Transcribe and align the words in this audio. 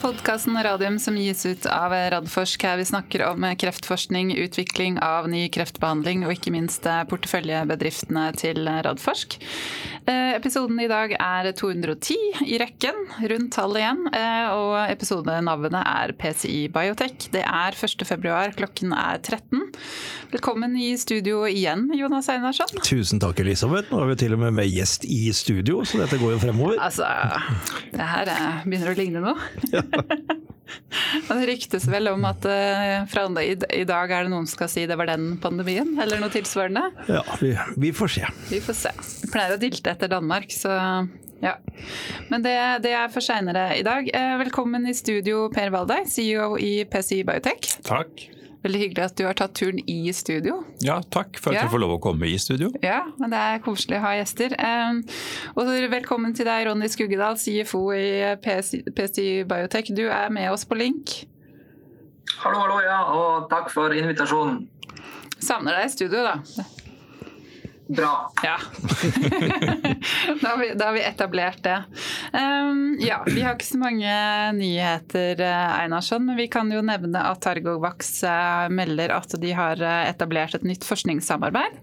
podkasten 0.00 0.62
Radium 0.62 0.98
som 0.98 1.16
gis 1.16 1.46
ut 1.46 1.66
av 1.66 1.92
Radforsk. 1.92 2.62
Her 2.64 2.76
vi 2.76 2.84
snakker 2.84 3.24
om 3.26 3.44
kreftforskning, 3.58 4.32
utvikling 4.36 4.96
av 5.04 5.28
ny 5.28 5.42
kreftbehandling 5.52 6.24
og 6.24 6.32
ikke 6.32 6.52
minst 6.54 6.88
porteføljebedriftene 7.10 8.30
til 8.40 8.64
Radforsk. 8.64 9.36
Eh, 10.06 10.34
episoden 10.36 10.80
i 10.80 10.88
dag 10.88 11.12
er 11.12 11.50
210 11.56 12.16
i 12.46 12.58
rekken, 12.60 12.96
rundt 13.30 13.52
tallet 13.52 13.82
igjen. 13.82 14.00
Eh, 14.16 14.46
og 14.54 14.74
episodenavnet 14.88 15.76
er 15.80 16.14
PCI 16.18 16.62
Biotech. 16.72 17.28
Det 17.34 17.42
er 17.44 17.76
1. 17.76 18.06
februar, 18.08 18.54
klokken 18.56 18.94
er 18.96 19.20
13. 19.20 19.66
Velkommen 20.32 20.76
i 20.80 20.92
studio 21.00 21.42
igjen, 21.48 21.88
Jonas 21.96 22.30
Einarsson. 22.32 22.80
Tusen 22.86 23.20
takk, 23.22 23.42
Elisabeth. 23.44 23.92
Nå 23.92 24.02
er 24.04 24.12
vi 24.12 24.20
til 24.24 24.36
og 24.36 24.44
med 24.44 24.56
med 24.60 24.70
gjest 24.70 25.04
i 25.04 25.28
studio, 25.36 25.84
så 25.84 26.00
dette 26.02 26.20
går 26.20 26.36
jo 26.36 26.44
fremover. 26.46 26.80
Altså, 26.80 27.06
det 27.92 28.12
her 28.14 28.32
begynner 28.64 28.94
å 28.94 28.98
ligne 28.98 29.24
noe. 29.24 29.50
Ja. 29.74 29.84
Det 31.26 31.46
ryktes 31.48 31.86
vel 31.90 32.06
om 32.10 32.22
at 32.28 32.44
fra 33.10 33.24
i, 33.42 33.54
i, 33.74 33.84
dag 33.88 34.12
er 34.14 34.26
det 34.26 34.32
noen 34.32 34.46
som 34.46 34.58
skal 34.58 34.70
si 34.70 34.84
det 34.86 34.96
var 34.98 35.08
den 35.10 35.32
pandemien, 35.42 35.96
eller 36.02 36.20
noe 36.22 36.30
tilsvarende? 36.30 36.84
Ja, 37.10 37.22
vi, 37.40 37.52
vi 37.80 37.92
får 37.96 38.12
se. 38.14 38.30
Vi 38.50 38.60
får 38.62 38.78
se. 38.78 38.92
Vi 39.24 39.30
pleier 39.32 39.56
å 39.56 39.60
dilte 39.60 39.89
etter 39.92 40.10
Danmark, 40.12 40.50
så 40.54 40.74
ja. 41.40 41.54
Men 42.28 42.44
det, 42.44 42.56
det 42.84 42.92
er 42.92 43.08
for 43.12 43.24
seinere 43.24 43.70
i 43.78 43.84
dag. 43.86 44.10
Eh, 44.12 44.34
velkommen 44.42 44.84
i 44.88 44.94
studio, 44.96 45.46
Per 45.54 45.72
Valdei, 45.72 46.02
CEO 46.08 46.52
i 46.60 46.84
PCI 46.88 47.22
Biotech. 47.28 47.78
Takk. 47.86 48.26
Veldig 48.60 48.80
hyggelig 48.82 49.04
at 49.06 49.14
du 49.16 49.24
har 49.24 49.36
tatt 49.38 49.54
turen 49.56 49.80
i 49.88 50.12
studio. 50.12 50.58
Ja, 50.84 50.98
takk 51.14 51.38
for 51.40 51.54
at 51.54 51.56
ja. 51.56 51.62
jeg 51.64 51.72
får 51.72 51.80
lov 51.80 51.94
å 51.94 52.00
komme 52.04 52.28
i 52.28 52.36
studio. 52.40 52.68
Ja, 52.84 53.06
men 53.16 53.32
det 53.32 53.40
er 53.40 53.62
koselig 53.64 53.96
å 53.96 54.02
ha 54.04 54.10
gjester. 54.18 54.52
Um, 54.60 55.00
og 55.54 55.70
velkommen 55.94 56.36
til 56.36 56.48
deg, 56.48 56.66
Ronny 56.68 56.90
Skuggedal, 56.92 57.40
CFO 57.40 57.86
i 57.96 58.34
PCI 58.44 59.30
Biotech. 59.48 59.94
Du 59.96 60.04
er 60.12 60.28
med 60.34 60.52
oss 60.52 60.68
på 60.68 60.76
link. 60.76 61.22
Hallo, 62.42 62.60
hallo, 62.60 62.82
ja, 62.84 63.00
og 63.16 63.48
takk 63.50 63.72
for 63.72 63.96
invitasjonen. 63.96 64.66
Savner 65.40 65.80
deg 65.80 65.88
i 65.88 65.94
studio, 65.96 66.20
da. 66.28 66.68
Bra. 67.96 68.32
Ja. 68.42 68.56
da, 70.40 70.48
har 70.48 70.58
vi, 70.58 70.74
da, 70.74 70.84
har 70.84 70.92
vi, 70.92 71.02
etablert 71.02 71.62
det. 71.62 71.82
Um, 72.32 72.98
ja, 73.00 73.24
vi 73.26 73.40
har 73.42 73.56
ikke 73.56 73.66
så 73.66 73.80
mange 73.80 74.12
nyheter, 74.54 75.40
eh, 75.42 75.72
Einarsson, 75.80 76.22
men 76.26 76.38
vi 76.38 76.46
kan 76.52 76.70
jo 76.70 76.84
nevne 76.86 77.22
at 77.26 77.40
Targovax 77.42 78.12
uh, 78.22 78.68
melder 78.70 79.10
at 79.16 79.34
de 79.42 79.50
har 79.58 79.82
eh, 79.82 80.04
etablert 80.12 80.54
et 80.54 80.66
nytt 80.66 80.86
forskningssamarbeid. 80.86 81.80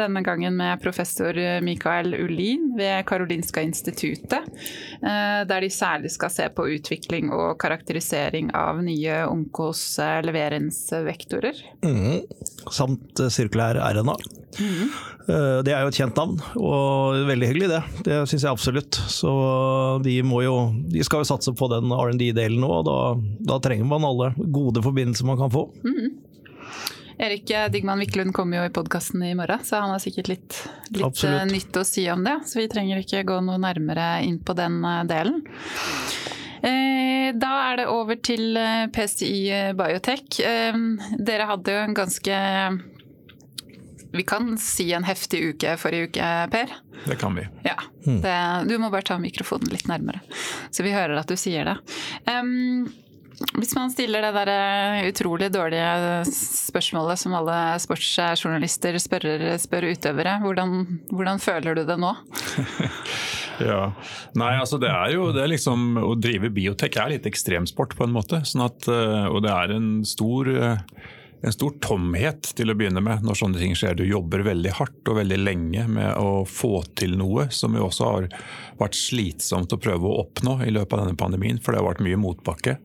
Denne 0.00 0.20
gangen 0.26 0.56
med 0.58 0.82
professor 0.82 1.36
Mikael 1.62 2.14
Ullin 2.18 2.72
ved 2.78 3.06
Karolinska 3.06 3.62
instituttet. 3.62 4.50
Der 5.00 5.62
de 5.62 5.70
særlig 5.72 6.10
skal 6.12 6.32
se 6.34 6.48
på 6.52 6.66
utvikling 6.74 7.30
og 7.32 7.54
karakterisering 7.62 8.50
av 8.56 8.82
nye 8.84 9.22
onkos 9.30 9.84
leveringsvektorer. 10.26 11.64
Mm, 11.86 12.20
samt 12.68 13.24
sirkulær 13.30 13.80
RNA. 13.94 14.18
Mm. 14.58 14.88
Det 15.64 15.70
er 15.70 15.84
jo 15.84 15.90
et 15.92 15.98
kjent 16.00 16.16
navn, 16.18 16.40
og 16.58 17.20
veldig 17.28 17.50
hyggelig 17.52 17.68
det. 17.70 17.80
Det 18.06 18.16
syns 18.26 18.42
jeg 18.42 18.50
absolutt. 18.50 18.98
Så 19.12 19.30
de, 20.02 20.16
jo, 20.18 20.56
de 20.90 21.04
skal 21.06 21.22
jo 21.22 21.28
satse 21.28 21.54
på 21.56 21.68
den 21.70 21.92
R&D-delen 21.94 22.58
nå, 22.64 22.70
og 22.80 22.88
da, 22.88 22.96
da, 23.52 23.60
trenger 23.62 23.86
man 23.86 24.08
alle 24.08 24.32
gode 24.50 24.82
forbindelser 24.82 25.28
man 25.28 25.38
kan 25.38 25.52
få. 25.54 25.68
Mm. 25.86 26.18
Erik 27.20 27.52
Digman 27.70 28.00
Wiklund 28.00 28.32
kommer 28.32 28.62
jo 28.62 28.66
i 28.66 28.72
podkasten 28.72 29.22
i 29.22 29.34
morgen, 29.36 29.62
så 29.64 29.82
han 29.84 29.92
har 29.92 30.00
sikkert 30.00 30.32
litt, 30.32 30.60
litt 30.96 31.24
eh, 31.28 31.42
nytt 31.50 31.76
å 31.76 31.84
si 31.84 32.06
om 32.10 32.24
det. 32.24 32.38
Så 32.48 32.62
vi 32.62 32.68
trenger 32.72 33.02
ikke 33.02 33.26
gå 33.28 33.40
noe 33.44 33.60
nærmere 33.60 34.14
inn 34.24 34.40
på 34.40 34.56
den 34.56 34.80
eh, 34.88 35.02
delen. 35.10 35.42
Da 36.60 37.50
er 37.70 37.78
det 37.78 37.84
over 37.88 38.18
til 38.20 38.58
PCI 38.92 39.72
Biotech. 39.78 40.40
Dere 41.16 41.46
hadde 41.48 41.72
jo 41.72 41.84
en 41.86 41.94
ganske 41.96 42.40
vi 44.12 44.24
kan 44.26 44.54
si 44.58 44.88
en 44.96 45.06
heftig 45.06 45.42
uke 45.52 45.76
forrige 45.80 46.10
uke, 46.10 46.30
Per? 46.52 46.72
Det 47.06 47.16
kan 47.20 47.36
vi. 47.36 47.46
Ja, 47.66 47.76
det, 48.04 48.38
Du 48.68 48.76
må 48.78 48.90
bare 48.90 49.06
ta 49.06 49.18
mikrofonen 49.22 49.70
litt 49.72 49.88
nærmere, 49.90 50.22
så 50.70 50.86
vi 50.86 50.94
hører 50.94 51.20
at 51.20 51.30
du 51.30 51.38
sier 51.40 51.68
det. 51.68 51.78
Um, 52.26 52.90
hvis 53.56 53.72
man 53.72 53.88
stiller 53.88 54.20
det 54.20 54.32
der 54.36 54.50
eh, 54.52 55.06
utrolig 55.08 55.48
dårlige 55.52 56.24
spørsmålet 56.28 57.20
som 57.22 57.34
alle 57.38 57.56
sportsjournalister 57.80 58.98
spør, 59.00 59.26
spør 59.60 59.86
utøvere, 59.94 60.34
hvordan, 60.42 60.74
hvordan, 61.08 61.40
føler 61.40 61.78
du 61.78 61.86
det 61.88 61.96
nå? 62.02 62.10
ja, 63.70 63.80
Nei, 64.36 64.52
altså 64.58 64.76
det 64.82 64.90
er 64.92 65.14
jo 65.14 65.30
det 65.32 65.44
er 65.44 65.52
liksom, 65.54 65.96
Å 66.04 66.12
drive 66.20 66.52
biotek 66.52 67.00
er 67.00 67.14
litt 67.14 67.30
ekstremsport 67.30 67.96
på 67.96 68.04
en 68.04 68.14
måte. 68.18 68.42
Sånn 68.44 68.66
at, 68.66 68.90
eh, 68.92 69.26
og 69.32 69.40
det 69.46 69.56
er 69.56 69.74
en 69.78 69.88
stor 70.08 70.52
eh, 70.52 70.84
en 71.40 71.54
stor 71.54 71.72
tomhet 71.80 72.50
til 72.56 72.70
å 72.70 72.76
begynne 72.76 73.00
med 73.04 73.24
når 73.24 73.38
sånne 73.40 73.60
ting 73.60 73.72
skjer. 73.78 73.96
Du 73.96 74.04
jobber 74.04 74.44
veldig 74.44 74.74
hardt 74.76 75.08
og 75.08 75.16
veldig 75.22 75.38
lenge 75.40 75.86
med 75.88 76.12
å 76.20 76.44
få 76.48 76.82
til 76.98 77.16
noe 77.20 77.48
som 77.54 77.76
jo 77.78 77.86
også 77.86 78.08
har 78.10 78.28
vært 78.80 78.98
slitsomt 78.98 79.72
å 79.72 79.80
prøve 79.80 80.08
å 80.08 80.18
oppnå 80.24 80.58
i 80.66 80.72
løpet 80.74 80.96
av 80.96 81.04
denne 81.04 81.20
pandemien, 81.20 81.60
for 81.62 81.72
det 81.72 81.80
har 81.80 81.88
vært 81.88 82.04
mye 82.04 82.20
motbakke. 82.20 82.76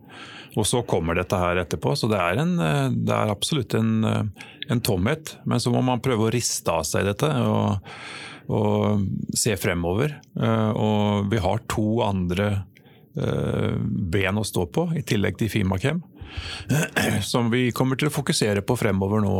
Og 0.56 0.64
så 0.68 0.82
kommer 0.88 1.18
dette 1.20 1.36
her 1.40 1.60
etterpå, 1.60 1.98
så 2.00 2.08
det 2.08 2.20
er, 2.22 2.40
en, 2.40 2.54
det 2.96 3.12
er 3.12 3.32
absolutt 3.34 3.76
en, 3.76 4.06
en, 4.06 4.84
tomhet. 4.88 5.36
Men 5.44 5.60
så 5.60 5.74
må 5.74 5.82
man 5.84 6.04
prøve 6.04 6.30
å 6.30 6.32
riste 6.32 6.72
av 6.72 6.86
seg 6.88 7.10
dette 7.10 7.28
og, 7.44 7.92
og 8.56 9.36
se 9.36 9.58
fremover. 9.60 10.16
Eh, 10.40 10.72
og 10.72 11.28
vi 11.34 11.44
har 11.44 11.66
to 11.72 12.00
andre 12.08 12.48
eh, 13.20 13.76
ben 14.16 14.40
å 14.40 14.48
stå 14.48 14.64
på, 14.72 14.88
i 14.96 15.04
tillegg 15.04 15.42
til 15.42 15.52
Fimakem. 15.52 16.00
som 17.22 17.50
vi 17.52 17.70
kommer 17.76 18.00
til 18.00 18.10
å 18.10 18.14
fokusere 18.14 18.64
på 18.66 18.78
fremover 18.80 19.24
nå. 19.24 19.34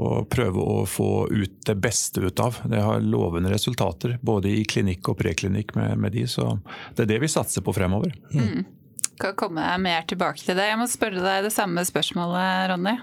Og, 0.00 0.18
prøve 0.32 0.62
å 0.64 0.82
få 0.88 1.28
ut 1.28 1.58
det 1.66 1.76
beste 1.76 2.22
ut 2.24 2.40
av. 2.40 2.62
Det 2.70 2.80
har 2.80 3.02
lovende 3.04 3.52
resultater 3.52 4.16
både 4.24 4.48
i 4.48 4.64
klinikk 4.64 5.12
og 5.12 5.18
preklinikk 5.20 5.74
med, 5.76 5.98
med 6.00 6.14
de, 6.16 6.24
så 6.30 6.54
det 6.96 7.04
er 7.04 7.10
det 7.14 7.18
vi 7.26 7.28
satser 7.28 7.64
på 7.66 7.74
fremover. 7.76 8.14
Mm. 8.32 8.64
Kan 9.20 9.36
komme 9.36 9.66
mer 9.82 10.06
tilbake 10.08 10.40
til 10.40 10.56
det. 10.56 10.70
Jeg 10.70 10.80
må 10.80 10.86
spørre 10.88 11.20
deg 11.20 11.44
det 11.44 11.52
samme 11.52 11.84
spørsmålet, 11.84 12.70
Ronny. 12.72 12.96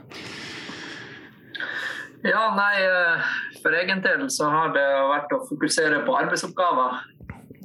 Ja, 2.25 2.47
nei, 2.57 2.81
eh, 2.81 3.27
For 3.61 3.75
egen 3.75 4.01
del 4.01 4.25
så 4.33 4.49
har 4.49 4.73
det 4.73 4.87
vært 5.11 5.33
å 5.35 5.43
fokusere 5.45 6.01
på 6.07 6.15
arbeidsoppgaver. 6.17 6.97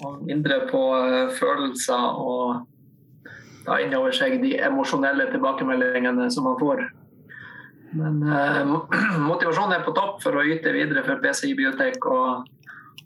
Og 0.03 0.23
mindre 0.27 0.65
på 0.69 0.83
eh, 0.99 1.33
følelser 1.39 2.21
og 2.21 2.67
ta 3.67 3.79
inn 3.83 3.95
over 3.97 4.15
seg 4.17 4.41
de 4.43 4.57
emosjonelle 4.63 5.29
tilbakemeldingene 5.33 6.29
som 6.35 6.49
man 6.49 6.59
får. 6.61 6.85
Men 7.93 8.23
eh, 8.23 8.63
motivasjonen 9.31 9.77
er 9.77 9.85
på 9.87 9.95
topp 9.97 10.23
for 10.25 10.39
å 10.39 10.47
yte 10.49 10.73
videre 10.75 11.05
for 11.07 11.21
PCI 11.23 11.55
Biotek 11.59 12.09
og, 12.09 12.49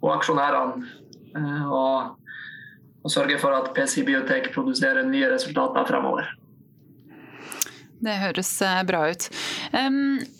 og 0.01 0.11
aksjonærene. 0.15 0.89
Eh, 1.37 1.67
og, 1.67 2.17
og, 3.03 3.11
sørge 3.13 3.39
for 3.43 3.57
at 3.57 3.73
PCI 3.77 4.07
Biotek 4.07 4.53
produserer 4.55 5.07
nye 5.07 5.31
resultater 5.35 5.89
fremover. 5.89 6.31
Det 7.99 8.17
høres 8.21 8.51
eh, 8.63 8.83
bra 8.85 9.07
ut. 9.09 9.29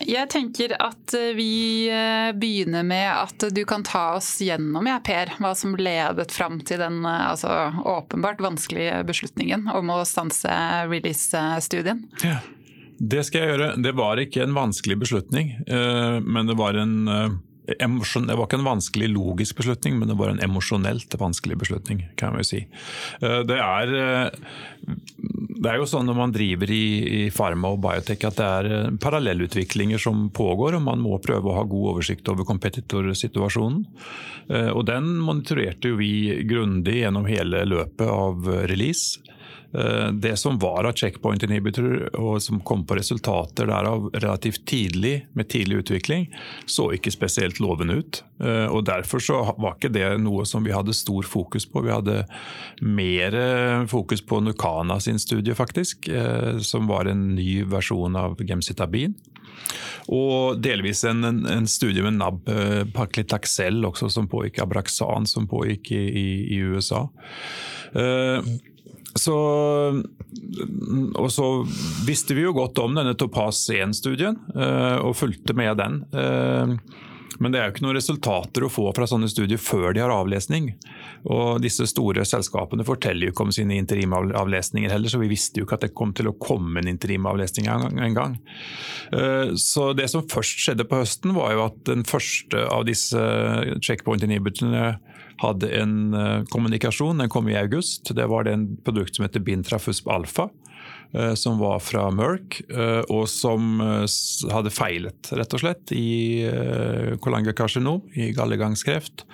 Jeg 0.05 0.29
tenker 0.33 0.75
at 0.83 1.15
eh, 1.17 1.33
vi 1.37 1.89
eh, 1.89 2.33
begynner 2.37 2.85
med 2.87 3.09
at 3.09 3.47
du 3.55 3.63
kan 3.69 3.85
ta 3.87 4.19
oss 4.19 4.35
gjennom, 4.45 4.87
ja, 4.89 4.99
Per, 5.05 5.33
hva 5.41 5.55
som 5.57 5.77
ledet 5.79 6.33
fram 6.35 6.61
til 6.67 6.83
den 6.83 7.01
altså, 7.07 7.73
åpenbart 7.87 8.43
vanskelige 8.45 9.01
beslutningen 9.09 9.71
om 9.73 9.95
å 9.95 10.03
stanse 10.09 10.53
release-studien. 10.91 12.05
Ja, 12.25 12.41
det 12.99 13.25
skal 13.29 13.43
jeg 13.43 13.55
gjøre. 13.55 13.73
Det 13.85 13.97
var 13.97 14.21
ikke 14.21 14.45
en 14.45 14.57
vanskelig 14.57 14.99
beslutning, 15.05 15.53
men 15.67 16.49
det 16.49 16.57
var 16.59 16.79
en 16.81 16.97
det 17.67 18.37
var 18.39 18.47
ikke 18.47 18.61
en 18.61 18.69
vanskelig 18.69 19.11
logisk 19.11 19.59
beslutning, 19.59 19.99
men 19.99 20.13
det 20.13 20.19
var 20.19 20.31
en 20.33 20.43
emosjonelt 20.45 21.17
vanskelig 21.19 21.59
beslutning, 21.59 22.05
kan 22.21 22.37
vi 22.39 22.47
si. 22.47 22.61
Det 23.21 23.59
er 23.59 23.95
det 25.57 25.71
er 25.71 25.81
jo 25.81 25.89
sånn 25.89 26.07
når 26.09 26.19
man 26.19 26.35
driver 26.35 26.71
i, 26.73 26.85
i 27.19 27.21
pharma 27.35 27.73
og 27.75 27.81
biotech 27.85 28.25
at 28.29 28.39
det 28.39 28.47
er 28.47 28.69
eh, 28.71 28.89
parallellutviklinger 29.03 30.01
som 30.03 30.27
pågår, 30.35 30.77
og 30.77 30.85
man 30.87 31.03
må 31.03 31.19
prøve 31.23 31.51
å 31.51 31.57
ha 31.59 31.65
god 31.69 31.93
oversikt 31.95 32.29
over 32.33 32.47
competitor-situasjonen. 32.49 33.85
Eh, 34.51 34.71
og 34.73 34.85
den 34.91 35.09
monitorerte 35.25 35.93
jo 35.93 36.01
vi 36.01 36.43
grundig 36.49 37.01
gjennom 37.01 37.29
hele 37.31 37.65
løpet 37.69 38.07
av 38.11 38.51
release. 38.71 39.23
Eh, 39.77 40.13
det 40.13 40.37
som 40.37 40.59
var 40.59 40.85
av 40.85 40.93
checkpoint 40.97 41.43
inhibitor 41.43 42.09
og 42.17 42.39
som 42.43 42.61
kom 42.65 42.85
på 42.87 42.97
resultater 42.97 43.69
derav 43.69 44.09
relativt 44.15 44.65
tidlig, 44.69 45.27
med 45.33 45.51
tidlig 45.53 45.83
utvikling, 45.83 46.29
så 46.67 46.89
ikke 46.97 47.13
spesielt 47.13 47.61
lovende 47.61 47.99
ut. 48.01 48.23
Eh, 48.41 48.67
og 48.67 48.87
Derfor 48.89 49.21
så 49.21 49.41
var 49.59 49.77
ikke 49.77 49.93
det 49.93 50.09
noe 50.23 50.47
som 50.49 50.65
vi 50.65 50.73
hadde 50.73 50.97
stor 50.97 51.27
fokus 51.29 51.67
på. 51.69 51.83
Vi 51.85 51.93
hadde 51.93 52.23
mer 52.81 53.37
fokus 53.91 54.23
på 54.25 54.41
Nukana 54.41 55.01
sin 55.01 55.19
studie, 55.21 55.55
faktisk, 55.55 56.09
eh, 56.09 56.59
som 56.59 56.89
var 56.89 57.11
en 57.11 57.35
ny 57.35 57.65
versjon 57.69 58.17
av 58.17 58.41
gemcitabin. 58.41 59.17
Og 60.13 60.61
delvis 60.63 61.03
en, 61.09 61.25
en 61.51 61.67
studie 61.67 62.05
med 62.05 62.21
NAB 62.21 62.49
Paklitaxel, 62.95 63.81
også, 63.89 64.09
som 64.13 64.29
pågikk 64.31 64.61
Abraxan, 64.63 65.27
som 65.27 65.49
pågikk 65.51 65.91
i, 65.97 66.05
i, 66.07 66.27
i 66.55 66.61
USA. 66.63 67.09
Uh, 67.97 68.45
så, 69.21 69.37
og 71.17 71.29
så 71.33 71.49
visste 72.07 72.37
vi 72.37 72.47
jo 72.47 72.55
godt 72.57 72.79
om 72.83 72.97
denne 72.99 73.17
Topaz 73.19 73.65
1-studien 73.73 74.39
og 74.57 75.17
fulgte 75.19 75.57
med 75.57 75.77
den. 75.81 76.01
Men 77.39 77.53
det 77.53 77.61
er 77.61 77.69
jo 77.69 77.75
ikke 77.75 77.85
noen 77.85 77.99
resultater 77.99 78.65
å 78.65 78.71
få 78.73 78.91
fra 78.97 79.07
sånne 79.09 79.29
studier 79.31 79.61
før 79.61 79.93
de 79.95 80.03
har 80.03 80.13
avlesning. 80.13 80.71
Og 81.33 81.61
disse 81.65 81.87
store 81.91 82.25
selskapene 82.29 82.87
forteller 82.87 83.29
jo 83.29 83.35
ikke 83.35 83.47
om 83.47 83.55
sine 83.55 83.79
interimavlesninger 83.81 84.93
heller, 84.93 85.13
så 85.13 85.21
vi 85.21 85.31
visste 85.31 85.61
jo 85.61 85.67
ikke 85.67 85.79
at 85.79 85.87
det 85.89 85.95
kom 85.97 86.15
til 86.17 86.31
å 86.31 86.37
komme 86.41 86.81
en 86.81 86.91
interimavlesning 86.91 87.69
en 87.69 88.17
gang. 88.17 88.39
Eh, 89.13 89.53
så 89.61 89.91
det 89.97 90.09
som 90.13 90.27
først 90.31 90.65
skjedde 90.65 90.89
på 90.89 91.03
høsten, 91.03 91.35
var 91.37 91.55
jo 91.55 91.67
at 91.67 91.83
den 91.89 92.07
første 92.09 92.65
av 92.71 92.87
disse 92.89 93.21
checkpoint 93.85 94.25
inhibitorene 94.27 94.97
hadde 95.39 95.71
en 95.81 96.15
eh, 96.15 96.45
kommunikasjon. 96.45 97.19
Den 97.19 97.29
kom 97.29 97.49
i 97.49 97.57
august. 97.57 98.15
Det 98.15 98.27
var 98.27 98.45
en 98.45 98.77
produkt 98.77 99.17
som 99.17 99.27
heter 99.27 99.41
Bintrafusp 99.41 100.09
alfa. 100.09 100.49
Eh, 101.13 101.35
som 101.35 101.59
var 101.59 101.79
fra 101.81 102.09
Merck, 102.11 102.61
eh, 102.71 103.03
og 103.13 103.29
som 103.31 103.79
hadde 104.53 104.73
feilet, 104.75 105.31
rett 105.39 105.55
og 105.55 105.63
slett, 105.63 105.93
i 105.95 106.43
kolangiokarsinom, 107.23 108.03
i 108.19 108.33
gallegangskreft. 108.37 109.25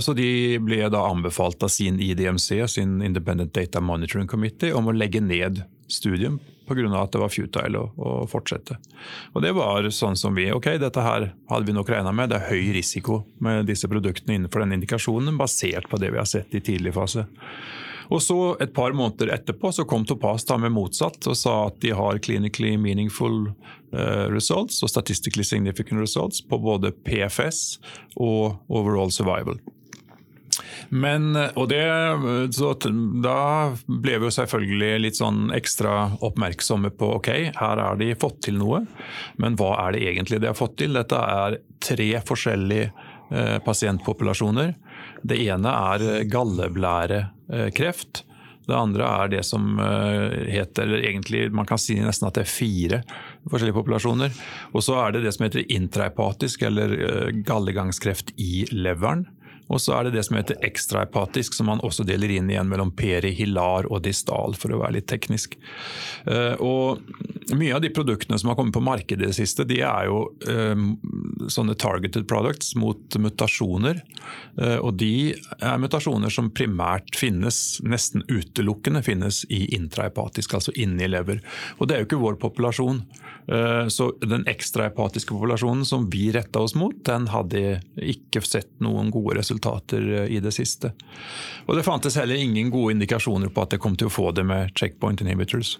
Så 0.00 0.14
de 0.16 0.58
ble 0.64 0.80
da 0.92 1.04
anbefalt 1.10 1.62
av 1.62 1.72
sin 1.72 2.00
IDMC, 2.00 2.64
sin 2.68 3.00
Independent 3.04 3.52
Data 3.54 3.82
Monitoring 3.84 4.28
Committee, 4.30 4.72
om 4.72 4.88
å 4.88 4.96
legge 4.96 5.22
ned 5.22 5.62
studium 5.92 6.40
pga. 6.66 7.02
at 7.02 7.12
det 7.12 7.20
var 7.22 7.32
futile 7.32 7.78
å, 7.78 7.90
å, 7.96 8.10
fortsette. 8.30 8.78
Og 9.34 9.42
Det 9.42 9.52
var 9.52 9.88
sånn 9.90 10.16
som 10.16 10.34
vi 10.34 10.50
ok, 10.52 10.78
dette 10.80 11.00
her 11.00 11.32
hadde 11.50 11.66
vi 11.66 11.76
nok 11.76 11.90
regna 11.90 12.12
med. 12.12 12.30
Det 12.30 12.40
er 12.40 12.50
høy 12.50 12.72
risiko 12.76 13.24
med 13.40 13.66
disse 13.66 13.88
produktene 13.88 14.38
innenfor 14.38 14.64
den 14.64 14.78
indikasjonen, 14.78 15.38
basert 15.38 15.88
på 15.88 16.00
det 16.00 16.12
vi 16.14 16.20
har 16.20 16.28
sett 16.28 16.54
i 16.54 16.62
tidlig 16.64 16.94
fase. 16.94 17.26
Og 18.12 18.20
så 18.22 18.56
Et 18.60 18.72
par 18.74 18.92
måneder 18.92 19.32
etterpå 19.32 19.72
så 19.72 19.84
kom 19.88 20.04
Topaz 20.04 20.44
da 20.44 20.58
med 20.60 20.74
motsatt 20.74 21.26
og 21.26 21.36
sa 21.36 21.54
at 21.68 21.80
de 21.80 21.94
har 21.96 22.18
clinically 22.18 22.76
meaningful 22.76 23.48
uh, 23.94 24.26
results 24.32 24.82
og 24.82 24.92
statistically 24.92 25.44
significant 25.44 26.00
results 26.00 26.42
på 26.44 26.58
både 26.60 26.92
PFS 27.06 27.78
og 28.16 28.60
overall 28.68 29.10
survival. 29.10 29.58
Men, 30.90 31.32
og 31.36 31.68
det, 31.70 31.82
så 32.56 32.72
Da 33.24 33.38
ble 33.86 34.18
vi 34.18 34.28
jo 34.28 34.34
selvfølgelig 34.34 35.00
litt 35.02 35.20
sånn 35.20 35.48
ekstra 35.56 35.94
oppmerksomme 36.24 36.92
på 36.94 37.14
ok, 37.18 37.30
her 37.56 37.82
har 37.86 38.00
de 38.00 38.12
fått 38.18 38.42
til 38.48 38.60
noe, 38.60 38.84
men 39.40 39.58
hva 39.60 39.74
er 39.86 39.96
det 39.96 40.04
egentlig 40.10 40.42
de 40.42 40.50
har 40.50 40.58
fått 40.58 40.78
til? 40.82 40.96
Dette 40.98 41.18
er 41.18 41.58
tre 41.84 42.10
forskjellige 42.26 42.90
eh, 43.30 43.58
pasientpopulasjoner. 43.64 44.74
Det 45.24 45.40
ene 45.46 45.74
er 45.94 46.28
galleblærekreft. 46.30 48.24
Det 48.64 48.76
andre 48.76 49.04
er 49.04 49.32
det 49.34 49.42
som 49.44 49.76
heter 49.76 50.54
heter 50.54 50.94
egentlig, 51.04 51.52
Man 51.52 51.66
kan 51.66 51.78
si 51.78 51.98
nesten 52.00 52.28
at 52.28 52.38
det 52.38 52.46
er 52.46 52.50
fire 52.50 53.00
forskjellige 53.50 53.76
populasjoner. 53.76 54.32
Og 54.72 54.84
så 54.84 54.96
er 55.02 55.12
det 55.12 55.24
det 55.24 55.34
som 55.36 55.44
heter 55.44 55.66
intrahepatisk, 55.68 56.62
eller 56.62 56.94
eh, 56.96 57.30
gallegangskreft 57.44 58.32
i 58.40 58.64
leveren. 58.72 59.26
Og 59.74 59.82
så 59.82 59.96
er 59.96 60.06
det 60.06 60.14
det 60.14 60.24
som 60.28 60.38
heter 60.38 60.60
ekstrahepatisk, 60.64 61.56
som 61.56 61.66
man 61.72 61.82
også 61.84 62.06
deler 62.06 62.30
inn 62.36 62.50
igjen 62.52 62.70
mellom 62.70 62.92
perihilar 62.94 63.88
og 63.90 64.04
distal, 64.06 64.54
for 64.58 64.74
å 64.74 64.80
være 64.84 65.00
litt 65.00 65.08
teknisk. 65.10 65.56
Eh, 66.30 66.54
og 66.62 67.02
mye 67.54 67.74
av 67.74 67.82
de 67.82 67.90
produktene 67.94 68.38
som 68.38 68.52
har 68.52 68.58
kommet 68.58 68.76
på 68.76 68.84
markedet 68.84 69.26
i 69.26 69.32
det 69.32 69.36
siste, 69.36 69.66
de 69.68 69.80
er 69.84 70.06
jo 70.08 70.20
um, 70.48 70.94
sånne 71.50 71.74
targeted 71.80 72.28
products 72.30 72.72
mot 72.78 73.18
mutasjoner. 73.20 74.00
Uh, 74.56 74.78
og 74.78 74.94
de 75.02 75.34
er 75.34 75.82
mutasjoner 75.82 76.32
som 76.32 76.52
primært 76.54 77.18
finnes, 77.18 77.80
nesten 77.84 78.24
utelukkende 78.30 79.02
finnes 79.04 79.42
i 79.52 79.64
intrahepatisk, 79.76 80.54
altså 80.56 80.74
inni 80.78 81.10
lever. 81.10 81.42
Og 81.78 81.90
det 81.90 81.96
er 81.96 82.04
jo 82.04 82.10
ikke 82.12 82.22
vår 82.22 82.40
populasjon. 82.42 83.04
Så 83.92 84.06
den 84.24 84.46
ekstrahepatiske 84.48 85.34
populasjonen 85.34 85.84
som 85.84 86.06
vi 86.08 86.30
retta 86.32 86.62
oss 86.64 86.72
mot, 86.80 86.96
den 87.04 87.26
hadde 87.28 87.82
ikke 88.00 88.40
sett 88.40 88.70
noen 88.80 89.10
gode 89.12 89.36
resultater 89.36 89.63
i 89.64 90.40
det 90.42 90.52
siste. 90.54 90.92
Og 91.66 91.78
det 91.78 91.86
fantes 91.86 92.18
heller 92.20 92.40
ingen 92.40 92.70
gode 92.70 92.96
indikasjoner 92.96 93.52
på 93.52 93.64
at 93.64 93.74
det 93.74 93.82
kom 93.82 93.96
til 93.96 94.10
å 94.10 94.14
få 94.14 94.30
det 94.36 94.44
med 94.46 94.72
checkpoint 94.78 95.24
inhibitors. 95.24 95.78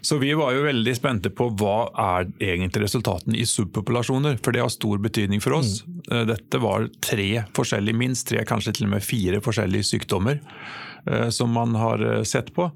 Så 0.00 0.18
vi 0.18 0.32
var 0.34 0.52
jo 0.54 0.66
veldig 0.66 0.94
spente 0.96 1.30
på 1.34 1.48
hva 1.58 1.88
er 1.98 2.28
egentlig 2.42 2.84
resultatene 2.84 3.38
i 3.38 3.46
subpopulasjoner, 3.48 4.38
for 4.42 4.54
det 4.54 4.62
har 4.62 4.72
stor 4.72 5.00
betydning 5.02 5.42
for 5.42 5.58
oss. 5.58 5.82
Mm. 5.86 6.26
Dette 6.30 6.60
var 6.62 6.88
tre 7.04 7.44
forskjellige, 7.56 7.98
minst 7.98 8.28
tre, 8.30 8.44
kanskje 8.48 8.76
til 8.78 8.88
og 8.88 8.94
med 8.96 9.06
fire 9.06 9.42
forskjellige 9.44 9.90
sykdommer 9.92 10.38
eh, 10.38 11.28
som 11.34 11.52
man 11.54 11.74
har 11.78 12.04
eh, 12.04 12.22
sett 12.28 12.52
på. 12.54 12.70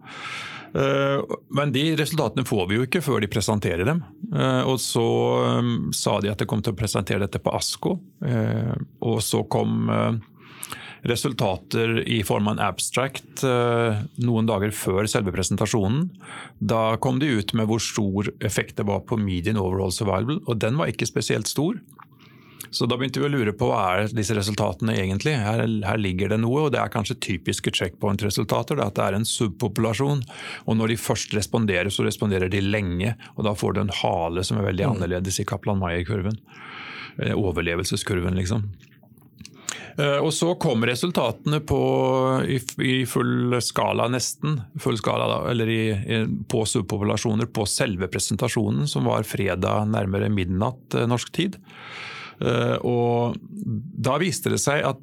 Men 0.72 1.72
de 1.74 1.82
resultatene 1.98 2.46
får 2.48 2.66
vi 2.69 2.78
jo 2.78 2.84
ikke 2.86 3.02
før 3.04 3.20
de 3.20 3.28
presenterer 3.28 3.84
dem. 3.84 3.98
Og 4.64 4.78
så 4.80 5.04
sa 5.92 6.14
de 6.24 6.30
at 6.32 6.40
de 6.40 6.46
kom 6.48 6.62
til 6.64 6.72
å 6.72 6.78
presentere 6.78 7.26
dette 7.26 7.42
på 7.42 7.52
ASKO. 7.52 7.92
Og 9.04 9.19
så 9.20 9.42
kom 9.52 9.90
resultater 11.02 12.08
i 12.08 12.22
form 12.22 12.48
av 12.48 12.56
en 12.56 12.64
abstract 12.69 13.42
eh, 13.46 14.02
noen 14.22 14.46
dager 14.46 14.74
før 14.74 15.08
selve 15.10 15.34
presentasjonen. 15.34 16.06
Da 16.58 16.96
kom 17.02 17.18
de 17.22 17.32
ut 17.40 17.54
med 17.58 17.68
hvor 17.70 17.82
stor 17.82 18.30
effekt 18.44 18.78
det 18.78 18.86
var 18.88 19.02
på 19.08 19.18
median 19.18 19.60
overall 19.60 19.94
survival, 19.94 20.38
og 20.46 20.60
den 20.62 20.78
var 20.78 20.92
ikke 20.92 21.10
spesielt 21.10 21.50
stor. 21.50 21.80
Så 22.70 22.87
da 22.87 22.97
begynte 22.97 23.20
vi 23.20 23.26
å 23.26 23.32
lure 23.32 23.55
på 23.56 23.69
hva 23.69 23.81
er 23.97 24.12
disse 24.14 24.37
resultatene 24.37 24.94
egentlig. 24.97 25.35
Her, 25.41 25.64
her 25.87 25.99
ligger 26.00 26.32
det 26.32 26.38
noe, 26.44 26.67
og 26.67 26.73
det 26.75 26.81
er 26.82 26.93
kanskje 26.93 27.19
typiske 27.25 27.73
checkpoint-resultater. 27.75 28.81
At 28.85 28.97
det 28.99 29.09
er 29.09 29.19
en 29.19 29.29
subpopulasjon. 29.29 30.23
Og 30.67 30.79
når 30.79 30.94
de 30.94 31.00
først 31.00 31.35
responderer, 31.37 31.91
så 31.93 32.06
responderer 32.06 32.53
de 32.53 32.62
lenge. 32.64 33.17
Og 33.37 33.49
da 33.49 33.56
får 33.59 33.76
du 33.76 33.82
en 33.85 33.97
hale 34.03 34.47
som 34.47 34.61
er 34.61 34.70
veldig 34.70 34.87
mm. 34.87 34.94
annerledes 34.94 35.43
i 35.43 35.49
Kaplan-Meier-kurven. 35.49 36.38
Eh, 37.19 37.35
overlevelseskurven, 37.37 38.38
liksom. 38.41 38.70
Eh, 39.97 40.19
og 40.19 40.32
så 40.32 40.55
kom 40.61 40.85
resultatene 40.88 41.61
på, 41.69 41.81
i, 42.49 42.59
i, 42.85 42.94
full 43.09 43.59
skala, 43.64 44.09
nesten, 44.12 44.61
full 44.81 44.97
skala 45.00 45.29
da, 45.29 45.41
eller 45.53 45.69
i, 45.69 45.82
i, 45.93 46.23
på 46.49 46.64
subpopulasjoner 46.69 47.50
på 47.53 47.67
selve 47.69 48.09
presentasjonen, 48.12 48.88
som 48.88 49.09
var 49.11 49.29
fredag 49.29 49.91
nærmere 49.93 50.32
midnatt 50.32 50.97
eh, 50.97 51.09
norsk 51.11 51.32
tid. 51.37 51.61
Eh, 52.42 52.76
og 52.82 53.36
da 54.06 54.18
viste 54.22 54.50
det 54.52 54.60
seg 54.62 54.78
at 54.88 55.00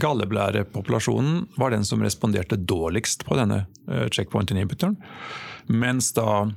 galleblærepopulasjonen 0.00 1.52
var 1.60 1.68
den 1.74 1.84
som 1.84 2.00
responderte 2.00 2.56
dårligst 2.56 3.28
på 3.28 3.36
denne 3.36 3.68
checkpoint 4.08 4.48
inhibitoren. 4.54 4.96
Mens 5.68 6.16
da 6.16 6.48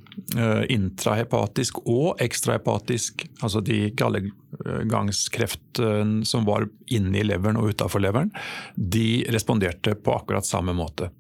intrahepatisk 0.72 1.84
og 1.84 2.16
ekstrahepatisk, 2.24 3.28
altså 3.44 3.60
de 3.60 3.92
gallegangskreftene 4.00 6.24
som 6.24 6.48
var 6.48 6.72
inni 6.96 7.28
leveren 7.28 7.60
og 7.60 7.76
utafor 7.76 8.00
leveren, 8.06 8.32
de 8.80 9.28
responderte 9.36 10.00
på 10.00 10.16
akkurat 10.16 10.48
samme 10.48 10.72
måte. 10.72 11.12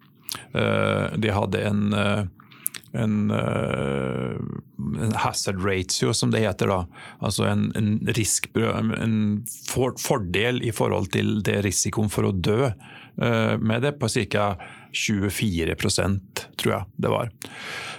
De 0.53 1.29
hadde 1.36 1.67
en, 1.67 1.91
en, 2.94 3.32
en, 3.32 5.14
hazard 5.18 5.62
ratio, 5.66 6.14
som 6.14 6.32
det 6.34 6.44
heter. 6.46 6.70
da, 6.70 6.84
Altså 7.26 7.48
en, 7.50 7.72
en, 7.80 7.96
risk, 8.18 8.50
en 8.56 9.18
for, 9.68 9.98
fordel 10.02 10.62
i 10.66 10.72
forhold 10.76 11.12
til 11.16 11.40
det 11.46 11.62
risikoen 11.66 12.12
for 12.14 12.30
å 12.30 12.36
dø 12.36 12.70
med 13.14 13.84
det, 13.86 13.92
på 14.02 14.10
ca. 14.10 14.46
24% 14.94 16.46
tror 16.58 16.74
jeg 16.74 16.86
det 17.02 17.12
var. 17.12 17.32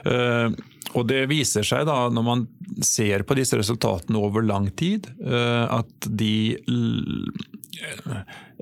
Eh, 0.06 0.54
og 0.94 1.08
Det 1.10 1.24
viser 1.30 1.66
seg 1.66 1.86
da, 1.88 2.08
når 2.12 2.26
man 2.26 2.46
ser 2.84 3.24
på 3.26 3.36
disse 3.38 3.58
resultatene 3.58 4.20
over 4.20 4.46
lang 4.46 4.70
tid, 4.78 5.08
eh, 5.26 5.64
at 5.66 6.08
de 6.08 6.54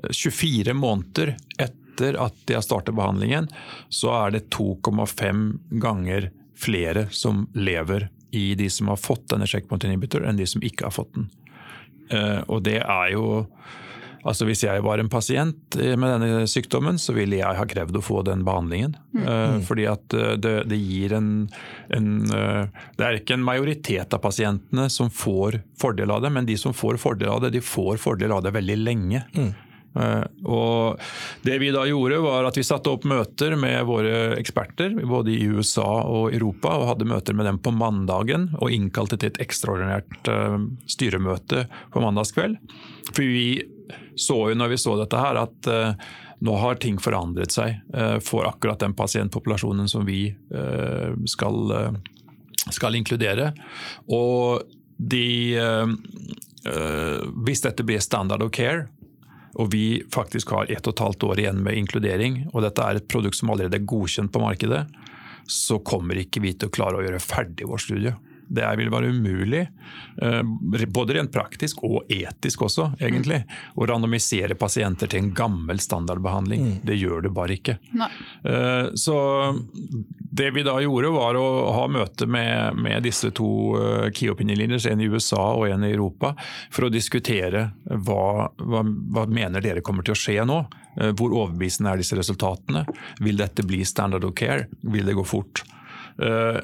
24 0.09 0.73
måneder 0.77 1.35
etter 1.57 1.82
at 2.19 2.35
de 2.49 2.57
har 2.57 2.65
startet 2.65 2.97
behandlingen, 2.97 3.47
så 3.89 4.11
er 4.17 4.35
det 4.35 4.49
2,5 4.53 5.45
ganger 5.81 6.31
flere 6.59 7.07
som 7.15 7.47
lever 7.53 8.09
i 8.33 8.55
de 8.55 8.69
som 8.69 8.89
har 8.91 8.99
fått 9.01 9.29
denne 9.33 9.47
checkpoint 9.49 9.85
inhibitor, 9.85 10.25
enn 10.25 10.39
de 10.39 10.47
som 10.49 10.63
ikke 10.65 10.87
har 10.87 10.95
fått 10.95 11.13
den. 11.17 11.29
Eh, 12.13 12.41
og 12.47 12.63
det 12.65 12.81
er 12.81 13.15
jo 13.15 13.47
Altså 14.23 14.45
Hvis 14.47 14.61
jeg 14.63 14.79
var 14.85 15.01
en 15.01 15.09
pasient 15.11 15.75
eh, 15.75 15.97
med 15.99 16.13
denne 16.13 16.45
sykdommen, 16.47 16.95
så 16.95 17.11
ville 17.11 17.41
jeg 17.41 17.57
ha 17.57 17.65
krevd 17.67 17.97
å 17.99 18.03
få 18.03 18.21
den 18.23 18.45
behandlingen. 18.47 18.95
Mm. 19.11 19.25
Uh, 19.27 19.57
fordi 19.67 19.87
at 19.91 20.15
eh, 20.15 20.37
det, 20.39 20.53
det 20.71 20.79
gir 20.79 21.15
en, 21.17 21.27
en 21.91 22.07
Det 22.23 23.03
er 23.03 23.19
ikke 23.19 23.35
en 23.35 23.43
majoritet 23.43 24.15
av 24.15 24.23
pasientene 24.23 24.87
som 24.87 25.11
får 25.11 25.59
fordel 25.79 26.15
av 26.15 26.23
det, 26.23 26.31
men 26.31 26.47
de 26.47 26.55
som 26.59 26.71
får 26.71 27.01
fordel 27.03 27.33
av 27.33 27.43
det, 27.43 27.51
de 27.57 27.63
får 27.67 27.99
fordel 27.99 28.31
av 28.31 28.45
det 28.47 28.55
veldig 28.55 28.79
lenge. 28.79 29.25
Mm. 29.35 29.51
Uh, 29.93 30.23
og 30.49 31.03
det 31.45 31.59
vi 31.61 31.69
da 31.75 31.83
gjorde 31.85 32.21
var 32.23 32.47
at 32.47 32.57
Vi 32.57 32.65
satte 32.65 32.89
opp 32.89 33.05
møter 33.09 33.53
med 33.59 33.83
våre 33.85 34.33
eksperter 34.39 34.95
både 35.01 35.35
i 35.35 35.45
USA 35.51 35.85
og 36.07 36.33
Europa. 36.33 36.73
og 36.79 36.89
Hadde 36.93 37.09
møter 37.11 37.37
med 37.37 37.49
dem 37.49 37.61
på 37.61 37.75
mandagen 37.75 38.49
og 38.59 38.73
innkalte 38.73 39.19
til 39.19 39.33
et 39.33 39.41
ekstraordinært 39.43 40.31
styremøte 40.89 41.67
på 41.93 42.03
mandagskveld. 42.03 42.57
For 43.11 43.23
vi 43.23 43.63
så 44.15 44.37
jo 44.51 44.57
når 44.57 44.73
vi 44.73 44.81
så 44.81 44.95
dette 44.99 45.19
her 45.19 45.39
at 45.43 45.69
uh, 45.71 46.11
nå 46.43 46.55
har 46.59 46.79
ting 46.81 46.97
forandret 46.99 47.53
seg 47.55 47.77
eh, 47.95 48.17
for 48.23 48.43
akkurat 48.49 48.81
den 48.83 48.95
pasientpopulasjonen 48.97 49.87
som 49.87 50.03
vi 50.03 50.25
eh, 50.27 51.13
skal, 51.29 51.71
skal 52.67 52.97
inkludere. 52.99 53.53
Og 54.11 54.65
de 54.97 55.55
Hvis 57.43 57.63
dette 57.63 57.83
blir 57.83 57.99
standard 57.99 58.43
of 58.43 58.51
care, 58.55 58.85
og 59.53 59.71
vi 59.73 60.03
faktisk 60.13 60.53
har 60.55 60.71
ett 60.71 60.87
og 60.87 60.95
et 60.95 61.03
halvt 61.05 61.25
år 61.29 61.41
igjen 61.43 61.63
med 61.65 61.77
inkludering, 61.77 62.43
og 62.53 62.63
dette 62.65 62.85
er 62.85 62.99
et 62.99 63.09
produkt 63.09 63.37
som 63.37 63.53
allerede 63.53 63.77
er 63.77 63.89
godkjent 63.89 64.33
på 64.33 64.41
markedet, 64.41 64.85
så 65.49 65.79
kommer 65.85 66.17
ikke 66.21 66.41
vi 66.43 66.53
til 66.55 66.69
å 66.69 66.73
klare 66.73 66.99
å 66.99 67.03
gjøre 67.03 67.21
ferdig 67.21 67.67
vår 67.69 67.83
studie. 67.83 68.13
Det 68.53 68.65
vil 68.77 68.91
være 68.91 69.09
umulig, 69.13 69.61
eh, 70.21 70.41
både 70.93 71.15
rent 71.17 71.31
praktisk 71.33 71.83
og 71.87 72.09
etisk 72.11 72.65
også, 72.67 72.89
egentlig, 72.99 73.43
å 73.75 73.87
randomisere 73.87 74.57
pasienter 74.59 75.09
til 75.09 75.23
en 75.23 75.31
gammel 75.33 75.79
standardbehandling. 75.81 76.65
Mm. 76.65 76.75
Det 76.85 76.97
gjør 76.99 77.23
du 77.23 77.29
bare 77.33 77.57
ikke. 77.57 77.77
Nei. 77.97 78.09
Eh, 78.43 78.91
så 78.99 79.17
det 80.33 80.49
vi 80.55 80.63
da 80.65 80.75
gjorde, 80.81 81.11
var 81.13 81.37
å 81.37 81.47
ha 81.75 81.87
møte 81.91 82.27
med, 82.29 82.79
med 82.81 83.05
disse 83.05 83.29
to 83.37 83.49
eh, 83.79 84.07
key 84.15 84.31
opinion 84.33 84.57
leaders, 84.57 84.87
en 84.89 85.01
i 85.03 85.09
USA 85.09 85.43
og 85.53 85.67
en 85.69 85.85
i 85.85 85.91
Europa, 85.93 86.33
for 86.73 86.87
å 86.87 86.93
diskutere 86.93 87.67
hva, 87.85 88.49
hva, 88.57 88.81
hva 88.83 89.27
mener 89.29 89.61
dere 89.61 89.85
kommer 89.85 90.05
til 90.05 90.15
å 90.17 90.21
skje 90.23 90.41
nå. 90.49 90.63
Hvor 90.93 91.31
overbevisende 91.33 91.89
er 91.89 92.01
disse 92.03 92.17
resultatene? 92.17 92.83
Vil 93.25 93.39
dette 93.39 93.65
bli 93.65 93.79
standard 93.85 94.25
of 94.27 94.35
care? 94.37 94.67
Vil 94.85 95.07
det 95.09 95.15
gå 95.17 95.23
fort? 95.25 95.63
Eh, 96.21 96.59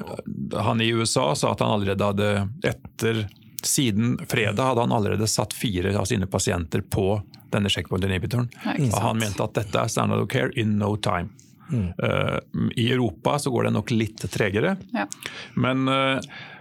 han 0.60 0.80
i 0.80 0.88
USA 0.88 1.34
sa 1.34 1.52
at 1.52 1.60
han 1.60 1.70
allerede 1.70 2.04
hadde 2.04 2.48
etter 2.62 3.26
siden 3.62 4.18
fredag 4.28 4.62
hadde 4.62 4.80
han 4.80 4.92
allerede 4.92 5.26
satt 5.26 5.52
fire 5.52 5.98
av 5.98 6.04
sine 6.04 6.26
pasienter 6.26 6.80
på 6.80 7.22
denne 7.50 7.68
checkpoint 7.68 8.04
inhibitoren. 8.04 8.48
Han 8.94 9.18
mente 9.18 9.44
at 9.44 9.54
dette 9.54 9.82
er 9.82 9.90
standard 9.90 10.22
of 10.22 10.30
care 10.30 10.52
in 10.54 10.78
no 10.78 10.96
time. 10.96 11.28
Mm. 11.70 11.90
Uh, 12.02 12.70
I 12.76 12.90
Europa 12.92 13.38
så 13.38 13.52
går 13.54 13.68
det 13.68 13.76
nok 13.78 13.92
litt 13.94 14.24
tregere. 14.32 14.76
Ja. 14.94 15.06
Men 15.54 15.88
uh, 15.88 16.18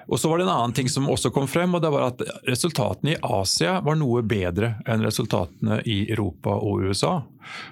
og 0.10 0.18
så 0.18 0.30
var 0.30 0.39
det 0.39 0.48
en 0.48 0.50
annen 0.50 0.74
ting 0.74 0.89
som 0.89 1.06
også 1.10 1.30
kom 1.30 1.46
frem, 1.48 1.75
og 1.78 1.84
det 1.84 1.92
var 1.94 2.08
at 2.08 2.22
resultatene 2.50 3.13
i 3.13 3.20
Asia 3.22 3.75
var 3.86 4.00
noe 4.00 4.24
bedre 4.25 4.72
enn 4.89 5.04
resultatene 5.06 5.84
i 5.86 6.00
Europa 6.10 6.56
og 6.58 6.88
USA. 6.89 7.12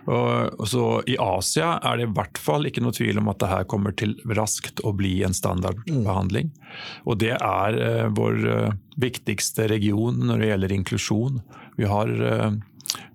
Og, 0.06 0.68
så 0.70 0.84
I 1.10 1.18
Asia 1.22 1.72
er 1.82 1.98
det 1.98 2.06
i 2.06 2.14
hvert 2.14 2.38
fall 2.42 2.70
ikke 2.70 2.84
noe 2.86 2.94
tvil 2.94 3.18
om 3.24 3.32
at 3.34 3.42
det 3.42 3.50
her 3.50 3.66
kommer 3.70 3.96
til 3.98 4.14
raskt 4.38 4.84
å 4.86 4.94
bli 4.98 5.16
en 5.26 5.34
standardbehandling. 5.34 6.54
Og 7.10 7.18
det 7.26 7.34
er 7.40 7.80
eh, 7.82 8.06
vår 8.14 8.38
viktigste 9.02 9.66
region 9.74 10.22
når 10.30 10.44
det 10.44 10.52
gjelder 10.52 10.78
inklusjon. 10.78 11.42
Vi 11.78 11.90
har 11.90 12.14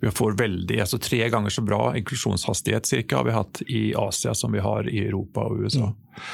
vi 0.03 0.11
får 0.11 0.33
veldig, 0.39 0.81
altså 0.83 0.99
tre 0.99 1.29
ganger 1.31 1.53
så 1.55 1.63
bra 1.63 1.93
inklusjonshastighet 1.97 2.89
cirka, 2.91 3.21
har 3.21 3.29
vi 3.29 3.37
hatt 3.37 3.63
i 3.71 3.83
Asia 3.95 4.35
som 4.35 4.51
vi 4.53 4.63
har 4.65 4.89
i 4.91 5.05
Europa 5.05 5.45
og 5.47 5.63
USA. 5.63 5.93
Mm. 5.93 6.25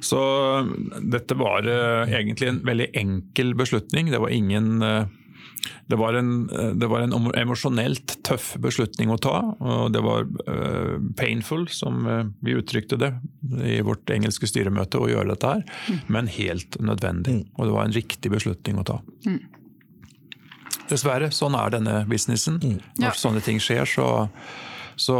Så 0.00 0.20
dette 1.04 1.36
var 1.36 1.68
uh, 1.68 2.08
egentlig 2.08 2.48
en 2.48 2.62
veldig 2.64 2.86
enkel 2.96 3.52
beslutning. 3.60 4.08
Det 4.08 4.22
var 4.24 4.32
ingen 4.32 4.80
uh, 4.80 5.04
det 5.90 5.98
var, 6.00 6.16
en, 6.16 6.46
det 6.80 6.88
var 6.88 7.04
en 7.04 7.12
emosjonelt 7.36 8.14
tøff 8.24 8.54
beslutning 8.64 9.12
å 9.12 9.18
ta. 9.20 9.36
og 9.60 9.92
Det 9.92 10.00
var 10.00 10.24
uh, 10.24 10.96
painful, 11.20 11.66
som 11.68 12.06
vi 12.40 12.56
uttrykte 12.56 12.96
det 12.96 13.12
i 13.68 13.82
vårt 13.84 14.08
engelske 14.08 14.48
styremøte, 14.48 14.96
å 14.96 15.10
gjøre 15.12 15.34
dette 15.34 15.52
her. 15.58 15.64
Mm. 15.90 16.00
Men 16.16 16.32
helt 16.40 16.80
nødvendig. 16.80 17.36
Mm. 17.42 17.48
Og 17.58 17.68
det 17.68 17.76
var 17.76 17.84
en 17.84 17.98
riktig 18.00 18.32
beslutning 18.32 18.80
å 18.80 18.86
ta. 18.94 19.02
Mm. 19.28 19.42
Dessverre, 20.90 21.30
sånn 21.34 21.56
er 21.58 21.76
denne 21.76 22.00
businessen. 22.10 22.58
Mm. 22.62 22.80
Når 22.98 23.12
ja. 23.12 23.16
sånne 23.18 23.42
ting 23.44 23.60
skjer, 23.62 23.86
så 23.88 24.08
så 25.00 25.16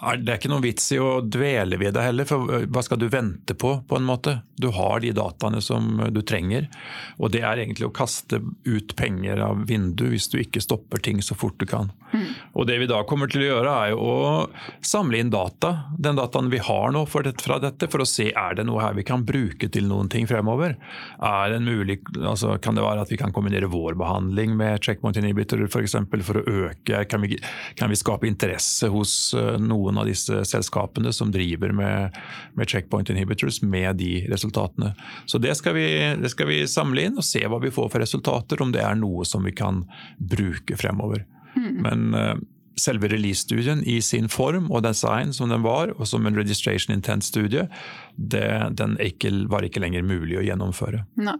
er 0.00 0.22
det 0.24 0.38
ikke 0.38 0.48
noen 0.48 0.64
vits 0.64 0.86
i 0.94 0.98
å 1.02 1.20
dvele 1.20 1.76
ved 1.76 1.92
det 1.92 2.04
heller, 2.06 2.28
for 2.28 2.64
hva 2.72 2.82
skal 2.84 3.00
du 3.02 3.10
vente 3.12 3.52
på, 3.58 3.74
på 3.84 3.98
en 3.98 4.06
måte? 4.08 4.38
Du 4.56 4.70
har 4.72 5.02
de 5.02 5.10
dataene 5.16 5.60
som 5.64 6.00
du 6.14 6.22
trenger, 6.24 6.70
og 7.18 7.34
det 7.34 7.42
er 7.44 7.60
egentlig 7.60 7.90
å 7.90 7.92
kaste 7.92 8.40
ut 8.64 8.94
penger 8.96 9.42
av 9.44 9.66
vinduet 9.68 10.14
hvis 10.14 10.30
du 10.32 10.38
ikke 10.40 10.62
stopper 10.64 11.02
ting 11.04 11.20
så 11.24 11.36
fort 11.36 11.58
du 11.60 11.66
kan. 11.68 11.90
Mm. 12.12 12.30
Og 12.56 12.68
det 12.68 12.78
vi 12.80 12.88
da 12.88 13.02
kommer 13.08 13.28
til 13.28 13.44
å 13.44 13.50
gjøre, 13.50 13.74
er 13.88 13.98
å 14.00 14.14
samle 14.84 15.20
inn 15.20 15.32
data, 15.32 15.74
den 16.00 16.16
dataen 16.16 16.48
vi 16.52 16.62
har 16.64 16.96
nå 16.96 17.04
fra 17.10 17.24
dette, 17.26 17.90
for 17.92 18.04
å 18.04 18.08
se 18.08 18.30
er 18.32 18.56
det 18.56 18.64
noe 18.68 18.80
her 18.84 18.96
vi 18.96 19.04
kan 19.08 19.26
bruke 19.28 19.68
til 19.72 19.88
noen 19.90 20.08
ting 20.12 20.28
fremover. 20.30 20.78
Er 21.20 21.52
det 21.52 21.60
mulig, 21.64 22.00
altså 22.16 22.56
Kan 22.62 22.76
det 22.78 22.84
være 22.84 23.04
at 23.04 23.12
vi 23.12 23.18
kan 23.20 23.32
kombinere 23.34 23.68
vår 23.68 23.96
behandling 24.00 24.56
med 24.56 24.80
checkpoint 24.84 25.20
inhibitorer 25.20 25.68
f.eks. 25.68 25.98
For, 26.00 26.24
for 26.24 26.40
å 26.40 26.58
øke 26.68 27.04
kan 27.10 27.24
vi, 27.24 27.36
kan 27.76 27.92
vi 27.92 27.98
skape 27.98 28.28
interesse 28.28 28.88
hos 28.92 29.01
hos 29.02 29.34
eh, 29.34 29.58
noen 29.60 30.00
av 30.00 30.08
disse 30.08 30.44
selskapene 30.48 31.12
som 31.14 31.32
driver 31.34 31.74
med, 31.76 32.16
med 32.58 32.70
checkpoint 32.70 33.10
inhibitors 33.12 33.60
med 33.62 34.00
de 34.00 34.24
resultatene. 34.32 34.94
Så 35.26 35.42
det 35.42 35.56
skal, 35.58 35.76
vi, 35.76 35.88
det 36.22 36.32
skal, 36.32 36.50
vi, 36.50 36.62
samle 36.70 37.08
inn 37.08 37.20
og 37.20 37.26
se 37.26 37.44
hva 37.44 37.60
vi 37.62 37.74
får 37.74 37.92
for 37.92 38.02
resultater, 38.02 38.62
om 38.62 38.72
det 38.74 38.82
er 38.86 38.98
noe 38.98 39.26
som 39.28 39.44
vi 39.46 39.54
kan 39.56 39.84
bruke 40.18 40.78
fremover. 40.80 41.26
Mm. 41.52 41.72
Men 41.84 42.04
uh, 42.16 42.34
selve 42.80 43.10
release-studien 43.12 43.82
i 43.84 43.98
sin 44.02 44.28
form 44.32 44.70
og 44.72 44.84
design 44.86 45.32
som 45.36 45.50
den 45.52 45.64
var, 45.66 45.92
og 45.98 46.08
som 46.08 46.26
en 46.26 46.38
registration 46.38 46.94
intent-studie, 46.94 47.66
den 48.16 48.96
ikke, 49.02 49.32
var 49.52 49.66
ikke 49.66 49.82
lenger 49.82 50.06
mulig 50.06 50.38
å 50.40 50.46
gjennomføre. 50.46 51.04
No. 51.20 51.36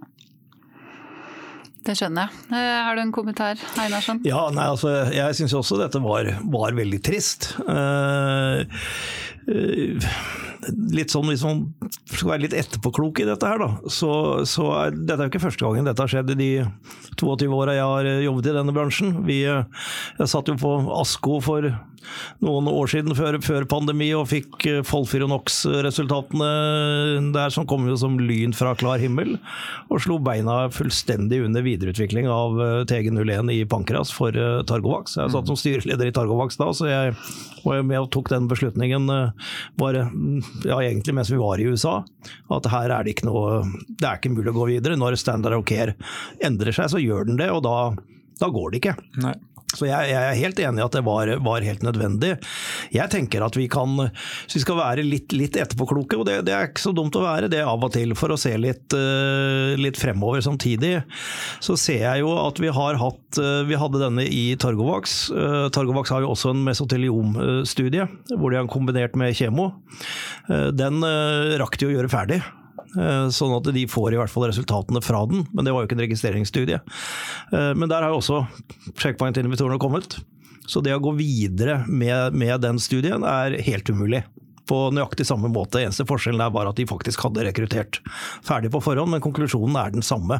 Det 1.82 1.96
skjønner 1.98 2.28
jeg. 2.28 2.42
Eh, 2.54 2.76
har 2.86 2.94
du 2.94 3.02
en 3.02 3.14
kommentar, 3.14 3.58
Einarsson? 3.82 4.20
Ja, 4.26 4.44
nei, 4.54 4.68
altså, 4.70 4.92
jeg 5.10 5.38
syns 5.38 5.54
også 5.58 5.80
dette 5.80 5.98
var, 6.04 6.28
var 6.52 6.76
veldig 6.78 7.00
trist. 7.02 7.50
Uh, 7.66 8.62
litt 10.92 11.10
sånn, 11.10 11.26
Hvis 11.30 11.44
man 11.46 11.64
skal 12.06 12.32
være 12.32 12.44
litt 12.44 12.56
etterpåklok 12.56 13.22
i 13.22 13.28
dette, 13.28 13.48
her, 13.48 13.58
da, 13.62 13.90
så, 13.90 14.12
så 14.48 14.68
er 14.78 14.94
dette 14.94 15.18
er 15.18 15.26
jo 15.26 15.32
ikke 15.32 15.46
første 15.48 15.64
gangen 15.66 15.88
dette 15.88 16.04
har 16.04 16.12
skjedd 16.12 16.34
i 16.34 16.38
de 16.38 16.50
22 17.18 17.48
åra 17.56 17.74
jeg 17.76 17.88
har 17.88 18.10
jobbet 18.26 18.50
i 18.50 18.56
denne 18.58 18.76
bransjen. 18.76 19.16
Vi, 19.26 19.40
jeg 19.42 20.30
satt 20.30 20.50
jo 20.50 20.58
på 20.60 20.76
ASKO 21.00 21.40
for 21.42 21.72
noen 22.42 22.68
år 22.70 22.90
siden, 22.90 23.14
før, 23.16 23.38
før 23.44 23.66
pandemi, 23.70 24.08
og 24.16 24.28
fikk 24.30 24.66
eh, 24.68 24.80
Folfironox-resultatene 24.86 26.50
der 27.34 27.54
som 27.54 27.66
kom 27.68 27.86
jo 27.88 27.96
som 27.98 28.18
lyn 28.20 28.54
fra 28.56 28.74
klar 28.78 28.98
himmel. 29.02 29.36
Og 29.88 30.02
slo 30.02 30.18
beina 30.22 30.64
fullstendig 30.74 31.42
under 31.46 31.64
videreutvikling 31.66 32.26
av 32.30 32.58
eh, 32.62 32.82
TG01 32.90 33.52
i 33.54 33.60
pankras 33.70 34.12
for 34.14 34.34
eh, 34.34 34.62
Targovax. 34.68 35.18
Jeg 35.20 35.34
satt 35.34 35.50
som 35.50 35.58
styreleder 35.58 36.10
i 36.10 36.14
Targovax 36.16 36.58
da, 36.60 36.72
så 36.74 36.90
jeg 36.90 37.16
var 37.62 37.86
med 37.86 38.00
og 38.02 38.10
tok 38.14 38.32
den 38.32 38.50
beslutningen 38.50 39.06
mm, 39.80 40.42
ja, 40.68 40.78
egentlig 40.82 41.14
mens 41.16 41.30
vi 41.32 41.40
var 41.40 41.60
i 41.60 41.68
USA. 41.68 42.00
At 42.52 42.68
her 42.72 42.90
er 42.90 43.04
det 43.04 43.16
ikke 43.16 43.28
noe 43.28 43.62
Det 43.88 44.06
er 44.08 44.18
ikke 44.20 44.34
mulig 44.34 44.52
å 44.52 44.58
gå 44.60 44.68
videre. 44.74 44.98
Når 44.98 45.18
standard 45.20 45.56
of 45.56 45.64
care 45.68 45.96
endrer 46.44 46.72
seg, 46.72 46.90
så 46.92 47.02
gjør 47.02 47.28
den 47.30 47.40
det, 47.40 47.50
og 47.52 47.64
da, 47.66 47.76
da 48.40 48.50
går 48.52 48.72
det 48.72 48.82
ikke. 48.82 48.96
Nei. 49.22 49.34
Så 49.72 49.88
jeg, 49.88 50.10
jeg, 50.12 50.20
er 50.20 50.38
helt 50.38 50.60
enig 50.60 50.82
i 50.82 50.84
at 50.84 50.96
det 50.96 51.04
var, 51.06 51.30
var, 51.44 51.64
helt 51.64 51.84
nødvendig. 51.86 52.34
Jeg 52.92 53.12
tenker 53.12 53.44
at 53.46 53.56
vi 53.56 53.68
kan, 53.72 53.94
vi 54.52 54.62
skal 54.62 54.78
være 54.78 55.04
litt, 55.06 55.32
litt 55.36 55.56
etterpåkloke, 55.56 56.18
og 56.20 56.28
det, 56.28 56.40
det, 56.48 56.54
er 56.56 56.70
ikke 56.70 56.84
så 56.84 56.94
dumt 56.96 57.16
å 57.16 57.24
være 57.24 57.50
det 57.52 57.62
av 57.64 57.82
og 57.82 57.92
til, 57.94 58.14
for 58.18 58.34
å 58.34 58.38
se 58.40 58.52
litt, 58.60 58.92
uh, 58.96 59.72
litt 59.80 60.00
fremover 60.00 60.44
samtidig. 60.44 60.94
Så 61.62 61.78
ser 61.80 62.04
jeg 62.04 62.24
jo 62.24 62.34
at 62.42 62.60
vi 62.62 62.72
har 62.72 63.00
hatt 63.00 63.40
uh, 63.40 63.62
Vi 63.68 63.78
hadde 63.78 64.00
denne 64.02 64.26
i 64.28 64.44
Targovax. 64.60 65.18
Uh, 65.32 65.68
Targovax 65.72 66.12
har 66.12 66.24
jo 66.24 66.32
også 66.34 66.52
en 66.52 66.64
mesoteliomstudie, 66.66 68.08
hvor 68.36 68.52
de 68.52 68.60
har 68.60 68.72
kombinert 68.72 69.16
med 69.18 69.36
kjemo. 69.36 69.70
Den 70.48 71.04
rakk 71.60 71.78
de 71.80 71.88
å 71.88 71.94
gjøre 71.94 72.10
ferdig. 72.12 72.42
Eh, 72.92 73.28
sånn 73.32 73.54
at 73.56 73.70
de 73.72 73.86
får 73.88 74.12
i 74.12 74.20
hvert 74.20 74.32
fall 74.32 74.48
resultatene 74.50 75.00
fra 75.04 75.24
den, 75.30 75.46
men 75.52 75.64
det 75.64 75.72
var 75.72 75.82
jo 75.84 75.88
ikke 75.88 75.96
en 75.96 76.04
registreringsstudie. 76.04 76.80
Eh, 77.52 77.72
men 77.78 77.88
der 77.88 78.04
har 78.04 78.12
jo 78.12 78.20
også 78.20 78.42
checkpoint-invitorene 79.00 79.80
kommet. 79.82 80.18
Så 80.68 80.82
det 80.84 80.94
å 80.94 81.02
gå 81.02 81.14
videre 81.18 81.82
med, 81.88 82.36
med, 82.38 82.60
den 82.62 82.78
studien 82.82 83.24
er 83.26 83.56
helt 83.66 83.88
umulig. 83.90 84.22
På 84.68 84.86
nøyaktig 84.94 85.26
samme 85.26 85.50
måte. 85.50 85.80
Eneste 85.82 86.06
forskjellen 86.06 86.40
er 86.44 86.52
bare 86.54 86.70
at 86.70 86.78
de 86.78 86.86
faktisk 86.86 87.24
hadde 87.26 87.42
rekruttert 87.48 87.98
ferdig 88.46 88.70
på 88.72 88.80
forhånd, 88.84 89.10
men 89.10 89.24
konklusjonen 89.24 89.78
er 89.80 89.96
den 89.96 90.06
samme. 90.06 90.38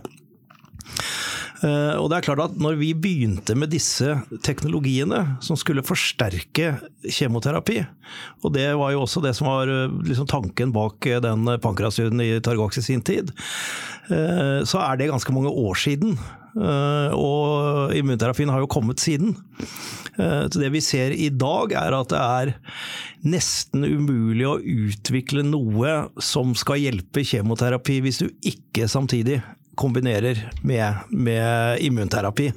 Eh, 1.62 1.94
og 1.94 2.08
det 2.10 2.18
er 2.18 2.26
klart 2.26 2.42
at 2.42 2.58
når 2.58 2.76
vi 2.80 2.90
begynte 2.98 3.54
med 3.58 3.70
disse 3.72 4.16
teknologiene 4.42 5.20
som 5.44 5.58
skulle 5.58 5.84
forsterke 5.86 6.74
kjemoterapi, 7.06 7.78
og 8.42 8.54
det 8.56 8.66
var 8.78 8.94
jo 8.94 9.04
også 9.04 9.22
det 9.22 9.34
som 9.38 9.50
var 9.50 9.70
eh, 9.70 9.94
liksom 10.08 10.28
tanken 10.30 10.74
bak 10.74 11.06
eh, 11.06 11.22
den 11.22 11.46
pankrasstudien 11.62 12.24
i 12.24 12.32
Targox 12.42 12.82
i 12.82 12.86
sin 12.90 13.04
tid, 13.06 13.32
så 14.12 14.80
er 14.82 14.98
det 14.98 15.06
ganske 15.08 15.32
mange 15.32 15.48
år 15.48 15.78
siden. 15.78 16.16
Og 17.16 17.94
immunterapien 17.96 18.50
har 18.50 18.60
jo 18.60 18.68
kommet 18.68 19.00
siden. 19.00 19.30
Så 20.18 20.58
det 20.58 20.68
vi 20.74 20.82
ser 20.84 21.14
i 21.14 21.30
dag, 21.30 21.72
er 21.78 21.94
at 21.96 22.10
det 22.10 22.18
er 22.20 22.52
nesten 23.24 23.86
umulig 23.86 24.48
å 24.50 24.58
utvikle 24.58 25.46
noe 25.46 25.94
som 26.20 26.52
skal 26.58 26.82
hjelpe 26.82 27.24
kjemoterapi 27.24 28.00
hvis 28.04 28.20
du 28.24 28.28
ikke 28.52 28.90
samtidig 28.90 29.38
kombinerer 29.74 30.50
med, 30.62 30.94
med 31.10 31.80
immunterapi. 31.80 32.52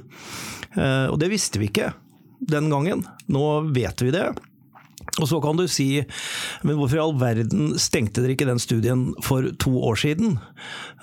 Eh, 0.76 1.06
og 1.06 1.18
det 1.20 1.30
visste 1.32 1.60
vi 1.60 1.70
ikke 1.70 1.92
den 2.38 2.70
gangen. 2.70 3.04
Nå 3.32 3.46
vet 3.74 4.02
vi 4.02 4.12
det. 4.14 4.28
Og 5.22 5.28
så 5.30 5.40
kan 5.40 5.56
du 5.56 5.64
si, 5.70 6.02
men 6.66 6.76
hvorfor 6.76 6.98
i 6.98 7.02
all 7.02 7.14
verden 7.16 7.70
stengte 7.80 8.20
dere 8.20 8.34
ikke 8.36 8.48
den 8.48 8.60
studien 8.60 9.08
for 9.24 9.46
to 9.62 9.72
år 9.88 9.96
siden? 10.02 10.36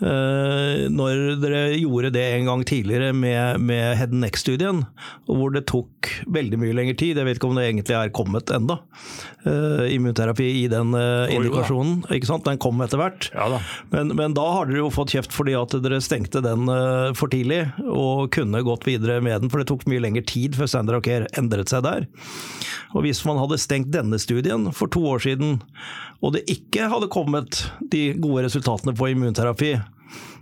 Uh, 0.03 0.85
når 0.93 1.39
dere 1.41 1.61
gjorde 1.79 2.11
det 2.13 2.25
en 2.35 2.49
gang 2.51 2.65
tidligere 2.67 3.13
med, 3.17 3.61
med 3.65 3.95
head 3.97 4.13
and 4.13 4.21
neck-studien, 4.21 4.83
hvor 5.25 5.53
det 5.55 5.65
tok 5.71 6.11
veldig 6.33 6.59
mye 6.61 6.75
lengre 6.77 6.97
tid. 6.99 7.17
Jeg 7.17 7.25
vet 7.25 7.39
ikke 7.39 7.49
om 7.49 7.57
det 7.57 7.65
egentlig 7.69 7.97
er 7.97 8.13
kommet 8.13 8.53
enda. 8.53 8.79
Uh, 9.47 9.85
immunterapi 9.89 10.49
i 10.61 10.67
den 10.71 10.93
uh, 10.93 11.31
indikasjonen. 11.33 12.03
ikke 12.13 12.29
sant? 12.29 12.45
Den 12.45 12.61
kom 12.61 12.81
etter 12.85 13.01
hvert. 13.01 13.31
Ja, 13.33 13.49
da. 13.55 13.63
Men, 13.95 14.13
men, 14.19 14.37
da 14.37 14.45
har 14.59 14.69
dere 14.69 14.83
jo 14.83 14.93
fått 14.93 15.15
kjeft 15.15 15.33
fordi 15.33 15.57
at 15.57 15.73
dere 15.81 16.01
stengte 16.03 16.41
den 16.43 16.69
for 17.17 17.31
tidlig, 17.31 17.63
og 17.81 18.29
kunne 18.33 18.61
gått 18.65 18.85
videre 18.87 19.19
med 19.23 19.43
den, 19.43 19.51
for 19.51 19.61
det 19.61 19.69
tok 19.71 19.87
mye 19.89 20.01
lengre 20.03 20.23
tid 20.27 20.57
før 20.57 20.69
Standard 20.69 21.01
of 21.01 21.05
Care 21.05 21.29
endret 21.39 21.71
seg 21.73 21.85
der. 21.85 22.07
Og 22.93 23.05
hvis 23.05 23.23
man 23.27 23.39
hadde 23.41 23.59
stengt 23.61 23.93
denne 23.93 24.19
studien 24.21 24.69
for 24.75 24.91
to 24.93 25.01
år 25.15 25.25
siden, 25.25 25.59
og 26.21 26.35
det 26.35 26.45
ikke 26.51 26.89
hadde 26.91 27.11
kommet 27.13 27.65
de 27.91 28.11
gode 28.21 28.45
resultatene 28.47 28.95
på 28.97 29.11
immunterapi, 29.11 29.75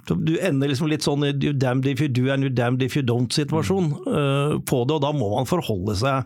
du 0.10 0.34
ender 0.42 0.72
liksom 0.72 0.90
litt 0.90 1.06
sånn 1.06 1.24
you 1.30 1.54
damned 1.54 1.88
if 1.88 2.02
you 2.02 2.10
do 2.10 2.32
and 2.34 2.44
you 2.44 2.50
damned 2.50 2.82
if 2.84 2.98
you 2.98 3.04
don't-situasjon 3.06 3.92
uh, 4.08 4.60
på 4.66 4.84
det, 4.86 4.98
og 4.98 5.04
da 5.04 5.12
må 5.16 5.30
man 5.36 5.50
forholde 5.50 5.96
seg 6.00 6.26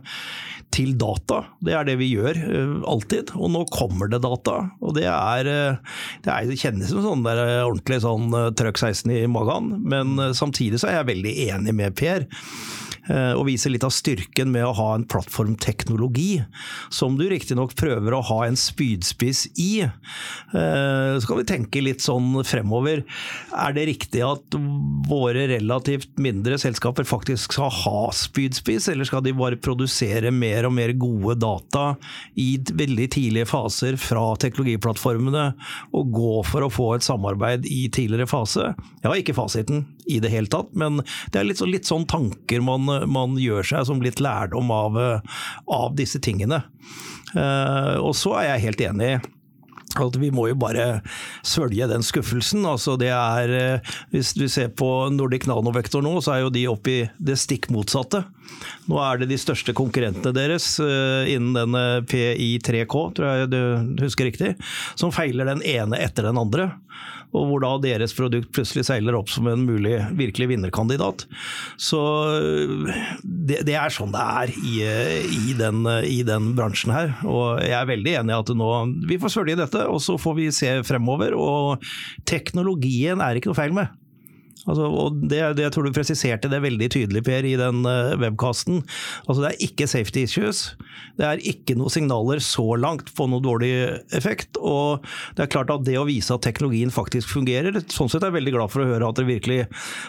til 0.73 0.95
data. 0.99 1.43
Det 1.63 1.75
er 1.75 1.85
det 1.87 1.97
vi 1.99 2.09
gjør 2.13 2.39
uh, 2.39 2.77
alltid, 2.95 3.35
og 3.35 3.51
nå 3.53 3.65
kommer 3.73 4.09
det 4.11 4.21
data. 4.23 4.57
Og 4.81 4.95
det 4.97 5.05
er, 5.11 5.51
uh, 5.51 5.99
det, 6.23 6.31
er, 6.31 6.49
det 6.49 6.59
kjennes 6.61 6.91
som 6.91 7.03
sånn 7.03 7.27
der 7.27 7.43
ordentlig 7.65 8.01
sånn 8.05 8.31
trøkk 8.57 8.81
16 8.81 9.13
i 9.19 9.21
magen, 9.31 9.75
men 9.83 10.17
samtidig 10.37 10.81
så 10.81 10.89
er 10.89 11.01
jeg 11.01 11.11
veldig 11.11 11.37
enig 11.49 11.77
med 11.77 11.99
Per. 11.99 12.27
Eh, 13.05 13.33
og 13.37 13.45
viser 13.49 13.73
litt 13.73 13.85
av 13.85 13.93
styrken 13.93 14.49
med 14.53 14.65
å 14.65 14.73
ha 14.77 14.87
en 14.95 15.05
plattformteknologi, 15.09 16.43
som 16.93 17.17
du 17.19 17.27
riktignok 17.29 17.75
prøver 17.77 18.15
å 18.15 18.23
ha 18.31 18.39
en 18.47 18.57
spydspiss 18.57 19.45
i. 19.61 19.85
Eh, 19.85 21.13
så 21.19 21.29
kan 21.29 21.41
vi 21.41 21.47
tenke 21.49 21.83
litt 21.85 22.01
sånn 22.05 22.31
fremover. 22.47 23.03
Er 23.53 23.75
det 23.77 23.87
riktig 23.91 24.23
at 24.25 24.57
våre 25.09 25.45
relativt 25.51 26.17
mindre 26.21 26.57
selskaper 26.61 27.07
faktisk 27.07 27.53
skal 27.55 27.69
ha 27.83 28.07
spydspiss, 28.15 28.89
eller 28.91 29.07
skal 29.07 29.23
de 29.25 29.35
bare 29.37 29.61
produsere 29.61 30.33
mer 30.33 30.65
og 30.69 30.75
mer 30.77 30.95
gode 30.97 31.37
data 31.43 31.85
i 32.41 32.55
veldig 32.57 33.09
tidlige 33.13 33.49
faser 33.49 33.99
fra 34.01 34.31
teknologiplattformene, 34.41 35.51
og 35.95 36.15
gå 36.15 36.33
for 36.49 36.65
å 36.65 36.73
få 36.73 36.89
et 36.95 37.05
samarbeid 37.05 37.69
i 37.69 37.85
tidligere 37.93 38.29
fase? 38.29 38.73
Jeg 39.03 39.11
har 39.11 39.21
ikke 39.21 39.37
fasiten 39.37 39.85
i 40.05 40.19
det 40.23 40.31
hele 40.33 40.51
tatt, 40.51 40.71
men 40.77 41.01
det 41.33 41.41
er 41.41 41.47
litt, 41.49 41.61
så, 41.61 41.69
litt 41.69 41.89
sånn 41.89 42.07
tanker 42.09 42.63
man 42.65 42.87
man 43.11 43.39
gjør 43.41 43.65
seg 43.65 43.87
som 43.89 44.03
litt 44.03 44.21
lærdom 44.23 44.71
av, 44.73 44.99
av 45.71 45.95
disse 45.97 46.21
tingene. 46.23 46.63
Uh, 47.35 47.97
og 47.99 48.13
så 48.15 48.35
er 48.39 48.53
jeg 48.53 48.67
helt 48.69 48.83
enig 48.85 49.09
at 50.03 50.17
vi 50.19 50.31
må 50.33 50.47
jo 50.51 50.57
bare 50.59 51.01
svølge 51.45 51.87
den 51.91 52.05
skuffelsen. 52.05 52.65
Altså 52.67 52.97
det 52.99 53.11
er, 53.13 53.55
eh, 53.55 53.95
hvis 54.13 54.33
du 54.37 54.47
ser 54.51 54.71
på 54.75 54.89
Nordic 55.13 55.47
Nanovektor 55.49 56.03
nå, 56.05 56.17
så 56.23 56.35
er 56.35 56.45
jo 56.45 56.53
de 56.53 56.67
oppe 56.71 56.93
i 56.93 56.99
det 57.17 57.37
stikk 57.39 57.69
motsatte. 57.73 58.25
Nå 58.89 58.99
er 59.01 59.21
det 59.21 59.31
de 59.31 59.39
største 59.41 59.73
konkurrentene 59.77 60.35
deres 60.35 60.75
eh, 60.83 61.33
innen 61.33 61.55
denne 61.57 61.85
PI3K, 62.09 62.95
tror 63.17 63.29
jeg 63.31 63.51
du 63.53 63.61
husker 64.03 64.29
riktig, 64.29 64.55
som 64.99 65.13
feiler 65.15 65.49
den 65.49 65.63
ene 65.65 66.01
etter 66.03 66.27
den 66.29 66.41
andre 66.41 66.73
og 67.35 67.49
hvor 67.49 67.63
da 67.63 67.71
deres 67.83 68.15
produkt 68.15 68.51
plutselig 68.55 68.85
seiler 68.87 69.17
opp 69.17 69.31
som 69.31 69.47
en 69.51 69.65
mulig 69.67 69.97
virkelig 70.15 70.47
vinnerkandidat. 70.53 71.25
Så 71.81 71.99
det, 73.23 73.61
det 73.67 73.75
er 73.75 73.93
sånn 73.93 74.13
det 74.15 74.23
er 74.23 74.53
i, 74.55 74.75
i, 75.51 75.55
den, 75.57 75.83
i, 76.05 76.21
den, 76.27 76.53
bransjen 76.55 76.93
her. 76.95 77.15
Og 77.27 77.59
jeg 77.63 77.75
er 77.77 77.91
veldig 77.91 78.15
enig 78.21 78.35
i 78.35 78.39
at 78.39 78.53
nå, 78.55 78.71
vi 79.09 79.19
får 79.21 79.35
svølge 79.35 79.59
dette, 79.59 79.84
og 79.89 80.01
så 80.03 80.17
får 80.21 80.39
vi 80.39 80.49
se 80.55 80.71
fremover. 80.87 81.35
Og 81.37 81.85
teknologien 82.29 83.23
er 83.23 83.39
ikke 83.39 83.51
noe 83.51 83.59
feil 83.61 83.75
med. 83.75 83.93
Altså, 84.65 84.87
og 84.89 85.17
det, 85.29 85.41
det, 85.59 85.67
tror 85.73 85.85
du 85.85 85.93
presiserte 85.93 86.49
det 86.49 86.59
veldig 86.63 86.87
tydelig, 86.93 87.21
Per, 87.25 87.45
i 87.45 87.53
den 87.59 87.85
uh, 87.85 88.15
webkasten. 88.17 88.81
Altså, 89.27 89.43
det 89.43 89.51
er 89.51 89.65
ikke 89.67 89.87
safety 89.89 90.23
issues. 90.25 90.63
Det 91.19 91.27
er 91.27 91.43
ikke 91.45 91.75
noen 91.77 91.93
signaler 91.93 92.41
så 92.43 92.65
langt 92.79 93.11
på 93.15 93.27
noe 93.29 93.43
dårlig 93.45 93.71
effekt. 94.17 94.57
Og 94.57 95.05
det 95.37 95.45
er 95.45 95.51
klart 95.53 95.73
at 95.73 95.85
det 95.85 95.99
å 96.01 96.07
vise 96.09 96.33
at 96.33 96.43
teknologien 96.45 96.93
faktisk 96.93 97.29
fungerer 97.35 97.77
Sånn 97.91 98.09
sett 98.09 98.23
er 98.23 98.31
jeg 98.31 98.39
veldig 98.39 98.55
glad 98.55 98.71
for 98.73 98.81
å 98.81 98.87
høre 98.89 99.07
at 99.07 99.19
dere 99.19 99.29
virkelig 99.29 99.59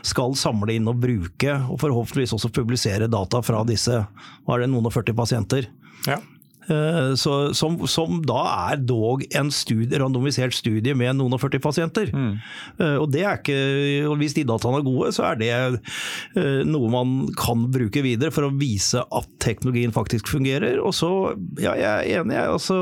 skal 0.06 0.36
samle 0.38 0.76
inn 0.76 0.88
og 0.88 1.02
bruke, 1.02 1.58
og 1.68 1.80
forhåpentligvis 1.82 2.34
også 2.36 2.52
publisere 2.54 3.10
data 3.12 3.42
fra 3.44 3.60
disse 3.68 4.00
hva 4.00 4.56
er 4.56 4.64
det, 4.64 4.70
noen 4.72 4.88
og 4.88 4.96
40 4.96 5.18
pasienter. 5.18 5.68
Ja. 6.08 6.20
Eh, 6.66 7.14
så, 7.14 7.54
som, 7.54 7.78
som, 7.90 8.20
da 8.26 8.42
er 8.72 8.82
dog 8.82 9.22
en 9.38 9.50
studie, 9.54 9.98
randomisert 10.00 10.56
studie 10.56 10.96
med 10.98 11.18
noen 11.18 11.36
og 11.36 11.42
40 11.42 11.62
pasienter. 11.62 12.10
Mm. 12.10 12.32
Eh, 12.80 12.96
og 13.02 13.10
det 13.14 13.24
er 13.24 13.40
ikke, 13.40 13.60
og 14.10 14.18
Hvis 14.20 14.36
de 14.36 14.46
dataene 14.48 14.80
er 14.80 14.86
gode, 14.86 15.12
så 15.14 15.28
er 15.30 15.40
det 15.40 15.52
eh, 15.54 16.62
noe 16.66 16.90
man 16.92 17.16
kan 17.38 17.68
bruke 17.72 18.02
videre 18.04 18.34
for 18.34 18.48
å 18.48 18.54
vise 18.56 19.02
at 19.04 19.30
teknologien 19.42 19.94
faktisk 19.94 20.30
fungerer. 20.32 20.80
Og 20.82 20.94
så, 20.96 21.10
ja, 21.62 21.76
jeg 21.78 21.90
er 21.92 22.22
enig, 22.22 22.36
jeg. 22.36 22.56
altså 22.56 22.80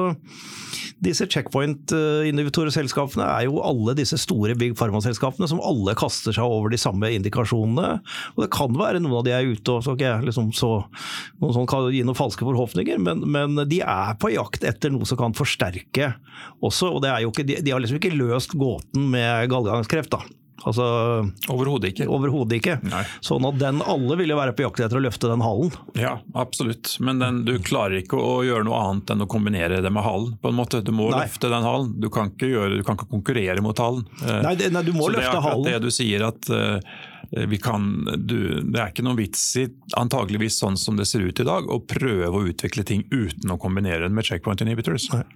disse 1.04 1.26
checkpoint-inhibitorselskapene 1.30 3.26
er 3.26 3.46
jo 3.48 3.62
alle 3.64 3.94
disse 3.98 4.18
store 4.20 4.56
big 4.58 4.74
pharma-selskapene 4.78 5.48
som 5.50 5.62
alle 5.64 5.94
kaster 5.98 6.34
seg 6.34 6.44
over 6.44 6.72
de 6.72 6.80
samme 6.80 7.10
indikasjonene. 7.14 8.00
Og 8.34 8.44
Det 8.44 8.50
kan 8.54 8.72
være 8.78 9.02
noen 9.02 9.18
av 9.20 9.26
de 9.26 9.34
er 9.36 9.50
ute 9.50 9.70
og 9.76 9.84
så 9.86 9.94
ikke 9.96 10.16
liksom 10.26 10.52
så, 10.56 10.72
noen 11.42 11.56
sånn 11.56 11.70
kan 11.70 11.90
gi 11.94 12.04
noen 12.06 12.18
falske 12.18 12.46
forhåpninger, 12.46 12.98
men, 13.02 13.24
men, 13.24 13.50
de 13.68 13.80
er 13.84 14.16
på 14.20 14.32
jakt 14.34 14.64
etter 14.66 14.92
noe 14.92 15.06
som 15.08 15.18
kan 15.20 15.36
forsterke 15.36 16.14
også. 16.64 16.90
og 16.90 17.02
det 17.04 17.10
er 17.12 17.20
jo 17.24 17.30
ikke, 17.32 17.46
de, 17.48 17.60
de 17.64 17.74
har 17.74 17.80
liksom 17.82 18.00
ikke 18.00 18.16
løst 18.16 18.56
gåten 18.58 19.10
med 19.14 19.50
gallgangskreft. 19.52 20.12
da. 20.14 20.43
Altså, 20.62 20.84
Overhodet 21.50 21.90
ikke. 21.92 22.06
Overhodet 22.08 22.60
ikke. 22.60 22.76
Nei. 22.86 23.02
Sånn 23.24 23.44
at 23.48 23.58
den, 23.60 23.82
alle 23.82 24.16
vil 24.20 24.30
jo 24.32 24.38
være 24.38 24.54
på 24.56 24.64
jakt 24.64 24.84
etter 24.86 25.00
å 25.00 25.02
løfte 25.04 25.30
den 25.30 25.42
halen. 25.44 25.74
Ja, 25.98 26.14
absolutt. 26.38 26.94
Men 27.04 27.20
den, 27.22 27.42
du 27.48 27.56
klarer 27.64 27.98
ikke 28.00 28.20
å 28.20 28.36
gjøre 28.46 28.66
noe 28.68 28.80
annet 28.80 29.14
enn 29.14 29.26
å 29.26 29.28
kombinere 29.30 29.82
det 29.84 29.92
med 29.92 30.06
halen. 30.06 30.36
på 30.40 30.52
en 30.52 30.58
måte. 30.58 30.80
Du 30.84 30.92
må 30.94 31.10
nei. 31.10 31.24
løfte 31.24 31.50
den 31.52 31.66
halen. 31.66 31.90
Du 32.00 32.08
kan 32.12 32.30
ikke, 32.32 32.52
gjøre, 32.52 32.78
du 32.78 32.86
kan 32.86 32.98
ikke 32.98 33.10
konkurrere 33.10 33.64
mot 33.64 33.82
halen. 33.82 34.06
Eh, 34.22 34.38
nei, 34.46 34.54
det, 34.60 34.70
nei 34.74 34.84
du 34.86 34.94
må 34.96 35.08
Så 35.08 35.16
løfte 35.18 35.42
halen. 35.48 35.66
Det 35.66 35.74
er 35.74 35.80
akkurat 35.80 35.82
det 35.82 35.82
du 35.84 35.98
sier 35.98 36.26
at 36.28 36.52
uh, 36.54 37.02
vi 37.50 37.58
kan, 37.58 37.90
du, 38.16 38.38
det 38.62 38.78
er 38.78 38.94
ikke 38.94 39.04
noen 39.04 39.18
vits 39.18 39.42
i, 39.60 39.66
antageligvis 39.98 40.60
sånn 40.62 40.78
som 40.80 40.96
det 41.00 41.08
ser 41.10 41.26
ut 41.26 41.40
i 41.40 41.46
dag, 41.46 41.66
å 41.66 41.80
prøve 41.82 42.30
å 42.30 42.46
utvikle 42.46 42.86
ting 42.86 43.04
uten 43.10 43.52
å 43.52 43.58
kombinere 43.60 44.06
det 44.06 44.14
med 44.14 44.28
checkpoint 44.28 44.62
inhibitors. 44.64 45.10
Nei. 45.12 45.26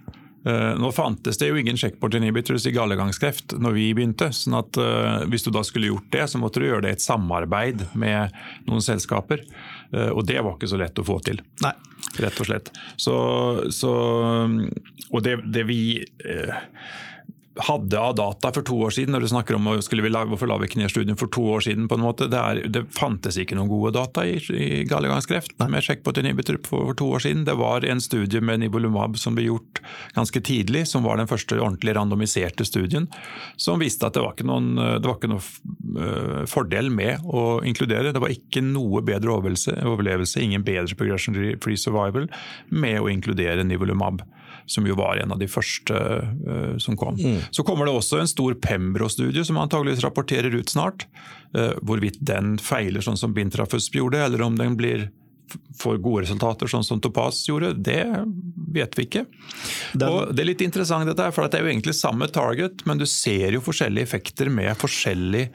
Eh, 0.45 0.73
nå 0.79 0.91
fantes 0.95 1.37
det 1.37 1.49
jo 1.49 1.57
ingen 1.59 1.77
checkpoint 1.77 2.15
inhibitors 2.15 2.65
i 2.69 2.71
gallegangskreft 2.71 3.57
når 3.59 3.75
vi 3.75 3.87
begynte. 3.95 4.29
sånn 4.35 4.55
at 4.59 4.79
uh, 4.79 5.25
Hvis 5.27 5.43
du 5.43 5.51
da 5.51 5.63
skulle 5.67 5.91
gjort 5.91 6.07
det, 6.15 6.25
så 6.31 6.39
måtte 6.39 6.61
du 6.61 6.69
gjøre 6.69 6.85
det 6.85 6.93
i 6.93 6.97
et 6.97 7.03
samarbeid 7.03 7.83
med 7.99 8.35
noen 8.69 8.83
selskaper. 8.83 9.43
Uh, 9.91 10.11
og 10.13 10.23
det 10.29 10.39
var 10.39 10.55
ikke 10.55 10.71
så 10.71 10.79
lett 10.79 10.99
å 10.99 11.07
få 11.07 11.19
til. 11.25 11.41
Nei. 11.65 11.75
Rett 12.23 12.39
og 12.39 12.47
slett. 12.47 12.71
Så, 12.95 13.13
så 13.75 13.91
og 15.11 15.23
det, 15.25 15.35
det 15.51 15.65
vi 15.67 15.81
hadde 17.67 17.99
av 17.99 18.15
data 18.17 18.51
for 18.55 18.65
to 18.65 18.77
år 18.85 18.93
siden, 18.95 19.13
når 19.15 19.25
du 19.25 19.29
snakker 19.31 19.57
om 19.57 19.69
skulle 19.83 20.03
vi 20.05 20.11
lage, 20.11 20.29
hvorfor 20.31 20.49
la 20.49 20.57
vi 20.61 20.69
ikke 20.69 20.79
ned 20.81 20.91
studien 20.93 21.17
for 21.19 21.31
to 21.33 21.43
år 21.55 21.65
siden. 21.65 21.87
på 21.87 21.97
en 21.97 22.05
måte, 22.05 22.27
Det, 22.31 22.39
er, 22.39 22.69
det 22.69 22.85
fantes 22.95 23.37
ikke 23.37 23.57
noen 23.57 23.69
gode 23.71 23.93
data 23.97 24.25
i, 24.25 24.37
i 24.53 24.83
gallegangskreft 24.89 25.55
med 25.59 25.83
checkpoint 25.83 26.21
inhibitor 26.21 26.59
for, 26.65 26.89
for, 26.89 26.97
to 26.99 27.09
år 27.15 27.25
siden. 27.25 27.45
Det 27.45 27.57
var 27.59 27.85
en 27.85 28.01
studie 28.01 28.41
med 28.41 28.61
nivolumab 28.63 29.17
som 29.17 29.35
ble 29.35 29.47
gjort 29.49 29.81
ganske 30.15 30.41
tidlig, 30.41 30.87
som 30.87 31.03
var 31.03 31.17
den 31.17 31.29
første 31.29 31.59
ordentlig 31.59 31.95
randomiserte 31.97 32.65
studien, 32.65 33.07
som 33.57 33.79
viste 33.79 34.07
at 34.07 34.17
det 34.17 34.23
var 34.23 34.35
ikke 34.35 34.49
noen, 34.49 34.73
det 34.75 35.07
var 35.07 35.17
ikke 35.19 35.31
noe 35.31 35.43
uh, 35.99 36.43
fordel 36.49 36.91
med 36.93 37.25
å 37.25 37.61
inkludere. 37.67 38.13
Det 38.15 38.23
var 38.23 38.33
ikke 38.33 38.63
noe 38.65 39.03
bedre 39.05 39.35
overlevelse, 39.35 39.77
overlevelse 39.85 40.43
ingen 40.43 40.65
bedre 40.65 40.97
progression 40.99 41.37
free 41.63 41.79
survival 41.79 42.27
med 42.69 42.99
å 43.01 43.09
inkludere 43.11 43.65
nivolumab 43.67 44.23
som 44.69 44.85
jo 44.87 44.95
var 44.99 45.17
en 45.17 45.33
av 45.33 45.39
de 45.41 45.47
første 45.49 45.95
uh, 45.97 46.75
som 46.81 46.97
kom. 46.99 47.17
Mm. 47.17 47.41
Så 47.51 47.65
kommer 47.65 47.89
det 47.89 47.95
også 47.97 48.21
en 48.21 48.29
stor 48.29 48.55
Pembro-studie 48.61 49.45
som 49.47 49.57
antageligvis 49.61 50.03
rapporterer 50.05 50.53
ut 50.55 50.69
snart. 50.69 51.07
Uh, 51.57 51.73
hvorvidt 51.81 52.19
den 52.21 52.57
feiler 52.61 53.01
sånn 53.05 53.17
som 53.17 53.33
Bintrafusp 53.33 53.97
gjorde, 53.97 54.21
eller 54.25 54.45
om 54.45 54.59
den 54.59 54.77
blir 54.79 55.09
får 55.79 55.97
gode 56.03 56.23
resultater, 56.25 56.69
sånn 56.69 56.85
som 56.85 56.99
Topaz 57.01 57.41
gjorde, 57.47 57.71
det 57.73 58.03
vet 58.73 58.97
vi 58.97 59.05
ikke. 59.07 59.25
Den... 59.93 60.07
Og 60.09 60.33
Det 60.33 60.43
er 60.43 60.49
litt 60.51 60.63
interessant, 60.65 61.07
dette 61.09 61.25
her, 61.25 61.33
for 61.35 61.47
det 61.47 61.59
er 61.59 61.65
jo 61.65 61.71
egentlig 61.71 61.95
samme 61.97 62.27
target, 62.33 62.83
men 62.89 63.01
du 63.01 63.07
ser 63.09 63.55
jo 63.55 63.63
forskjellige 63.63 64.09
effekter 64.09 64.51
med 64.53 64.75
forskjellig 64.79 65.47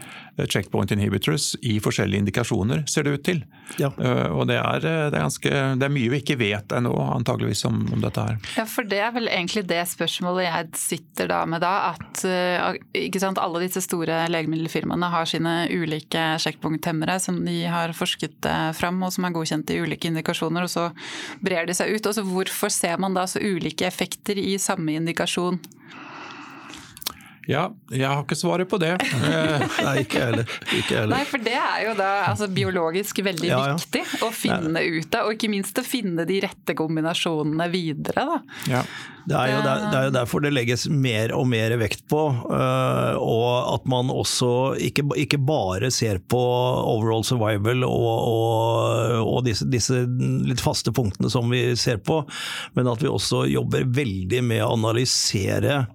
checkpoint 0.50 0.92
inhibitors 0.94 1.52
i 1.62 1.76
forskjellige 1.82 2.24
indikasjoner, 2.24 2.84
ser 2.90 3.06
det 3.06 3.14
ut 3.18 3.24
til. 3.26 3.42
Ja. 3.80 3.90
Og 4.34 4.48
det 4.50 4.58
er, 4.58 4.80
det, 4.82 4.92
er 5.18 5.24
ganske, 5.24 5.50
det 5.50 5.86
er, 5.86 5.92
mye 5.94 6.10
vi 6.12 6.20
ikke 6.22 6.38
vet 6.40 6.74
ennå, 6.74 6.92
antageligvis 7.14 7.64
om, 7.68 7.84
om, 7.94 8.00
dette 8.02 8.24
her. 8.24 8.38
Ja, 8.58 8.66
for 8.68 8.86
det 8.88 9.00
er 9.04 9.14
vel 9.14 9.30
egentlig 9.30 9.64
det 9.70 9.80
spørsmålet 9.90 10.48
jeg 10.48 10.70
sitter 10.80 11.30
da 11.30 11.40
med 11.48 11.62
da. 11.64 11.74
At 11.94 12.24
sant, 12.24 13.40
alle 13.40 13.62
disse 13.64 13.84
store 13.84 14.24
legemiddelfirmaene 14.32 15.12
har 15.14 15.30
sine 15.30 15.54
ulike 15.72 16.26
sjekkpunkthemmere 16.42 17.18
som 17.22 17.40
de 17.46 17.60
har 17.70 17.94
forsket 17.96 18.50
fram 18.76 19.02
og 19.06 19.14
som 19.14 19.28
er 19.28 19.34
godkjent 19.36 19.70
i 19.74 19.80
ulike 19.84 20.10
indikasjoner, 20.10 20.66
og 20.66 20.72
så 20.72 20.88
brer 21.44 21.68
de 21.68 21.76
seg 21.76 21.94
ut. 21.94 22.10
Og 22.10 22.18
så 22.18 22.26
hvorfor 22.26 22.72
ser 22.72 23.00
man 23.02 23.16
da 23.16 23.26
så 23.30 23.42
ulike 23.42 23.86
effekter 23.88 24.38
i 24.40 24.56
samme 24.62 24.98
indikasjon? 24.98 25.60
Ja, 27.50 27.68
jeg 27.92 28.08
har 28.08 28.22
ikke 28.22 28.38
svaret 28.38 28.68
på 28.70 28.78
det. 28.80 28.94
Nei, 29.84 29.94
ikke 30.04 30.22
heller. 30.22 30.52
Ikke 30.72 31.00
heller. 31.00 31.14
Nei, 31.16 31.24
for 31.28 31.44
det 31.44 31.56
er 31.60 31.80
jo 31.88 31.96
da 31.98 32.10
altså, 32.30 32.48
biologisk 32.52 33.20
veldig 33.24 33.50
ja, 33.50 33.58
ja. 33.68 33.74
viktig 33.76 34.24
å 34.24 34.30
finne 34.34 34.84
ja. 34.84 35.00
ut 35.00 35.18
av, 35.18 35.28
og 35.28 35.36
ikke 35.36 35.52
minst 35.52 35.80
å 35.80 35.84
finne 35.84 36.24
de 36.28 36.40
rette 36.44 36.76
kombinasjonene 36.78 37.68
videre. 37.72 38.24
Da. 38.30 38.38
Ja. 38.70 38.86
Det 39.24 39.36
er, 39.38 39.50
jo 39.54 39.60
der, 39.64 39.84
det 39.88 39.96
er, 39.96 40.06
jo 40.08 40.14
derfor 40.18 40.42
det 40.44 40.50
legges 40.52 40.82
mer 40.92 41.32
og 41.32 41.46
mer 41.48 41.72
vekt 41.80 42.02
på, 42.12 42.26
uh, 42.28 43.14
og 43.16 43.70
at 43.72 43.86
man 43.88 44.12
også 44.12 44.50
ikke, 44.84 45.06
ikke, 45.22 45.40
bare 45.40 45.88
ser 45.94 46.20
på 46.20 46.40
overall 46.40 47.24
survival 47.24 47.86
og, 47.88 48.10
og, 48.28 49.14
og 49.24 49.40
disse, 49.46 49.64
disse, 49.72 50.02
litt 50.44 50.60
faste 50.60 50.92
punktene 50.92 51.32
som 51.32 51.48
vi 51.52 51.70
ser 51.80 52.02
på, 52.04 52.20
men 52.76 52.92
at 52.92 53.00
vi 53.00 53.08
også 53.08 53.46
jobber 53.48 53.88
veldig 53.96 54.44
med 54.44 54.60
å 54.64 54.74
analysere 54.76 55.86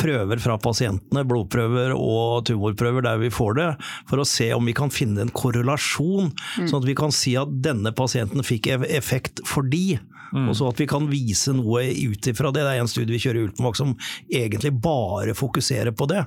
prøver 0.00 0.40
fra 0.42 0.56
pasientene, 0.62 1.24
blodprøver 1.28 1.94
og 1.96 2.46
tumorprøver 2.48 3.04
der 3.06 3.20
vi 3.22 3.32
får 3.34 3.58
det, 3.58 3.68
for 4.10 4.22
å 4.22 4.28
se 4.28 4.50
om 4.56 4.66
vi 4.68 4.76
kan 4.76 4.92
finne 4.94 5.24
en 5.24 5.34
korrelasjon, 5.34 6.32
mm. 6.32 6.70
sånn 6.70 6.80
at 6.80 6.88
vi 6.88 6.96
kan 6.98 7.14
si 7.14 7.36
at 7.40 7.52
denne 7.64 7.92
pasienten 7.96 8.46
fikk 8.46 8.70
effekt 8.88 9.44
fordi. 9.48 10.00
Mm. 10.32 10.48
Og 10.50 10.56
så 10.58 10.68
at 10.70 10.80
vi 10.80 10.88
kan 10.90 11.08
vise 11.10 11.54
noe 11.56 11.84
ut 11.90 12.30
ifra 12.30 12.52
det. 12.54 12.64
Det 12.66 12.74
er 12.74 12.82
en 12.82 12.90
studie 12.90 13.14
vi 13.14 13.22
kjører 13.22 13.40
i 13.40 13.46
Ultenvåg 13.48 13.78
som 13.78 13.94
egentlig 14.26 14.72
bare 14.82 15.34
fokuserer 15.38 15.94
på 15.96 16.08
det. 16.10 16.24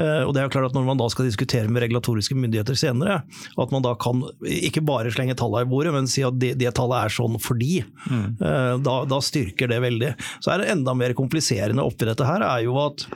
Eh, 0.00 0.22
og 0.26 0.34
det 0.34 0.42
er 0.42 0.48
jo 0.48 0.54
klart 0.56 0.70
at 0.70 0.76
Når 0.78 0.86
man 0.86 1.00
da 1.00 1.08
skal 1.12 1.28
diskutere 1.28 1.70
med 1.70 1.84
regulatoriske 1.84 2.36
myndigheter 2.36 2.78
senere, 2.78 3.22
at 3.60 3.74
man 3.74 3.84
da 3.84 3.94
kan 4.00 4.22
ikke 4.46 4.84
bare 4.86 5.12
slenge 5.14 5.36
tallene 5.38 5.66
i 5.66 5.70
bordet, 5.70 5.94
men 5.94 6.10
si 6.10 6.24
at 6.26 6.38
det, 6.40 6.54
det 6.60 6.74
tallet 6.76 7.06
er 7.06 7.16
sånn 7.16 7.38
fordi, 7.40 7.80
mm. 8.06 8.28
Eh, 8.40 8.74
da, 8.84 8.94
da 9.08 9.18
styrker 9.24 9.70
det 9.70 9.80
veldig. 9.82 10.14
Så 10.44 10.52
er 10.52 10.62
det 10.62 10.70
enda 10.74 10.94
mer 10.96 11.14
kompliserende 11.18 11.84
oppi 11.84 12.08
dette 12.08 12.26
her, 12.26 12.44
er 12.46 12.64
jo 12.66 12.78
at 12.82 13.06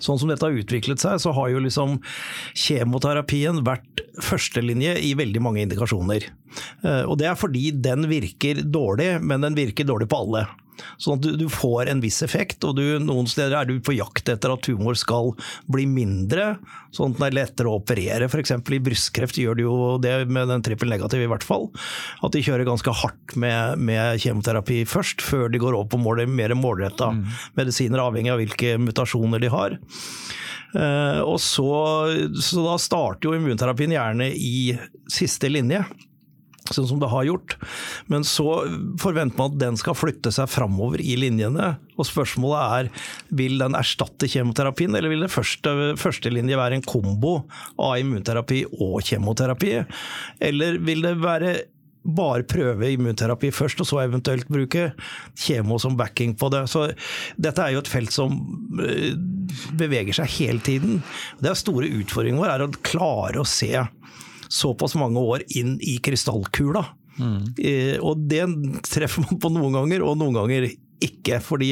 Sånn 0.00 0.18
som 0.20 0.30
dette 0.30 0.46
har 0.46 0.56
utviklet 0.56 1.02
seg, 1.02 1.20
så 1.22 1.32
har 1.36 1.50
jo 1.52 1.62
liksom 1.62 1.98
kjemoterapien 2.58 3.62
vært 3.66 4.04
førstelinje 4.24 4.96
i 5.06 5.12
veldig 5.18 5.42
mange 5.44 5.64
indikasjoner. 5.64 6.26
Eh, 6.84 7.04
og 7.04 7.18
det 7.20 7.30
er 7.30 7.38
fordi 7.38 7.70
den 7.76 8.08
virker 8.10 8.64
dårlig, 8.64 9.14
men 9.22 9.46
den 9.46 9.58
virker 9.58 9.88
dårlig 9.88 10.10
på 10.10 10.24
alle. 10.24 10.46
Sånn 11.00 11.18
at 11.18 11.24
du, 11.24 11.30
du, 11.40 11.46
får 11.50 11.90
en 11.92 12.02
viss 12.02 12.20
effekt, 12.26 12.64
og 12.66 12.76
du, 12.78 12.84
noen 13.02 13.28
steder 13.30 13.56
er 13.60 13.68
du 13.68 13.76
på 13.84 13.94
jakt 13.96 14.28
etter 14.32 14.52
at 14.54 14.64
tumor 14.66 14.98
skal 14.98 15.32
bli 15.70 15.86
mindre, 15.90 16.54
sånn 16.94 17.14
at 17.14 17.20
den 17.20 17.26
er 17.28 17.38
lettere 17.40 17.70
å 17.70 17.78
operere. 17.80 18.28
F.eks. 18.30 18.54
i 18.56 18.82
brystkreft 18.82 19.40
gjør 19.40 19.58
de 19.58 19.66
jo 19.66 19.76
det 20.02 20.14
med 20.30 20.50
den 20.52 20.64
trippel 20.66 20.92
negative, 20.92 21.26
i 21.26 21.30
hvert 21.30 21.46
fall. 21.46 21.70
At 22.24 22.34
de 22.36 22.44
kjører 22.44 22.68
ganske 22.68 22.94
hardt 23.02 23.36
med, 23.40 23.80
med 23.80 24.20
kjemoterapi 24.22 24.82
først, 24.90 25.24
før 25.24 25.48
de 25.52 25.62
går 25.62 25.76
over 25.78 25.90
på 25.92 26.02
mål, 26.02 26.24
mer 26.30 26.54
målretta 26.58 27.12
mm. 27.14 27.24
medisiner, 27.58 28.02
avhengig 28.02 28.34
av 28.34 28.40
hvilke 28.42 28.76
mutasjoner 28.82 29.42
de 29.42 29.52
har. 29.52 29.78
Uh, 30.70 31.18
og 31.26 31.40
så, 31.42 31.66
så 32.38 32.62
da 32.62 32.76
starter 32.78 33.26
jo 33.26 33.34
immunterapien 33.34 33.90
gjerne 33.90 34.28
i 34.30 34.76
siste 35.10 35.50
linje 35.50 35.82
sånn 36.76 36.88
som 36.90 37.00
det 37.02 37.10
har 37.12 37.26
gjort. 37.28 37.56
Men 38.12 38.26
så 38.26 38.46
forventer 39.00 39.38
man 39.40 39.54
at 39.54 39.60
den 39.62 39.80
skal 39.80 39.98
flytte 39.98 40.32
seg 40.34 40.50
framover 40.50 41.02
i 41.02 41.16
linjene. 41.20 41.74
Og 42.00 42.08
spørsmålet 42.08 42.76
er 42.78 43.08
vil 43.42 43.58
den 43.60 43.76
erstatte 43.78 44.28
kjemoterapien, 44.30 44.94
eller 44.96 45.12
vil 45.12 45.26
det 45.26 45.32
første, 45.32 45.74
førstelinje 46.00 46.60
være 46.60 46.80
en 46.80 46.86
kombo 46.86 47.42
av 47.80 47.98
immunterapi 48.00 48.64
og 48.78 49.00
kjemoterapi? 49.06 49.76
Eller 50.50 50.80
vil 50.84 51.04
det 51.06 51.18
være 51.20 51.54
bare 52.00 52.46
prøve 52.48 52.88
immunterapi 52.94 53.50
først, 53.52 53.82
og 53.82 53.88
så 53.88 54.00
eventuelt 54.04 54.48
bruke 54.48 54.90
kjemo 55.38 55.78
som 55.82 55.98
backing 55.98 56.34
på 56.38 56.48
det. 56.52 56.64
Så 56.72 56.86
dette 57.36 57.64
er 57.64 57.74
jo 57.74 57.82
et 57.82 57.92
felt 57.92 58.14
som 58.14 58.38
eh, 58.80 59.12
beveger 59.76 60.16
seg 60.16 60.32
hele 60.38 60.64
tiden. 60.64 61.02
Det 61.40 61.52
er 61.52 61.60
store 61.60 61.90
utfordringen 62.00 62.40
vår 62.40 62.54
er 62.54 62.64
å 62.64 62.72
klare 62.80 63.42
å 63.42 63.48
se 63.48 63.74
såpass 64.50 64.96
mange 64.98 65.22
år 65.22 65.46
inn 65.56 65.76
i 65.80 65.98
krystallkula. 66.02 66.84
Mm. 67.20 67.40
Eh, 67.58 67.96
og 68.00 68.22
det 68.30 68.44
treffer 68.88 69.26
man 69.26 69.40
på 69.40 69.50
noen 69.52 69.80
ganger, 69.80 70.04
og 70.06 70.18
noen 70.20 70.38
ganger 70.40 70.70
ikke. 71.00 71.40
fordi 71.40 71.70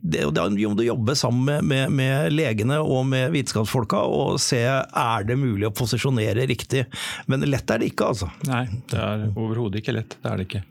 det, 0.00 0.24
det 0.36 0.66
om 0.66 0.76
du 0.76 0.84
jobber 0.84 1.14
sammen 1.14 1.44
med, 1.44 1.64
med, 1.64 1.92
med, 1.96 2.32
legene 2.32 2.78
og 2.82 3.06
med 3.08 3.30
vitenskapsfolka 3.32 4.02
og 4.04 4.40
se 4.42 4.62
er 4.66 5.26
det 5.28 5.38
mulig 5.40 5.68
å 5.68 5.74
posisjonere 5.76 6.46
riktig. 6.48 6.84
Men 7.26 7.46
lett 7.48 7.70
er 7.70 7.80
det 7.80 7.92
ikke, 7.92 8.12
altså. 8.12 8.30
Nei, 8.48 8.66
det 8.90 9.00
er 9.00 9.28
overhodet 9.32 9.80
ikke 9.80 9.96
lett. 9.96 10.18
Det 10.20 10.32
er 10.32 10.42
det 10.42 10.48
ikke. 10.50 10.64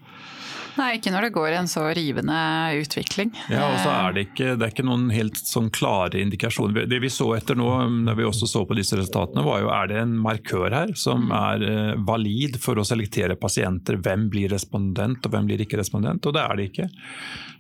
Nei, 0.76 0.98
ikke 0.98 1.12
når 1.14 1.28
det 1.28 1.34
går 1.36 1.50
i 1.54 1.58
en 1.60 1.70
så 1.72 1.86
rivende 1.96 2.38
utvikling. 2.82 3.32
Ja, 3.52 3.64
og 3.70 3.78
så 3.80 3.92
er 3.94 4.16
det 4.16 4.26
ikke, 4.28 4.56
det 4.60 4.68
er 4.68 4.74
ikke 4.74 4.88
noen 4.88 5.08
helt 5.14 5.40
sånn 5.40 5.70
klare 5.76 6.20
indikasjoner. 6.20 6.88
Det 6.92 7.00
vi 7.04 7.12
så 7.14 7.30
etter 7.38 7.58
nå, 7.60 7.70
når 8.04 8.20
vi 8.20 8.28
også 8.28 8.50
så 8.50 8.66
på 8.68 8.78
disse 8.78 9.00
resultatene, 9.00 9.46
var 9.46 9.64
jo 9.64 9.72
er 9.72 9.92
det 9.92 10.02
en 10.02 10.18
markør 10.26 10.76
her 10.76 10.92
som 11.00 11.30
mm. 11.30 11.34
er 11.40 11.66
eh, 11.70 11.94
valid 12.08 12.60
for 12.64 12.82
å 12.82 12.88
selektere 12.88 13.40
pasienter. 13.40 14.02
Hvem 14.04 14.28
blir 14.34 14.52
respondent 14.52 15.24
og 15.24 15.36
hvem 15.36 15.50
blir 15.50 15.64
ikke 15.64 15.80
respondent, 15.80 16.28
og 16.28 16.36
det 16.36 16.44
er 16.44 16.60
det 16.60 16.70
ikke. 16.72 16.90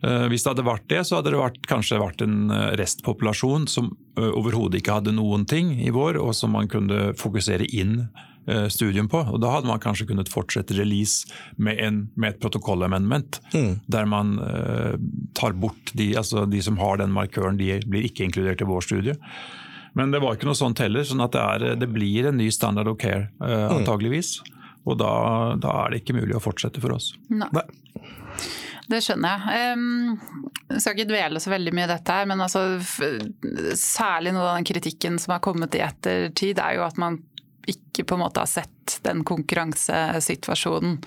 Eh, 0.03 0.27
hvis 0.31 0.43
det 0.43 0.53
hadde 0.53 0.67
vært 0.67 0.87
det, 0.91 1.01
så 1.07 1.19
hadde 1.19 1.35
det 1.35 1.43
vært, 1.45 1.63
kanskje 1.71 2.03
vært 2.03 2.27
en 2.27 2.39
eh, 2.51 2.69
restpopulasjon 2.81 3.69
som 3.71 3.93
overhodet 4.15 4.79
ikke 4.79 4.99
hadde 4.99 5.15
noen 5.15 5.43
ting 5.47 5.73
i 5.83 5.91
vår, 5.91 6.19
og 6.19 6.35
som 6.35 6.55
man 6.55 6.71
kunne 6.71 7.11
fokusere 7.19 7.67
inn 7.75 8.05
Eh, 8.07 8.34
studium 8.69 9.07
på. 9.09 9.23
og 9.23 9.39
Da 9.41 9.49
hadde 9.55 9.69
man 9.69 9.81
kanskje 9.81 10.07
kunnet 10.09 10.29
fortsette 10.31 10.77
release 10.77 11.29
med, 11.57 11.79
en, 11.81 12.01
med 12.13 12.35
et 12.35 12.41
protokollamendment, 12.43 13.39
mm. 13.53 13.71
der 13.91 14.09
man 14.09 14.35
uh, 14.39 14.95
tar 15.37 15.55
bort 15.57 15.93
de, 15.97 16.11
altså 16.19 16.45
de 16.49 16.61
som 16.61 16.77
har 16.81 17.01
den 17.01 17.13
markøren, 17.15 17.57
de 17.57 17.79
blir 17.89 18.05
ikke 18.05 18.27
inkludert 18.27 18.61
i 18.61 18.69
vår 18.69 18.85
studie. 18.85 19.15
Men 19.95 20.11
det 20.11 20.19
var 20.21 20.35
ikke 20.35 20.49
noe 20.49 20.59
sånt 20.59 20.81
heller, 20.83 21.05
sånn 21.07 21.23
at 21.23 21.33
det, 21.35 21.45
er, 21.45 21.79
det 21.79 21.87
blir 21.89 22.27
en 22.29 22.37
ny 22.37 22.49
standard 22.51 22.89
of 22.91 22.99
care 23.01 23.29
uh, 23.39 23.71
antageligvis. 23.77 24.37
Og 24.85 24.99
da, 25.01 25.11
da, 25.57 25.71
er 25.85 25.93
det 25.93 26.03
ikke 26.03 26.17
mulig 26.19 26.35
å 26.37 26.43
fortsette 26.43 26.83
for 26.83 26.93
oss. 26.93 27.13
Nei. 27.33 27.49
Det 28.85 28.99
skjønner 29.01 29.45
jeg. 29.47 29.71
Um, 29.73 30.43
jeg 30.69 30.81
skal 30.83 30.97
ikke 30.97 31.09
dvele 31.09 31.41
så 31.41 31.53
veldig 31.53 31.73
mye 31.73 31.87
i 31.87 31.89
dette, 31.89 32.17
her, 32.19 32.27
men 32.29 32.43
altså, 32.45 32.65
særlig 33.79 34.35
noe 34.35 34.51
av 34.51 34.59
den 34.59 34.67
kritikken 34.69 35.17
som 35.21 35.33
har 35.33 35.41
kommet 35.45 35.77
i 35.77 35.81
ettertid, 35.85 36.61
er 36.61 36.77
jo 36.77 36.85
at 36.85 36.99
man 37.01 37.17
ikke 37.71 38.05
på 38.05 38.15
en 38.15 38.21
måte 38.21 38.41
har 38.43 38.49
sett 38.49 38.99
den 39.05 39.23
konkurransesituasjonen. 39.25 40.97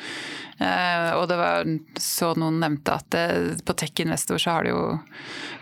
Eh, 0.59 1.11
og 1.15 1.29
det 1.31 1.39
var 1.39 1.69
så 2.03 2.33
noen 2.39 2.59
nevnte 2.63 2.97
at 2.99 3.11
det, 3.15 3.27
på 3.67 3.77
Tech 3.79 4.03
Investor 4.03 4.41
så 4.43 4.57
har 4.57 4.67
det 4.67 4.75
jo 4.75 4.83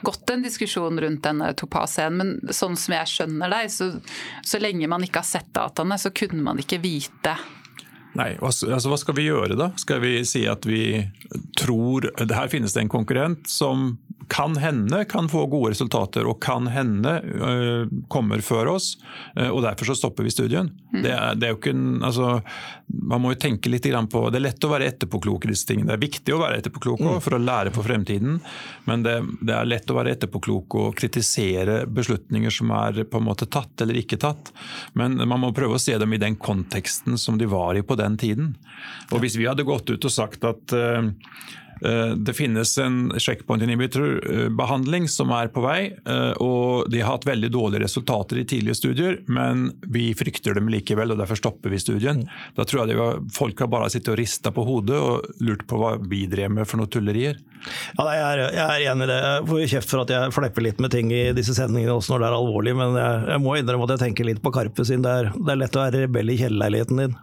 gått 0.07 0.33
en 0.33 0.47
diskusjon 0.47 1.01
rundt 1.03 1.25
denne 1.27 1.53
Topaz-scenen, 1.59 2.17
men 2.41 2.55
sånn 2.57 2.79
som 2.81 2.97
jeg 2.97 3.13
skjønner 3.13 3.53
deg, 3.53 3.71
så, 3.73 3.93
så 4.47 4.63
lenge 4.63 4.89
man 4.91 5.05
ikke 5.05 5.23
har 5.25 5.29
sett 5.29 5.53
dataene, 5.57 6.01
så 6.01 6.15
kunne 6.17 6.45
man 6.47 6.63
ikke 6.63 6.81
vite 6.83 7.37
Nei, 8.17 8.33
altså 8.41 8.79
Hva 8.89 8.99
skal 9.01 9.17
vi 9.19 9.27
gjøre 9.29 9.57
da? 9.59 9.71
Skal 9.81 10.01
vi 10.01 10.13
si 10.29 10.47
at 10.49 10.67
vi 10.69 11.03
tror 11.59 12.09
Her 12.17 12.49
finnes 12.53 12.73
det 12.73 12.85
en 12.85 12.93
konkurrent 12.93 13.49
som 13.51 13.91
kan 14.29 14.57
hende 14.57 15.05
kan 15.05 15.29
få 15.29 15.47
gode 15.47 15.71
resultater 15.71 16.27
og 16.27 16.41
kan 16.43 16.67
hende 16.73 17.13
uh, 17.23 17.87
kommer 18.13 18.43
før 18.45 18.73
oss. 18.77 18.95
Uh, 19.39 19.49
og 19.51 19.63
Derfor 19.67 19.91
så 19.91 19.97
stopper 19.99 20.27
vi 20.27 20.35
studien. 20.35 20.71
Mm. 20.93 21.03
Det, 21.03 21.13
er, 21.13 21.35
det, 21.37 21.47
er, 21.47 21.55
jo 21.55 21.59
ikke 21.61 21.75
en, 21.75 22.03
altså, 22.07 22.41
Man 22.87 23.23
må 23.23 23.35
jo 23.35 23.41
tenke 23.43 23.71
litt 23.71 23.87
på 23.87 24.23
Det 24.31 24.39
er 24.39 24.45
lett 24.47 24.65
å 24.67 24.71
være 24.71 24.89
etterpåklok 24.91 25.47
i 25.47 25.53
disse 25.53 25.69
tingene. 25.69 25.91
Det 25.93 25.97
er 25.99 26.05
viktig 26.07 26.35
å 26.35 26.41
være 26.43 26.61
etterpåklok 26.63 27.03
mm. 27.03 27.13
for 27.25 27.37
å 27.37 27.43
lære 27.43 27.75
for 27.75 27.87
fremtiden. 27.87 28.41
Men 28.87 29.05
det, 29.07 29.17
det, 29.41 29.55
er 29.55 29.69
lett 29.69 29.91
å 29.91 29.99
være 29.99 30.17
etterpåklok 30.17 30.79
og 30.81 30.97
kritisere 30.99 31.83
beslutninger 31.87 32.55
som 32.55 32.73
er 32.77 33.05
på 33.05 33.21
en 33.21 33.29
måte 33.29 33.49
tatt 33.51 33.85
eller 33.85 34.01
ikke 34.01 34.21
tatt. 34.23 34.53
Men 34.99 35.19
man 35.23 35.43
må 35.43 35.53
prøve 35.57 35.79
å 35.79 35.83
se 35.83 35.97
dem 35.99 36.15
i 36.17 36.23
den 36.23 36.39
konteksten 36.41 37.19
som 37.21 37.39
de 37.39 37.49
var 37.51 37.79
i 37.79 37.85
på 37.87 37.99
den 37.99 38.19
tiden. 38.21 38.55
Og 39.13 39.23
Hvis 39.23 39.39
vi 39.39 39.47
hadde 39.49 39.67
gått 39.67 39.91
ut 39.91 40.05
og 40.05 40.13
sagt 40.13 40.45
at 40.47 40.75
uh, 40.77 41.07
det 41.81 42.35
finnes 42.37 42.71
en 42.79 43.13
checkpoint 43.21 43.63
inhibitor-behandling 43.63 45.09
som 45.13 45.33
er 45.37 45.51
på 45.53 45.63
vei, 45.65 45.81
eh, 45.93 46.33
og 46.43 46.91
de 46.93 47.03
har 47.03 47.17
hatt 47.17 47.27
veldig 47.29 47.51
dårlige 47.53 47.85
resultater 47.85 48.41
i 48.41 48.47
tidlige 48.49 48.79
studier, 48.79 49.19
men 49.29 49.69
vi 49.93 50.09
frykter 50.17 50.57
dem 50.57 50.71
likevel, 50.73 51.13
og 51.13 51.21
derfor 51.21 51.39
stopper 51.41 51.73
vi 51.73 51.81
studien. 51.83 52.25
Da 52.57 52.65
tror 52.65 52.87
jeg 52.87 52.99
var, 52.99 53.21
folk 53.35 53.61
har 53.61 53.71
bare 53.73 53.91
sittet 53.93 54.15
og 54.15 54.21
rista 54.21 54.53
på 54.55 54.65
hodet 54.67 54.97
og 54.97 55.43
lurt 55.45 55.67
på 55.69 55.81
hva 55.81 55.97
vi 56.01 56.25
drev 56.31 56.55
med 56.57 56.69
for 56.69 56.81
noe 56.81 56.91
tullerier. 56.93 57.39
Ja, 57.97 58.07
jeg, 58.13 58.25
er, 58.25 58.43
jeg 58.55 58.65
er 58.65 58.93
enig 58.93 59.07
i 59.07 59.11
det. 59.11 59.21
Jeg 59.27 59.47
får 59.51 59.63
kjeft 59.75 59.93
for 59.93 60.05
at 60.05 60.15
jeg 60.15 60.35
flepper 60.37 60.67
litt 60.67 60.83
med 60.83 60.93
ting 60.95 61.13
i 61.13 61.23
disse 61.37 61.57
sendingene 61.57 61.97
også 61.97 62.15
når 62.15 62.25
det 62.25 62.31
er 62.31 62.39
alvorlig, 62.41 62.77
men 62.79 62.99
jeg, 63.01 63.23
jeg 63.35 63.45
må 63.45 63.57
innrømme 63.59 63.89
at 63.89 63.97
jeg 63.97 64.05
tenker 64.07 64.29
litt 64.29 64.43
på 64.45 64.55
Karpe 64.55 64.87
sin. 64.89 65.05
Det 65.05 65.15
er, 65.21 65.31
det 65.37 65.55
er 65.55 65.63
lett 65.65 65.79
å 65.79 65.85
være 65.85 66.05
rebell 66.07 66.33
i 66.33 66.41
kjellerleiligheten 66.41 67.05
din. 67.05 67.17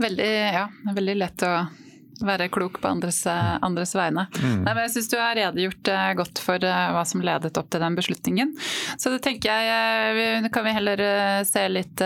Veldig, 0.00 0.32
ja, 0.52 0.66
det 0.84 0.98
veldig 0.98 1.14
lett 1.16 1.46
å 1.48 1.54
være 2.26 2.48
klok 2.52 2.80
på 2.82 2.88
andres, 2.90 3.22
eh, 3.26 3.56
andres 3.64 3.94
vegne. 3.96 4.26
Mm. 4.40 4.62
Nei, 4.64 4.74
jeg 4.84 4.92
syns 4.94 5.10
du 5.12 5.16
har 5.20 5.36
redegjort 5.38 5.90
eh, 5.92 6.10
godt 6.18 6.42
for 6.44 6.66
eh, 6.66 6.86
hva 6.94 7.04
som 7.08 7.22
ledet 7.24 7.56
opp 7.60 7.70
til 7.72 7.82
den 7.82 7.96
beslutningen. 7.98 8.52
Så 9.00 9.12
det 9.14 9.22
tenker 9.24 9.50
jeg 9.50 10.50
kan 10.52 10.64
vi 10.64 10.72
heller 10.74 11.00
se 11.46 11.62
litt, 11.70 12.02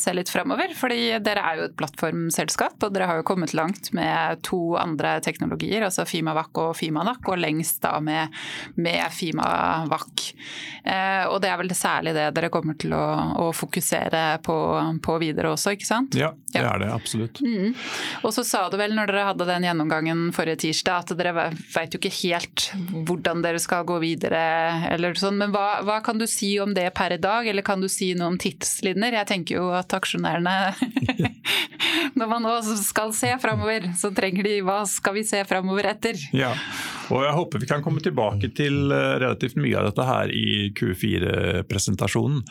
se 0.00 0.12
litt 0.14 0.30
framover. 0.32 0.72
Fordi 0.76 1.18
dere 1.24 1.44
er 1.44 1.60
jo 1.60 1.66
et 1.68 1.76
plattformselskap, 1.78 2.78
og 2.84 2.94
dere 2.94 3.08
har 3.10 3.20
jo 3.20 3.26
kommet 3.28 3.54
langt 3.56 3.90
med 3.96 4.42
to 4.46 4.76
andre 4.80 5.18
teknologier, 5.24 5.84
altså 5.86 6.06
Fimavac 6.08 6.58
og 6.60 6.74
Fimanac, 6.78 7.22
og 7.28 7.40
lengst 7.40 7.82
da 7.84 7.96
med, 8.04 8.34
med 8.78 9.04
Fimavac. 9.14 10.28
Og 11.28 11.38
det 11.42 11.50
er 11.50 11.60
vel 11.60 11.74
særlig 11.76 12.14
det 12.16 12.28
dere 12.36 12.50
kommer 12.52 12.78
til 12.80 12.94
å, 12.96 13.04
å 13.44 13.48
fokusere 13.56 14.38
på, 14.44 14.56
på, 15.04 15.18
videre 15.22 15.52
også, 15.52 15.74
ikke 15.76 15.88
sant? 15.88 16.16
Ja, 16.18 16.32
det 16.52 16.62
er 16.62 16.82
det 16.82 16.90
absolutt. 16.94 17.42
Mm. 17.44 17.74
Og 18.22 18.32
så 18.34 18.44
sa 18.46 18.64
du 18.70 18.78
vel 18.80 18.94
når 18.96 19.12
dere 19.12 19.26
hadde 19.30 19.48
det 19.48 19.57
den 19.58 19.66
gjennomgangen 19.66 20.28
forrige 20.34 20.62
tirsdag 20.64 21.02
at 21.02 21.12
dere 21.18 21.48
vet 21.50 21.94
jo 21.94 22.00
ikke 22.00 22.14
helt 22.20 22.68
hvordan 23.08 23.42
dere 23.42 23.60
skal 23.62 23.86
gå 23.88 23.98
videre. 24.02 24.40
eller 24.92 25.18
sånn, 25.18 25.38
Men 25.40 25.52
hva, 25.54 25.82
hva, 25.86 25.98
kan 26.04 26.18
du 26.18 26.26
si 26.30 26.54
om 26.62 26.74
det 26.74 26.88
per 26.94 27.16
i 27.16 27.20
dag, 27.22 27.46
eller 27.46 27.66
kan 27.66 27.82
du 27.82 27.88
si 27.90 28.12
noe 28.14 28.32
om 28.32 28.38
tidslinjer? 28.38 29.18
Jeg 29.18 29.30
tenker 29.32 29.58
jo 29.58 29.70
at 29.74 29.92
aksjonærene 29.94 30.56
Når 32.18 32.30
man 32.30 32.44
nå 32.44 32.54
skal 32.78 33.12
se 33.16 33.30
framover, 33.42 33.90
så 33.98 34.10
trenger 34.14 34.46
de 34.46 34.60
hva 34.66 34.80
skal 34.88 35.18
vi 35.18 35.26
se 35.26 35.42
framover 35.48 35.90
etter? 35.90 36.18
Ja, 36.36 36.54
og 37.08 37.24
jeg 37.24 37.34
håper 37.36 37.62
vi 37.62 37.68
kan 37.70 37.84
komme 37.84 38.02
tilbake 38.04 38.50
til 38.56 38.92
eh, 38.94 39.14
relativt 39.22 39.58
mye 39.60 39.76
av 39.80 39.88
dette 39.88 40.06
her 40.08 40.32
i 40.34 40.68
Q4-presentasjonen. 40.76 42.42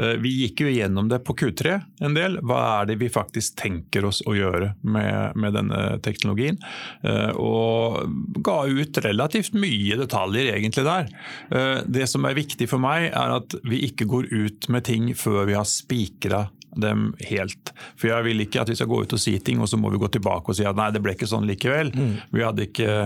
Eh, 0.00 0.14
vi 0.22 0.32
gikk 0.42 0.64
jo 0.64 0.72
gjennom 0.72 1.10
det 1.10 1.20
på 1.26 1.36
Q3 1.36 1.76
en 2.06 2.16
del. 2.16 2.38
Hva 2.46 2.60
er 2.80 2.90
det 2.90 2.98
vi 3.02 3.10
faktisk 3.12 3.58
tenker 3.60 4.08
oss 4.08 4.22
å 4.26 4.36
gjøre 4.36 4.72
med, 4.82 5.36
med 5.36 5.56
denne 5.58 5.82
teknologien? 6.04 6.60
Eh, 7.06 7.32
og 7.36 8.42
ga 8.46 8.58
ut 8.66 9.02
relativt 9.04 9.56
mye 9.56 9.98
detaljer 10.00 10.52
egentlig 10.54 10.86
der. 10.86 11.08
Det 11.86 12.06
som 12.10 12.24
er 12.28 12.36
viktig 12.36 12.68
for 12.70 12.82
meg, 12.82 13.08
er 13.10 13.36
at 13.38 13.56
vi 13.66 13.82
ikke 13.88 14.06
går 14.08 14.28
ut 14.32 14.68
med 14.72 14.86
ting 14.88 15.10
før 15.18 15.46
vi 15.48 15.56
har 15.56 15.66
spikra 15.68 16.46
dem 16.80 17.08
helt. 17.28 17.72
For 17.98 18.10
jeg 18.10 18.26
vil 18.28 18.44
ikke 18.44 18.62
at 18.62 18.72
vi 18.72 18.76
skal 18.78 18.90
gå 18.90 19.02
ut 19.04 19.16
og 19.16 19.22
si 19.22 19.36
ting, 19.44 19.60
og 19.62 19.70
så 19.70 19.78
må 19.80 19.92
vi 19.92 20.00
gå 20.02 20.10
tilbake 20.16 20.52
og 20.52 20.58
si 20.58 20.66
at 20.68 20.78
nei, 20.78 20.90
det 20.94 21.02
ble 21.04 21.16
ikke 21.16 21.28
sånn 21.30 21.48
likevel. 21.48 21.92
Mm. 21.94 22.10
Vi 22.34 22.44
hadde 22.44 22.66
ikke... 22.68 22.96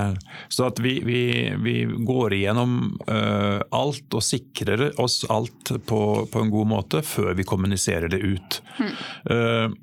Så 0.52 0.68
at 0.70 0.80
vi, 0.82 0.98
vi, 1.06 1.20
vi 1.62 1.76
går 2.06 2.36
igjennom 2.38 2.78
uh, 3.06 3.60
alt 3.76 4.16
og 4.16 4.24
sikrer 4.24 4.90
oss 5.00 5.22
alt 5.30 5.74
på, 5.86 6.00
på, 6.30 6.42
en 6.42 6.52
god 6.52 6.72
måte 6.72 7.04
før 7.06 7.34
vi 7.38 7.46
kommuniserer 7.48 8.10
det 8.12 8.22
ut. 8.24 8.60
Mm. 8.80 8.98
Uh, 9.30 9.78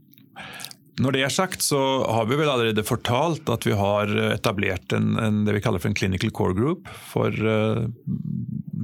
når 0.97 1.13
det 1.13 1.21
er 1.27 1.33
sagt, 1.33 1.61
så 1.61 1.79
har 2.09 2.25
vi 2.25 2.37
vel 2.39 2.49
allerede 2.49 2.85
fortalt 2.85 3.49
at 3.53 3.65
vi 3.67 3.75
har 3.77 4.09
etablert 4.31 4.93
en, 4.97 5.11
en 5.21 5.43
det 5.45 5.53
vi 5.53 5.61
kaller 5.61 5.81
for 5.81 5.91
en 5.91 5.97
clinical 5.97 6.31
core 6.33 6.57
group 6.57 6.89
for, 7.11 7.29
eh, 7.29 7.83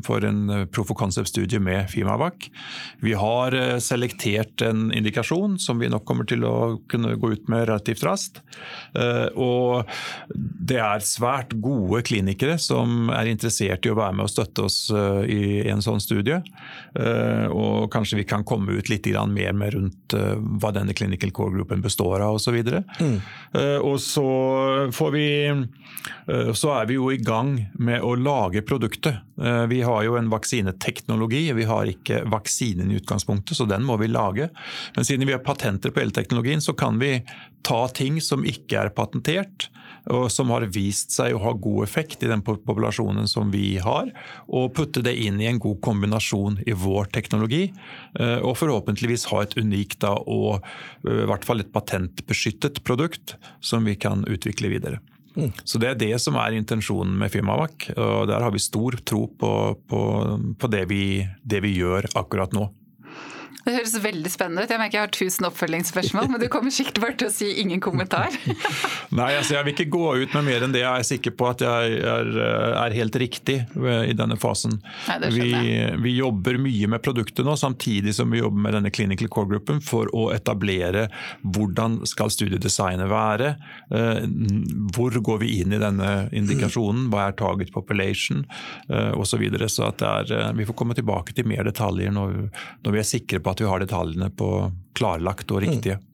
for 0.06 0.26
en 0.26 0.68
proof 0.74 0.92
of 0.92 0.98
concept-studie 1.00 1.60
med 1.60 1.90
Fimavac. 1.92 2.50
Vi 3.04 3.14
har 3.18 3.56
eh, 3.58 3.78
selektert 3.84 4.62
en 4.66 4.88
indikasjon 4.94 5.60
som 5.60 5.80
vi 5.82 5.90
nok 5.92 6.06
kommer 6.08 6.28
til 6.30 6.46
å 6.48 6.80
kunne 6.92 7.16
gå 7.20 7.34
ut 7.36 7.50
med 7.52 7.68
relativt 7.70 8.04
raskt. 8.08 8.42
Eh, 8.98 9.28
og 9.36 9.90
det 10.34 10.80
er 10.82 11.06
svært 11.06 11.56
gode 11.64 12.04
klinikere 12.08 12.58
som 12.62 13.12
er 13.14 13.32
interessert 13.32 13.86
i 13.86 13.94
å 13.94 13.98
være 14.00 14.18
med 14.18 14.28
og 14.28 14.34
støtte 14.34 14.68
oss 14.68 14.80
i 14.94 15.64
en 15.70 15.82
sånn 15.84 16.02
studie. 16.04 16.40
Og 17.52 17.90
kanskje 17.92 18.20
vi 18.20 18.26
kan 18.28 18.46
komme 18.48 18.78
ut 18.78 18.90
litt 18.92 19.08
mer 19.30 19.54
med 19.58 19.74
rundt 19.76 20.16
hva 20.16 20.72
denne 20.76 20.94
clinical 20.96 21.32
core 21.36 21.58
gruppen 21.58 21.82
består 21.84 22.24
av 22.24 22.38
osv. 22.38 22.56
Mm. 23.00 23.20
Uh, 23.56 23.80
og 23.84 24.00
så 24.02 24.28
får 24.94 25.12
vi 25.14 25.28
Så 26.54 26.70
er 26.74 26.88
vi 26.88 26.98
jo 26.98 27.10
i 27.12 27.20
gang 27.22 27.56
med 27.80 28.04
å 28.04 28.16
lage 28.20 28.64
produktet. 28.66 29.22
Uh, 29.40 29.66
vi 29.84 29.88
har 29.88 30.04
jo 30.04 30.16
en 30.16 30.30
vaksineteknologi, 30.32 31.52
vi 31.52 31.64
har 31.68 31.90
ikke 31.92 32.22
vaksinen 32.32 32.92
i 32.92 33.02
utgangspunktet, 33.02 33.58
så 33.58 33.66
den 33.68 33.84
må 33.84 33.98
vi 34.00 34.08
lage. 34.08 34.48
Men 34.96 35.04
siden 35.04 35.28
vi 35.28 35.36
har 35.36 35.44
patenter 35.44 35.92
på 35.92 36.00
hele 36.00 36.16
teknologien, 36.16 36.64
så 36.64 36.72
kan 36.72 37.02
vi 37.02 37.18
ta 37.68 37.82
ting 37.92 38.22
som 38.24 38.46
ikke 38.48 38.80
er 38.80 38.94
patentert, 38.96 39.68
og 40.08 40.30
som 40.32 40.52
har 40.56 40.64
vist 40.72 41.12
seg 41.16 41.36
å 41.36 41.44
ha 41.44 41.52
god 41.60 41.84
effekt 41.84 42.24
i 42.24 42.32
den 42.32 42.44
populasjonen 42.48 43.28
som 43.28 43.52
vi 43.52 43.76
har, 43.84 44.08
og 44.48 44.72
putte 44.76 45.04
det 45.04 45.18
inn 45.20 45.44
i 45.44 45.52
en 45.52 45.60
god 45.64 45.82
kombinasjon 45.84 46.62
i 46.64 46.76
vår 46.80 47.12
teknologi. 47.16 47.66
Eh, 48.20 48.40
og 48.40 48.56
forhåpentligvis 48.60 49.28
ha 49.32 49.44
et 49.44 49.58
unikt 49.60 50.08
og 50.08 50.62
eh, 50.64 51.24
i 51.26 51.28
hvert 51.28 51.48
fall 51.48 51.64
et 51.64 51.76
patentbeskyttet 51.76 52.86
produkt 52.88 53.36
som 53.60 53.84
vi 53.84 54.00
kan 54.00 54.24
utvikle 54.32 54.72
videre. 54.72 55.04
Så 55.66 55.80
Det 55.82 55.90
er 55.90 56.00
det 56.00 56.14
som 56.22 56.38
er 56.40 56.58
intensjonen 56.58 57.16
med 57.18 57.32
Firmavac. 57.34 57.90
og 57.98 58.28
Der 58.30 58.44
har 58.44 58.52
vi 58.54 58.62
stor 58.62 58.98
tro 59.06 59.26
på, 59.28 59.52
på, 59.90 60.02
på 60.60 60.72
det, 60.72 60.86
vi, 60.90 61.26
det 61.44 61.64
vi 61.66 61.74
gjør 61.80 62.10
akkurat 62.16 62.54
nå. 62.54 62.70
Det 63.64 63.74
høres 63.78 63.94
veldig 64.04 64.32
spennende 64.32 64.66
ut. 64.66 64.72
Jeg 64.72 64.82
merker 64.82 64.98
jeg 64.98 65.06
har 65.06 65.14
tusen 65.16 65.48
oppfølgingsspørsmål, 65.48 66.28
men 66.34 66.42
du 66.42 66.50
kommer 66.52 66.74
sikkert 66.74 67.00
bare 67.04 67.16
til 67.20 67.30
å 67.30 67.34
si 67.34 67.48
ingen 67.62 67.80
kommentar. 67.84 68.34
Nei, 69.18 69.30
altså 69.38 69.56
jeg 69.56 69.66
vil 69.66 69.76
ikke 69.76 69.94
gå 69.94 70.08
ut 70.24 70.36
med 70.36 70.48
mer 70.50 70.66
enn 70.66 70.74
det 70.76 70.82
jeg 70.82 71.04
er 71.04 71.08
sikker 71.08 71.36
på 71.40 71.48
at 71.48 71.64
jeg 71.64 72.00
er, 72.02 72.32
er 72.82 72.98
helt 72.98 73.18
riktig 73.22 73.60
i 73.64 74.16
denne 74.18 74.36
fasen. 74.42 74.76
Nei, 75.08 75.32
vi, 75.32 75.48
vi, 76.04 76.16
jobber 76.18 76.60
mye 76.62 76.90
med 76.92 77.04
produktet 77.04 77.48
nå, 77.48 77.56
samtidig 77.60 78.14
som 78.18 78.32
vi 78.34 78.42
jobber 78.42 78.66
med 78.66 78.78
denne 78.78 78.92
clinical 78.94 79.32
core-gruppen 79.32 79.80
for 79.84 80.12
å 80.16 80.28
etablere 80.36 81.08
hvordan 81.42 82.02
skal 82.10 82.34
studiedesignet 82.34 83.10
være. 83.12 83.54
Eh, 83.96 84.26
hvor 84.96 85.16
går 85.24 85.40
vi 85.46 85.54
inn 85.62 85.76
i 85.76 85.82
denne 85.82 86.12
indikasjonen, 86.36 87.08
hva 87.14 87.30
er 87.30 87.40
target 87.40 87.72
population 87.74 88.44
osv. 88.90 89.34
Så, 89.34 89.40
videre. 89.42 89.66
så 89.72 89.88
er, 89.90 90.30
eh, 90.30 90.52
vi 90.54 90.68
får 90.68 90.76
komme 90.78 90.94
tilbake 90.94 91.34
til 91.34 91.48
mer 91.50 91.66
detaljer 91.66 92.12
når, 92.14 92.36
når 92.86 92.94
vi 92.94 93.00
er 93.02 93.08
sikre 93.08 93.40
på 93.42 93.53
at 93.54 93.62
vi 93.62 93.70
har 93.70 93.84
detaljene 93.84 94.30
på 94.34 94.50
klarlagt 94.98 95.52
og 95.54 95.64
riktige. 95.66 96.00
Mm. 96.02 96.10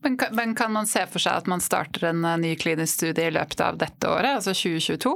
Men 0.00 0.16
kan, 0.16 0.34
men 0.36 0.54
kan, 0.54 0.72
man 0.72 0.86
se 0.86 1.04
for 1.10 1.22
seg 1.22 1.42
at 1.42 1.48
man 1.50 1.62
starter 1.62 2.08
en 2.10 2.24
eh, 2.24 2.38
ny 2.40 2.52
klinisk 2.60 3.00
studie 3.00 3.28
i 3.28 3.34
løpet 3.34 3.60
av 3.64 3.78
dette 3.80 4.08
året, 4.10 4.38
altså 4.38 4.54
2022? 4.56 5.12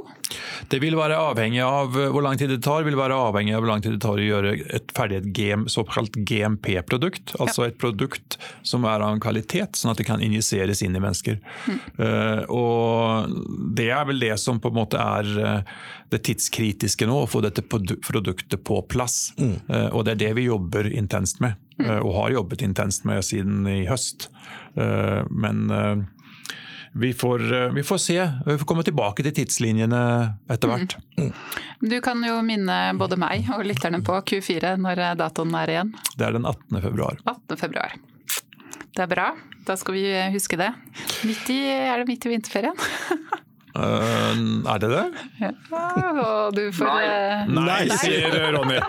Det 0.71 0.79
vil 0.83 0.97
være 0.99 1.17
avhengig 1.19 1.61
av 1.65 1.97
eh, 1.97 2.09
hvor 2.13 2.25
lang 2.25 2.39
tid 2.39 2.51
det 2.53 2.61
tar, 2.65 2.85
vil 2.87 2.97
være 2.99 3.17
avhengig 3.27 3.55
av 3.57 3.63
hvor 3.63 3.71
lang 3.73 3.83
tid 3.83 3.97
det 3.97 4.01
tar 4.05 4.21
å 4.21 4.27
gjøre 4.27 4.55
et 4.77 4.93
ferdig 4.97 5.21
et 5.27 5.71
såkalt 5.71 6.17
GMP-produkt. 6.27 7.35
Altså 7.41 7.65
ja. 7.65 7.71
et 7.71 7.79
produkt 7.81 8.39
som 8.67 8.87
er 8.87 9.03
av 9.03 9.15
en 9.15 9.23
kvalitet, 9.23 9.77
sånn 9.77 9.93
at 9.93 10.01
det 10.01 10.07
kan 10.07 10.23
injiseres 10.23 10.83
inn 10.85 10.95
i 10.97 11.03
mennesker. 11.03 11.39
Mm. 11.67 11.79
Uh, 11.99 12.41
og 12.53 13.37
Det 13.77 13.89
er 13.93 14.05
vel 14.07 14.21
det 14.21 14.35
som 14.41 14.61
på 14.61 14.71
en 14.71 14.77
måte 14.77 15.01
er 15.01 15.63
det 16.11 16.23
tidskritiske 16.27 17.07
nå, 17.07 17.23
å 17.23 17.29
få 17.29 17.41
dette 17.43 17.63
produktet 17.65 18.63
på 18.63 18.81
plass. 18.89 19.33
Mm. 19.39 19.55
Uh, 19.69 19.89
og 19.91 20.05
det 20.07 20.15
er 20.15 20.23
det 20.27 20.33
vi 20.39 20.47
jobber 20.47 20.89
intenst 20.91 21.41
med. 21.43 21.57
Eh, 21.83 21.97
og 21.99 22.13
har 22.15 22.35
jobbet 22.37 22.63
intenst 22.65 23.05
med 23.05 23.25
siden 23.25 23.65
i 23.69 23.85
høst. 23.89 24.29
Eh, 24.75 25.23
men 25.29 25.69
eh, 25.73 25.95
vi 26.97 27.11
får, 27.13 27.43
vi 27.75 27.83
får, 27.85 27.97
se. 28.01 28.17
Vi 28.45 28.57
får 28.57 28.65
komme 28.69 28.85
tilbake 28.87 29.25
til 29.25 29.35
tidslinjene 29.37 30.01
etter 30.49 30.71
hvert. 30.71 30.95
Mm. 31.19 31.31
Du 31.91 31.97
kan 32.01 32.23
jo 32.25 32.39
minne 32.45 32.77
både 32.97 33.19
meg 33.21 33.51
og 33.53 33.65
lytterne 33.69 34.01
på 34.05 34.17
Q4 34.31 34.73
når 34.81 35.03
datoen 35.19 35.53
er 35.61 35.75
igjen. 35.75 35.91
Det 36.17 36.25
er 36.25 36.39
den 36.39 36.47
18. 36.47 36.81
februar. 36.81 37.21
18. 37.27 37.59
februar. 37.61 37.93
Det 38.97 39.05
er 39.05 39.11
bra. 39.11 39.27
Da 39.67 39.75
skal 39.77 39.93
vi 39.99 40.07
huske 40.33 40.57
det. 40.57 40.71
Midt 41.27 41.51
i, 41.53 41.59
er 41.69 42.01
det 42.01 42.09
midt 42.09 42.25
i 42.25 42.33
vinterferien? 42.33 42.87
Eh, 43.77 44.39
er 44.73 44.79
det 44.81 44.87
det? 44.89 45.03
Ja, 45.41 45.51
og 45.71 46.55
du 46.57 46.63
får 46.73 46.87
Nei. 46.89 47.03
eh, 47.05 47.51
Nei, 47.53 47.97
sier 48.01 48.37
Ronny. 48.55 48.79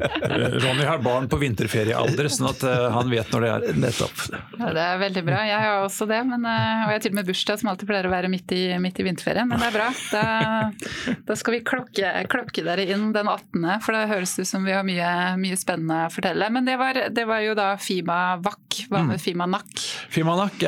Ronny 0.64 0.86
har 0.88 1.02
barn 1.04 1.28
på 1.30 1.36
vinterferiealder, 1.42 2.28
sånn 2.32 2.48
at 2.50 2.62
eh, 2.66 2.86
han 2.94 3.10
vet 3.12 3.32
når 3.34 3.44
det 3.44 3.50
er. 3.50 3.66
Nettopp. 3.80 4.22
Ja, 4.58 4.70
det 4.76 4.84
er 4.86 5.00
veldig 5.02 5.24
bra. 5.26 5.42
Jeg 5.48 5.60
har 5.64 5.84
også 5.84 6.08
det. 6.10 6.20
Men, 6.30 6.46
eh, 6.48 6.84
og 6.86 6.92
jeg 6.92 6.96
har 6.98 7.04
til 7.04 7.14
og 7.14 7.18
med 7.20 7.28
bursdag 7.30 7.60
som 7.62 7.72
alltid 7.72 7.90
pleier 7.90 8.08
å 8.08 8.12
være 8.14 8.30
midt 8.32 8.54
i, 8.56 8.62
midt 8.82 9.00
i 9.02 9.06
vinterferien. 9.06 9.48
Men 9.50 9.60
det 9.62 9.70
er 9.70 9.76
bra. 9.76 9.88
Da, 10.10 11.18
da 11.28 11.38
skal 11.38 11.58
vi 11.58 11.62
klokke, 11.66 12.14
klokke 12.32 12.64
dere 12.66 12.86
inn 12.90 13.10
den 13.16 13.28
18., 13.30 13.68
for 13.84 13.96
det 13.96 14.06
høres 14.10 14.34
ut 14.40 14.48
som 14.48 14.64
vi 14.66 14.74
har 14.76 14.86
mye, 14.86 15.10
mye 15.40 15.58
spennende 15.60 16.06
å 16.08 16.12
fortelle. 16.14 16.48
Men 16.54 16.68
det 16.68 16.78
var, 16.80 16.98
det 17.12 17.26
var 17.28 17.44
jo 17.44 17.54
da 17.58 17.72
Fima 17.80 18.20
VAK. 18.40 18.80
Hva 18.90 19.02
med 19.06 19.20
Fima 19.22 19.46
NAK? 19.50 19.84
Fima 20.14 20.36
NAK 20.38 20.62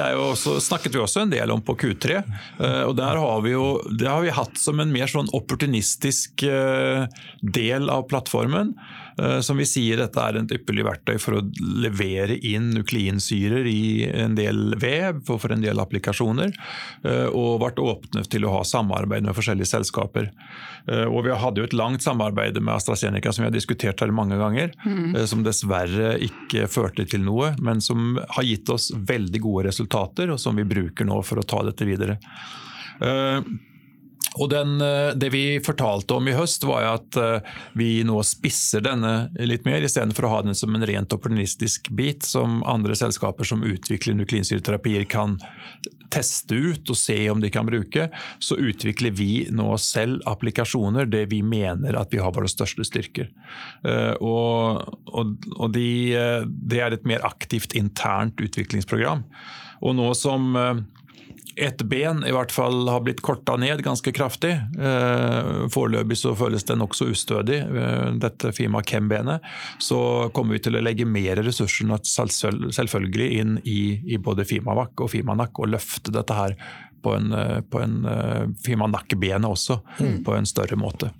snakket 0.62 0.94
vi 0.96 1.00
også 1.02 1.22
en 1.24 1.30
del 1.32 1.50
om 1.54 1.62
på 1.64 1.74
Q3. 1.78 2.16
eh, 2.18 2.82
og 2.88 2.96
der 2.98 3.18
har 3.20 3.42
vi 3.44 3.54
jo, 3.54 3.62
Det 3.98 4.09
har 4.09 4.22
vi 4.25 4.33
hatt 4.35 4.59
som 4.59 4.81
en 4.83 4.92
mer 4.92 5.11
sånn 5.11 5.31
opportunistisk 5.37 6.44
eh, 6.48 7.07
del 7.42 7.90
av 7.92 8.07
plattformen. 8.11 8.75
Eh, 9.18 9.40
Som 9.44 9.61
vi 9.61 9.66
sier, 9.68 10.01
dette 10.01 10.20
er 10.22 10.38
et 10.40 10.55
ypperlig 10.57 10.87
verktøy 10.87 11.18
for 11.20 11.38
å 11.38 11.42
levere 11.85 12.38
inn 12.38 12.70
nukleinsyrer 12.77 13.68
i 13.68 14.07
en 14.09 14.37
del 14.38 14.77
vev 14.81 15.20
og 15.27 15.40
for 15.42 15.53
en 15.53 15.64
del 15.64 15.83
applikasjoner. 15.83 16.55
eh, 17.05 17.27
Og 17.29 17.61
vært 17.62 17.83
åpne 17.83 18.25
til 18.29 18.46
å 18.48 18.55
ha 18.57 18.62
samarbeid 18.64 19.27
med 19.27 19.37
forskjellige 19.37 19.72
selskaper. 19.72 20.31
Og 20.83 21.20
vi 21.22 21.31
hadde 21.38 21.61
jo 21.61 21.64
et 21.68 21.77
langt 21.79 22.03
samarbeid 22.03 22.57
med 22.59 22.75
AstraZeneca 22.75 23.31
som 23.31 23.44
vi 23.44 23.46
har 23.46 23.55
diskutert 23.55 24.01
her 24.03 24.11
mange 24.11 24.35
ganger. 24.35 24.72
Mm. 24.83 25.14
Som 25.31 25.44
dessverre 25.46 26.16
ikke 26.27 26.66
førte 26.66 27.07
til 27.07 27.22
noe, 27.22 27.53
men 27.62 27.79
som 27.81 28.16
har 28.18 28.42
gitt 28.42 28.68
oss 28.75 28.90
veldig 28.90 29.44
gode 29.44 29.68
resultater, 29.68 30.33
og 30.35 30.40
som 30.42 30.59
vi 30.59 30.66
bruker 30.66 31.07
nå 31.07 31.20
for 31.22 31.38
å 31.38 31.46
ta 31.46 31.62
dette 31.68 31.87
videre. 31.87 32.18
Eh, 33.00 33.40
og 34.40 34.48
den, 34.48 34.81
eh, 34.81 35.14
Det 35.14 35.31
vi 35.33 35.61
fortalte 35.61 36.14
om 36.14 36.28
i 36.28 36.33
høst, 36.33 36.64
var 36.64 36.94
at 36.94 37.16
eh, 37.16 37.40
vi 37.74 38.02
nå 38.05 38.22
spisser 38.24 38.81
denne 38.81 39.31
litt 39.37 39.66
mer, 39.68 39.83
istedenfor 39.83 40.24
å 40.24 40.33
ha 40.37 40.42
den 40.42 40.57
som 40.57 40.74
en 40.74 40.87
rent 40.87 41.12
opportunistisk 41.12 41.90
bit, 41.90 42.22
som 42.24 42.62
andre 42.64 42.96
selskaper 42.96 43.44
som 43.44 43.62
utvikler 43.62 44.16
nukleinsyreterapier 44.16 45.05
kan 45.05 45.38
teste 46.12 46.55
ut 46.55 46.90
og 46.92 46.96
se 46.96 47.16
om 47.31 47.40
de 47.40 47.50
kan 47.52 47.66
bruke. 47.68 48.11
Så 48.38 48.57
utvikler 48.57 49.12
vi 49.16 49.46
nå 49.52 49.76
selv 49.81 50.20
applikasjoner 50.28 51.09
det 51.09 51.26
vi 51.31 51.42
mener 51.42 51.96
at 51.96 52.12
vi 52.12 52.20
har 52.20 52.33
våre 52.37 52.50
største 52.52 52.85
styrker. 52.85 53.31
Og, 54.20 54.83
og, 55.09 55.33
og 55.57 55.72
de, 55.72 56.12
det 56.44 56.83
er 56.85 56.92
et 56.92 57.09
mer 57.09 57.24
aktivt 57.24 57.72
internt 57.81 58.44
utviklingsprogram. 58.44 59.24
Og 59.81 59.96
nå 59.96 60.12
som 60.12 60.52
eh, 61.57 61.67
et 61.67 61.83
ben 61.88 62.23
i 62.27 62.33
hvert 62.35 62.53
fall 62.53 62.88
har 62.91 63.03
blitt 63.05 63.23
korta 63.25 63.57
ned 63.61 63.83
ganske 63.85 64.12
kraftig. 64.15 64.53
Eh, 64.79 65.67
Foreløpig 65.73 66.19
så 66.19 66.35
føles 66.38 66.65
det 66.69 66.79
nokså 66.81 67.11
ustødig, 67.12 67.61
eh, 67.62 68.12
dette 68.23 68.53
Fima 68.57 68.83
Kem-benet. 68.83 69.45
Så 69.79 70.31
kommer 70.35 70.59
vi 70.59 70.65
til 70.67 70.79
å 70.79 70.85
legge 70.85 71.09
mer 71.09 71.43
ressurser 71.43 71.91
selvfølgelig 72.03 73.29
inn 73.41 73.59
i, 73.65 74.01
i 74.07 74.19
både 74.19 74.47
Fimavac 74.49 75.01
og 75.03 75.12
Fimanak 75.12 75.59
og 75.59 75.73
løfte 75.75 76.15
dette 76.15 76.37
her 76.37 76.57
på 77.03 77.15
en, 77.15 77.33
eh, 77.33 77.61
på 77.61 77.81
en 77.83 78.05
eh, 78.05 78.47
Fimanak-benet 78.65 79.49
også, 79.49 79.81
på 80.25 80.37
en 80.37 80.47
større 80.47 80.79
måte. 80.79 81.11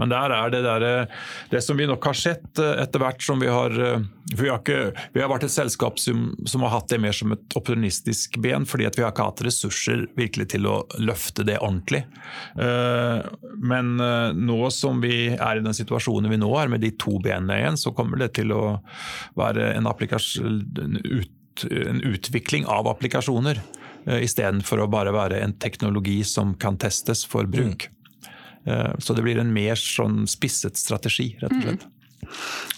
Men 0.00 0.10
der 0.10 0.32
er 0.34 0.50
det 0.50 0.62
der, 0.64 0.86
eh, 0.86 1.18
det 1.52 1.62
som 1.62 1.78
vi 1.78 1.86
nok 1.86 2.04
har 2.10 2.16
sett 2.18 2.58
etter 2.58 3.02
hvert 3.02 3.22
som 3.22 3.40
vi 3.42 3.50
har 3.50 3.70
for 4.30 4.44
vi 4.44 4.48
har, 4.48 4.60
ikke, 4.60 4.92
vi 5.14 5.22
har 5.22 5.30
vært 5.30 5.44
et 5.48 5.52
selskap 5.52 5.98
som, 5.98 6.28
som 6.46 6.62
har 6.62 6.70
hatt 6.70 6.90
det 6.92 7.00
mer 7.02 7.14
som 7.16 7.32
et 7.34 7.56
opportunistisk 7.58 8.38
ben, 8.42 8.62
fordi 8.68 8.86
at 8.86 8.98
vi 8.98 9.02
har 9.02 9.10
ikke 9.10 9.26
hatt 9.26 9.42
ressurser 9.42 10.04
virkelig 10.18 10.52
til 10.52 10.68
å 10.70 10.76
løfte 11.02 11.42
det 11.46 11.56
ordentlig. 11.58 12.04
Men 12.54 13.90
nå 14.38 14.60
som 14.74 15.02
vi 15.02 15.32
er 15.34 15.58
i 15.58 15.64
den 15.64 15.74
situasjonen 15.74 16.30
vi 16.30 16.38
nå 16.38 16.52
er, 16.60 16.70
med 16.70 16.84
de 16.84 16.92
to 16.94 17.18
benene 17.22 17.58
igjen, 17.58 17.80
så 17.80 17.90
kommer 17.96 18.22
det 18.22 18.36
til 18.38 18.54
å 18.54 18.62
være 19.40 19.72
en, 19.74 19.90
applikasjon- 19.90 20.62
en 21.70 22.02
utvikling 22.06 22.66
av 22.70 22.88
applikasjoner. 22.88 23.60
Eh, 24.06 24.22
Istedenfor 24.24 24.84
å 24.84 24.90
bare 24.90 25.12
være 25.12 25.40
en 25.44 25.52
teknologi 25.52 26.22
som 26.24 26.54
kan 26.54 26.76
testes 26.76 27.24
for 27.26 27.44
bruk. 27.46 27.88
Mm. 27.88 27.96
Så 29.00 29.14
det 29.16 29.22
blir 29.24 29.38
en 29.40 29.52
mer 29.56 29.74
sånn 29.80 30.26
spisset 30.28 30.76
strategi, 30.76 31.30
rett 31.40 31.54
og 31.56 31.62
slett. 31.64 31.86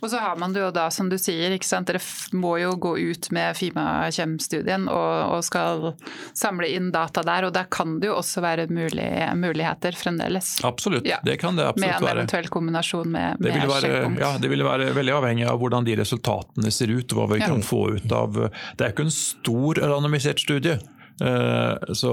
Og 0.00 0.11
så 0.11 0.20
har 0.22 0.37
man 0.38 0.52
det 0.54 0.61
jo 0.62 0.68
da, 0.74 0.85
som 0.94 1.08
du 1.11 1.16
sier, 1.18 1.50
dere 1.58 2.00
må 2.38 2.52
jo 2.62 2.70
gå 2.80 2.92
ut 3.11 3.28
med 3.35 3.56
Fima-Kjem-studien 3.58 4.87
og, 4.90 5.35
og 5.37 5.42
skal 5.44 5.90
samle 6.38 6.68
inn 6.70 6.92
data 6.94 7.24
der. 7.26 7.48
Og 7.48 7.52
der 7.56 7.66
kan 7.72 7.98
det 8.00 8.08
jo 8.11 8.16
også 8.20 8.42
være 8.44 8.68
mulig, 8.72 9.08
muligheter 9.38 9.98
fremdeles. 9.98 10.54
Absolutt, 10.64 11.06
Ja. 11.08 11.18
det 11.26 11.38
kan 11.42 11.58
det 11.58 11.66
absolutt 11.66 11.82
være. 11.82 11.90
Med 11.90 11.98
en 11.98 12.06
være. 12.06 12.18
eventuell 12.22 12.48
kombinasjon 12.54 13.11
med, 13.12 13.37
Det 13.42 13.54
med 13.54 13.68
være, 13.74 14.18
ja, 14.22 14.32
det 14.38 14.50
vil 14.54 14.64
være 14.64 14.92
veldig 14.94 15.16
avhengig 15.18 15.46
av 15.50 15.58
hvordan 15.61 15.85
de 15.85 15.96
resultatene 16.00 16.72
ser 16.72 16.94
ut. 16.94 17.08
Hva 17.12 17.28
vi 17.35 17.40
Ja. 17.42 17.46
kan 17.50 17.62
få 17.62 17.96
ut 17.98 18.12
av 18.12 18.32
Det 18.78 18.87
er 18.87 18.92
ikke 18.92 19.04
en 19.11 19.11
stor 19.11 19.74
randomisert 19.74 20.38
studie. 20.40 20.78
Eh, 21.20 21.92
Så 21.94 22.12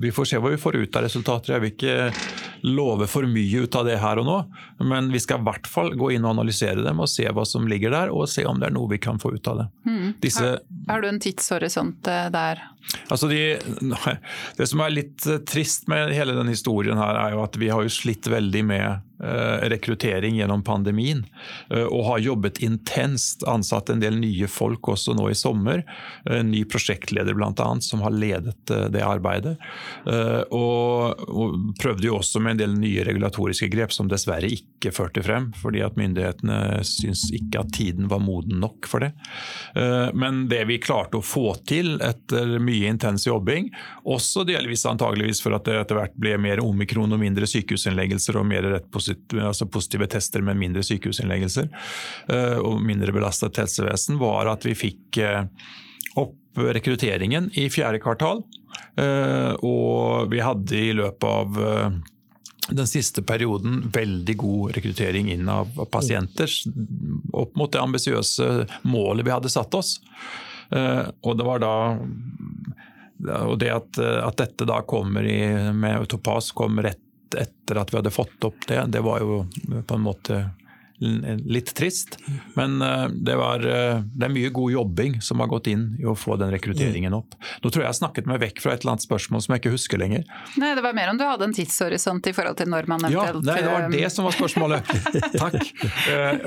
vi 0.00 0.10
får 0.12 0.24
se 0.24 0.38
hva 0.42 0.50
vi 0.50 0.58
får 0.60 0.76
ut 0.76 0.96
av 0.96 1.06
resultater. 1.06 1.54
Jeg 1.54 1.62
vil 1.62 1.72
ikke 1.74 1.96
love 2.66 3.06
for 3.06 3.22
mye 3.30 3.62
ut 3.64 3.76
av 3.78 3.86
det 3.86 3.98
her 4.02 4.18
og 4.18 4.26
nå, 4.26 4.36
men 4.88 5.10
vi 5.12 5.20
skal 5.22 5.40
i 5.40 5.46
hvert 5.46 5.68
fall 5.70 5.92
gå 5.96 6.10
inn 6.16 6.24
og 6.26 6.32
analysere 6.34 6.82
dem 6.82 7.00
og 7.04 7.08
se 7.12 7.28
hva 7.30 7.44
som 7.46 7.68
ligger 7.70 7.94
der, 7.94 8.10
og 8.10 8.26
se 8.28 8.44
om 8.48 8.58
det 8.60 8.70
er 8.70 8.74
noe 8.74 8.90
vi 8.90 8.98
kan 8.98 9.20
få 9.22 9.34
ut 9.36 9.48
av 9.52 9.62
det. 9.62 9.68
Disse 10.24 10.56
Har 10.88 11.00
du 11.04 11.08
en 11.08 11.20
tidshorisont 11.22 12.08
eh, 12.10 12.28
der? 12.34 12.64
Altså 13.10 13.28
de, 13.30 13.42
det 14.58 14.68
som 14.70 14.82
er 14.84 14.94
litt 14.94 15.26
eh, 15.30 15.40
trist 15.46 15.86
med 15.92 16.12
hele 16.16 16.34
denne 16.36 16.54
historien, 16.54 16.98
her 16.98 17.18
er 17.22 17.36
jo 17.36 17.44
at 17.46 17.56
vi 17.60 17.70
har 17.72 17.86
jo 17.86 17.92
slitt 17.92 18.26
veldig 18.30 18.64
med 18.66 19.05
rekruttering 19.18 20.36
gjennom 20.36 20.62
pandemien. 20.62 21.24
eh, 21.70 21.82
og 21.82 22.04
har 22.04 22.18
jobbet 22.18 22.58
intenst. 22.58 23.44
Ansatt 23.48 23.90
en 23.90 24.00
del 24.00 24.18
nye 24.20 24.48
folk 24.48 24.88
også 24.92 25.14
nå 25.16 25.30
i 25.30 25.34
sommer. 25.34 25.84
En 26.30 26.50
ny 26.50 26.64
prosjektleder 26.64 27.34
bl.a. 27.34 27.68
som 27.80 28.02
har 28.04 28.10
ledet 28.14 28.70
eh, 28.70 28.86
det 28.92 29.02
arbeidet. 29.04 29.56
Eh, 30.06 30.42
og, 30.50 31.24
prøvde 31.80 32.08
jo 32.08 32.16
også 32.18 32.40
med 32.40 32.56
en 32.56 32.62
del 32.62 32.76
nye 32.78 33.04
regulatoriske 33.06 33.68
grep 33.72 33.92
som 33.94 34.08
dessverre 34.08 34.48
ikke 34.52 34.92
førte 34.94 35.22
frem. 35.24 35.50
Fordi 35.62 35.82
at 35.86 35.96
myndighetene 35.96 36.82
syns 36.86 37.26
ikke 37.34 37.64
at 37.64 37.72
tiden 37.76 38.10
var 38.12 38.22
moden 38.24 38.60
nok 38.60 38.88
for 38.90 39.04
det. 39.04 39.12
Eh, 39.76 40.12
men 40.14 40.46
det 40.52 40.64
vi 40.70 40.80
klarte 40.82 41.20
å 41.20 41.24
få 41.24 41.54
til 41.66 41.96
etter 42.04 42.56
mye 42.62 42.90
intens 42.92 43.26
jobbing, 43.26 43.70
også 44.04 44.44
delvis 44.48 44.86
antageligvis 44.88 45.42
for 45.42 45.56
at 45.56 45.66
det 45.66 45.80
etter 45.80 46.00
hvert 46.00 46.16
ble 46.20 46.36
mer 46.40 46.62
omikron 46.64 47.12
og 47.12 47.22
mindre 47.22 47.48
sykehusinnleggelser 47.48 48.38
og 48.40 48.48
mer 48.50 48.66
rett 48.76 48.90
posit- 48.92 49.05
altså 49.40 49.68
positive 49.70 50.08
tester 50.10 50.44
med 50.44 50.58
mindre 50.60 50.82
sykehusinnleggelser 50.86 51.68
eh, 52.32 52.58
og 52.58 52.82
mindre 52.84 53.14
belastet 53.16 53.58
helsevesen, 53.60 54.18
var 54.20 54.50
at 54.52 54.66
vi 54.66 54.74
fikk 54.78 55.20
eh, 55.22 55.44
opp 56.16 56.60
rekrutteringen 56.76 57.50
i 57.58 57.68
fjerde 57.72 58.00
kvartal. 58.00 58.42
Eh, 58.96 59.52
Og 59.60 60.30
vi 60.32 60.40
hadde 60.40 60.76
i 60.76 60.92
løpet 60.96 61.26
av 61.28 61.58
den 62.66 62.88
siste 62.90 63.22
perioden 63.22 63.84
veldig 63.94 64.34
god 64.40 64.72
rekruttering 64.74 65.28
inn 65.30 65.46
av 65.52 65.68
pasienter 65.92 66.50
opp 67.36 67.54
mot 67.54 67.70
det 67.70 67.78
ambisiøse 67.78 68.48
målet 68.88 69.26
vi 69.28 69.30
hadde 69.30 69.52
satt 69.52 69.76
oss. 69.78 70.00
Og 70.74 71.36
det 71.38 71.46
var 71.46 71.62
da 71.62 71.74
og 73.46 73.58
det 73.58 73.70
at, 73.72 73.98
at 73.98 74.36
dette 74.40 74.66
da 74.68 74.80
kommer 74.88 75.24
i, 75.24 75.40
med 75.72 76.08
Topaz 76.10 76.50
kom 76.56 76.80
rett 76.84 77.00
etter 77.34 77.80
at 77.80 77.92
vi 77.92 77.98
hadde 77.98 78.14
fått 78.14 78.44
opp 78.44 78.66
det, 78.68 78.84
det 78.94 79.00
var 79.00 79.20
jo 79.20 79.46
på 79.86 79.94
en 79.94 80.06
måte 80.06 80.38
litt 80.98 81.74
trist. 81.74 82.18
Men 82.54 82.82
eh, 82.82 83.08
det, 83.08 83.36
var, 83.36 83.60
eh, 83.60 84.00
det 84.14 84.26
er 84.28 84.32
mye 84.32 84.50
god 84.54 84.72
jobbing 84.72 85.20
som 85.22 85.40
har 85.40 85.50
gått 85.50 85.68
inn 85.70 85.88
i 86.00 86.06
å 86.08 86.14
få 86.16 86.36
den 86.40 86.50
rekrutteringen 86.54 87.14
opp. 87.16 87.36
Nå 87.62 87.70
tror 87.70 87.84
jeg 87.84 87.90
jeg 87.90 88.00
snakket 88.00 88.30
meg 88.30 88.40
vekk 88.42 88.62
fra 88.64 88.74
et 88.74 88.84
eller 88.84 88.96
annet 88.96 89.06
spørsmål 89.06 89.44
som 89.44 89.54
jeg 89.54 89.62
ikke 89.62 89.74
husker 89.74 90.00
lenger. 90.00 90.24
Nei, 90.60 90.72
det 90.76 90.84
var 90.84 90.96
mer 90.96 91.12
om 91.12 91.20
du 91.20 91.24
hadde 91.26 91.48
en 91.48 91.56
tidshorisont 91.56 92.30
i 92.30 92.34
forhold 92.36 92.58
til 92.60 92.70
når 92.72 92.90
man 92.90 93.06
Ja, 93.12 93.28
nei, 93.36 93.58
det 93.60 93.70
var 93.70 93.86
eh, 93.88 93.92
det 93.92 94.10
som 94.14 94.28
var 94.28 94.36
spørsmålet. 94.36 94.92
Takk. 95.42 95.58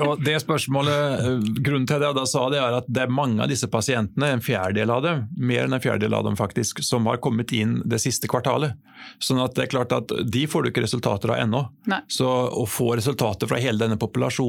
Og 0.06 0.24
det 0.24 0.36
spørsmålet, 0.42 1.28
Grunnen 1.60 1.86
til 1.88 2.02
det 2.02 2.10
jeg 2.10 2.18
da 2.18 2.26
sa 2.28 2.46
det 2.52 2.60
er 2.60 2.78
at 2.80 2.88
det 2.90 3.04
er 3.04 3.12
mange 3.12 3.42
av 3.44 3.50
disse 3.50 3.68
pasientene, 3.70 4.32
en 4.34 4.44
fjerdedel 4.44 4.90
av 4.92 5.04
dem, 5.04 5.24
mer 5.38 5.66
enn 5.66 5.76
en 5.76 5.82
fjerdedel 5.82 6.16
av 6.16 6.26
dem 6.26 6.38
faktisk, 6.38 6.82
som 6.86 7.06
har 7.10 7.20
kommet 7.22 7.52
inn 7.56 7.78
det 7.88 8.00
siste 8.02 8.28
kvartalet. 8.30 8.74
Sånn 9.22 9.40
at 9.40 9.54
det 9.56 9.66
er 9.66 9.72
klart 9.72 9.94
at 9.96 10.12
de 10.32 10.44
får 10.50 10.64
du 10.64 10.70
ikke 10.72 10.84
resultater 10.84 11.32
av 11.32 11.40
ennå. 11.44 11.62
Så 12.10 12.26
å 12.28 12.66
få 12.68 12.92
resultater 12.98 13.48
fra 13.50 13.60
hele 13.62 13.80
denne 13.80 13.98
populasjonen, 14.00 14.39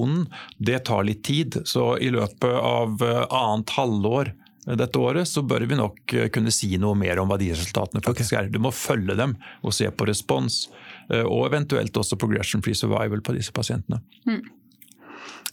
det 0.57 0.83
tar 0.89 1.05
litt 1.07 1.23
tid. 1.27 1.61
Så 1.65 1.95
i 2.01 2.11
løpet 2.13 2.55
av 2.55 3.03
eh, 3.05 3.25
annet 3.27 3.75
halvår 3.77 4.33
dette 4.65 4.99
året, 4.99 5.27
så 5.27 5.41
bør 5.41 5.65
vi 5.65 5.77
nok 5.77 6.13
eh, 6.13 6.29
kunne 6.33 6.53
si 6.53 6.69
noe 6.81 6.97
mer 6.97 7.19
om 7.21 7.31
hva 7.31 7.39
de 7.41 7.49
resultatene 7.53 8.03
faktisk 8.05 8.37
er. 8.37 8.49
Du 8.51 8.59
må 8.61 8.73
følge 8.75 9.17
dem 9.17 9.35
og 9.65 9.73
se 9.75 9.89
på 9.89 10.07
respons, 10.09 10.67
eh, 11.09 11.25
og 11.25 11.47
eventuelt 11.49 11.97
også 11.97 12.19
progression 12.21 12.63
free 12.65 12.77
survival 12.77 13.23
på 13.25 13.35
disse 13.37 13.53
pasientene. 13.55 14.01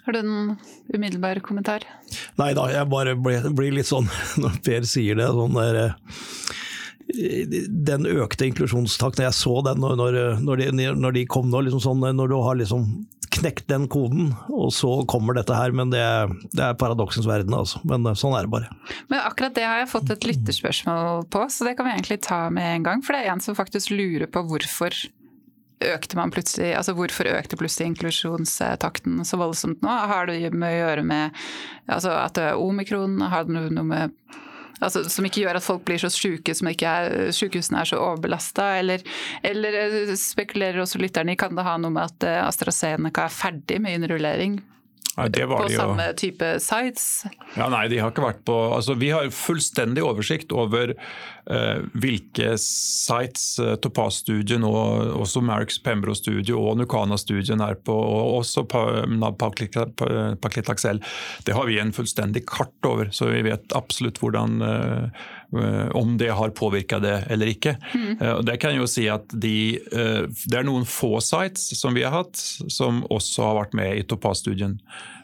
Har 0.04 0.16
du 0.16 0.20
en 0.20 0.56
umiddelbar 0.94 1.40
kommentar? 1.44 1.84
Nei 2.40 2.52
da, 2.56 2.68
jeg 2.72 2.88
bare 2.92 3.16
blir, 3.16 3.48
blir 3.56 3.74
litt 3.76 3.88
sånn 3.88 4.08
når 4.42 4.60
Per 4.64 4.88
sier 4.88 5.18
det, 5.20 5.28
sånn 5.36 5.56
der 5.56 5.82
eh, 5.82 5.92
den 7.08 8.04
økte 8.12 8.44
inklusjonstakten, 8.50 9.24
jeg 9.24 9.36
så 9.36 9.62
den 9.64 9.80
når, 9.80 10.18
når, 10.44 10.60
de, 10.60 10.90
når 10.92 11.16
de, 11.16 11.28
kom 11.32 11.48
nå, 11.48 11.64
liksom 11.64 11.80
sånn, 11.80 12.04
når 12.12 12.28
du 12.28 12.36
har 12.44 12.58
liksom 12.60 12.90
knekt 13.34 13.68
den 13.70 13.86
koden, 13.90 14.32
og 14.52 14.72
så 14.74 14.90
kommer 15.10 15.36
dette 15.36 15.56
her. 15.56 15.74
Men 15.76 15.92
det, 15.92 16.04
det 16.54 16.64
er 16.64 16.78
paradoksens 16.80 17.28
verden, 17.28 17.54
altså. 17.56 17.82
Men 17.88 18.06
sånn 18.18 18.36
er 18.38 18.48
det 18.48 18.54
bare. 18.54 18.72
Men 19.12 19.22
akkurat 19.22 19.56
det 19.56 19.66
har 19.66 19.82
jeg 19.82 19.92
fått 19.92 20.14
et 20.14 20.26
lytterspørsmål 20.28 21.28
på, 21.32 21.44
så 21.52 21.68
det 21.68 21.76
kan 21.78 21.88
vi 21.88 21.94
egentlig 21.96 22.20
ta 22.26 22.46
med 22.54 22.74
en 22.78 22.88
gang. 22.88 23.04
For 23.04 23.16
det 23.16 23.24
er 23.24 23.34
en 23.34 23.44
som 23.44 23.58
faktisk 23.58 23.94
lurer 23.94 24.30
på 24.30 24.44
hvorfor 24.48 24.94
økte 25.78 26.18
man 26.18 26.32
plutselig, 26.34 26.72
altså 26.74 26.94
Hvorfor 26.98 27.28
økte 27.30 27.58
plutselig 27.58 27.92
inklusjonstakten 27.92 29.22
så 29.26 29.38
voldsomt 29.38 29.84
nå? 29.84 29.94
Har 30.10 30.26
det 30.26 30.50
med 30.50 30.72
å 30.72 30.80
gjøre 30.80 31.04
med 31.06 31.42
altså 31.86 32.16
at 32.18 32.40
omikron? 32.58 33.20
Har 33.22 33.46
det 33.46 33.54
noe 33.54 33.86
med 33.86 34.16
Altså, 34.78 35.04
som 35.10 35.26
ikke 35.26 35.42
gjør 35.42 35.58
at 35.58 35.66
folk 35.66 35.84
blir 35.88 36.00
så 36.02 36.10
syke 36.12 36.54
som 36.54 36.70
ikke 36.70 36.88
er, 36.88 37.32
sykehusene 37.34 37.82
er 37.82 37.90
så 37.90 38.00
overbelasta? 38.02 38.70
Eller, 38.78 39.04
eller 39.46 39.78
eh, 39.82 40.14
spekulerer 40.18 40.82
også 40.84 41.00
lytterne 41.02 41.34
i 41.34 41.40
kan 41.40 41.56
det 41.58 41.66
ha 41.66 41.76
noe 41.80 41.94
med 41.94 42.06
at 42.06 42.28
eh, 42.28 42.40
AstraZeneca 42.44 43.26
er 43.26 43.38
ferdig 43.40 43.80
med 43.84 43.98
innrullering 43.98 44.60
Nei, 45.18 45.46
på 45.50 45.68
samme 45.72 46.12
type 46.18 46.46
sites? 46.62 47.24
Ja, 47.56 47.66
nei, 47.72 47.88
de 47.90 47.98
har 47.98 48.12
ikke 48.12 48.22
vært 48.22 48.44
på 48.46 48.54
altså, 48.76 48.94
Vi 48.98 49.10
har 49.10 49.26
fullstendig 49.34 50.04
oversikt 50.06 50.52
over 50.54 50.92
uh, 50.94 51.78
hvilke 51.98 52.52
sites 52.62 53.56
uh, 53.62 53.74
Topaz-studien 53.82 54.66
og 54.68 55.16
også 55.18 55.42
Marix 55.42 55.80
Pembro-studio 55.82 56.60
og 56.70 56.78
Nucana-studien 56.78 57.64
er 57.64 57.74
på, 57.82 57.94
og 57.94 58.38
også 58.44 58.64
Paklitaxel. 60.44 61.02
Det 61.48 61.56
har 61.56 61.66
vi 61.66 61.80
en 61.82 61.94
fullstendig 61.96 62.46
kart 62.48 62.86
over, 62.86 63.10
så 63.10 63.32
vi 63.32 63.42
vet 63.48 63.74
absolutt 63.78 64.22
hvordan 64.22 64.62
uh, 64.62 65.26
om 65.96 66.16
det 66.20 66.28
har 66.36 66.50
påvirka 66.52 66.98
det 67.00 67.14
eller 67.32 67.48
ikke. 67.48 67.76
Mm. 67.94 68.44
Det 68.44 68.58
kan 68.60 68.74
jo 68.76 68.84
si 68.90 69.06
at 69.08 69.30
de, 69.32 69.78
det 69.80 70.58
er 70.58 70.66
noen 70.68 70.84
få 70.84 71.22
sites 71.24 71.70
som 71.78 71.96
vi 71.96 72.04
har 72.04 72.12
hatt, 72.12 72.36
som 72.68 73.00
også 73.08 73.46
har 73.46 73.56
vært 73.62 73.78
med 73.78 73.96
i 73.96 74.04
Topaz-studien. 74.04 74.76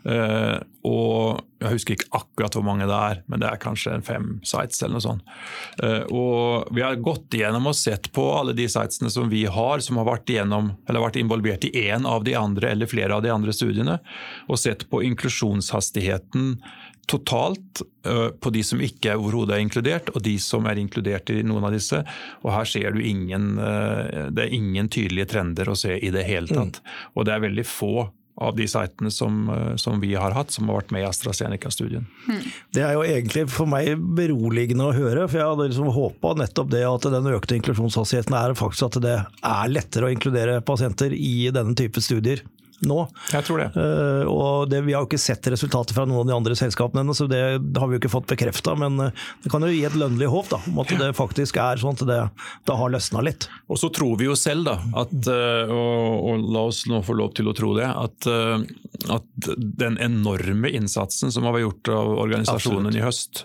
Uh, 0.05 0.61
og 0.84 1.40
Jeg 1.64 1.72
husker 1.72 1.94
ikke 1.96 2.18
akkurat 2.18 2.57
hvor 2.59 2.64
mange 2.66 2.84
det 2.84 2.96
er, 2.96 3.20
men 3.30 3.40
det 3.40 3.48
er 3.48 3.61
kanskje 3.61 3.96
fem 4.05 4.34
sites 4.44 4.82
eller 4.82 4.98
noe 4.98 5.05
sånt. 5.05 5.34
Uh, 5.80 6.02
og 6.12 6.72
Vi 6.76 6.84
har 6.84 7.00
gått 7.00 7.36
igjennom 7.36 7.70
og 7.70 7.76
sett 7.78 8.11
på 8.12 8.26
alle 8.36 8.52
de 8.57 8.68
sitesene 8.68 9.12
som 9.12 9.30
vi 9.32 9.46
har, 9.48 9.80
som 9.84 10.00
har 10.00 10.09
vært, 10.11 10.28
igjennom, 10.28 10.74
vært 10.84 11.16
involvert 11.20 11.64
i 11.64 11.72
én 11.86 12.05
av 12.09 12.26
de 12.28 12.36
andre 12.36 12.74
eller 12.74 12.90
flere 12.90 13.16
av 13.16 13.24
de 13.24 13.32
andre 13.32 13.55
studiene, 13.57 13.96
og 14.44 14.61
sett 14.61 14.84
på 14.90 15.00
inklusjonshastigheten 15.09 16.59
totalt 17.09 17.80
uh, 18.09 18.28
på 18.28 18.52
de 18.52 18.64
som 18.64 18.82
ikke 18.84 19.16
overhodet 19.16 19.57
er 19.57 19.64
inkludert, 19.64 20.11
og 20.12 20.20
de 20.24 20.34
som 20.40 20.68
er 20.68 20.80
inkludert 20.80 21.32
i 21.32 21.38
noen 21.48 21.64
av 21.64 21.72
disse. 21.72 22.02
Og 22.44 22.52
Her 22.52 22.68
ser 22.68 22.92
du 22.92 23.00
ingen, 23.00 23.57
det 23.57 24.44
er 24.44 24.52
ingen 24.52 24.92
tydelige 24.92 25.32
trender 25.32 25.72
å 25.72 25.78
se 25.78 25.96
i 25.96 26.12
det 26.12 26.26
hele 26.28 26.52
tatt. 26.52 26.82
Mm. 26.84 27.09
Og 27.16 27.24
det 27.24 27.34
er 27.34 27.44
veldig 27.48 27.66
få 27.68 27.94
av 28.37 28.57
de 28.57 28.66
sitene 28.68 29.11
som, 29.14 29.49
eh, 29.49 29.76
som, 29.76 30.01
vi 30.01 30.14
har 30.14 30.35
hatt, 30.35 30.51
som 30.51 30.68
har 30.68 30.80
vært 30.80 30.95
med 30.95 31.05
i 31.05 31.07
AstraZeneca-studien. 31.09 32.07
Mm. 32.26 32.41
Det 32.74 32.82
er 32.82 32.97
jo 32.97 33.05
egentlig 33.07 33.45
for 33.55 33.70
meg 33.70 33.93
beroligende 34.18 34.89
å 34.89 34.97
høre, 34.97 35.28
for 35.28 35.39
jeg 35.39 35.53
hadde 35.53 35.68
liksom 35.70 35.93
håpa 35.95 36.35
nettopp 36.41 36.72
det 36.74 36.82
at 36.89 37.09
den 37.14 37.30
økte 37.30 37.59
inklusjonshastigheten 37.61 38.35
er 38.39 38.57
faktisk 38.59 38.89
at 38.91 39.01
det 39.05 39.16
er 39.22 39.72
lettere 39.72 40.09
å 40.09 40.14
inkludere 40.14 40.59
pasienter 40.66 41.14
i 41.14 41.51
denne 41.55 41.76
type 41.78 42.03
studier 42.03 42.43
nå. 42.82 43.04
Jeg 43.32 43.46
tror 43.46 43.60
det. 43.62 43.68
Uh, 43.76 44.24
og 44.30 44.70
det, 44.70 44.82
Vi 44.86 44.94
har 44.94 45.04
jo 45.04 45.08
ikke 45.08 45.20
sett 45.20 45.46
resultater 45.52 45.96
fra 45.96 46.06
noen 46.08 46.24
av 46.24 46.30
de 46.30 46.36
andre 46.36 46.58
selskapene 46.58 47.04
ennå, 47.04 47.14
så 47.16 47.28
det, 47.30 47.40
har 47.60 47.90
vi 47.90 47.96
jo 47.96 48.02
ikke 48.02 48.12
fått 48.12 48.28
bekrefta. 48.30 48.74
Men 48.80 48.98
uh, 49.00 49.24
det 49.44 49.52
kan 49.52 49.64
jo 49.64 49.72
gi 49.72 49.84
et 49.86 49.98
lønnlig 49.98 50.28
håp 50.32 50.50
da, 50.52 50.60
om 50.70 50.82
at 50.82 50.94
det 51.00 51.10
faktisk 51.16 51.60
er 51.62 51.80
sånn 51.80 51.98
at 51.98 52.04
det, 52.08 52.20
det 52.68 52.78
har 52.80 52.94
løsna 52.94 53.24
litt. 53.26 53.48
Og 53.70 53.80
så 53.80 53.90
tror 53.94 54.18
vi 54.20 54.28
jo 54.28 54.36
selv, 54.38 54.68
da, 54.68 54.76
at, 55.04 55.14
uh, 55.30 55.72
og, 55.72 56.28
og, 56.32 56.46
la 56.54 56.66
oss 56.68 56.84
nå 56.90 57.00
få 57.04 57.16
lov 57.18 57.34
til 57.38 57.50
å 57.50 57.56
tro 57.56 57.72
det, 57.78 57.86
at, 57.88 58.28
at 59.14 59.48
den 59.56 59.96
enorme 60.02 60.70
innsatsen 60.74 61.32
som 61.34 61.46
har 61.46 61.56
vært 61.56 61.66
gjort 61.66 61.92
av 61.94 62.12
organisasjonen 62.24 62.90
Absolutt. 62.90 63.00
i 63.00 63.04
høst, 63.04 63.42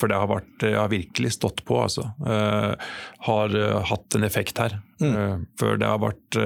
for 0.00 0.10
det 0.10 0.18
har, 0.18 0.28
vært, 0.30 0.66
har 0.76 0.92
virkelig 0.92 1.34
stått 1.36 1.62
på, 1.68 1.78
altså, 1.84 2.10
har 2.20 3.56
hatt 3.90 4.18
en 4.18 4.26
effekt 4.26 4.60
her. 4.62 4.78
Mm. 5.00 5.46
For 5.60 5.80
det 5.80 5.88
har 5.88 6.00
vært 6.02 6.36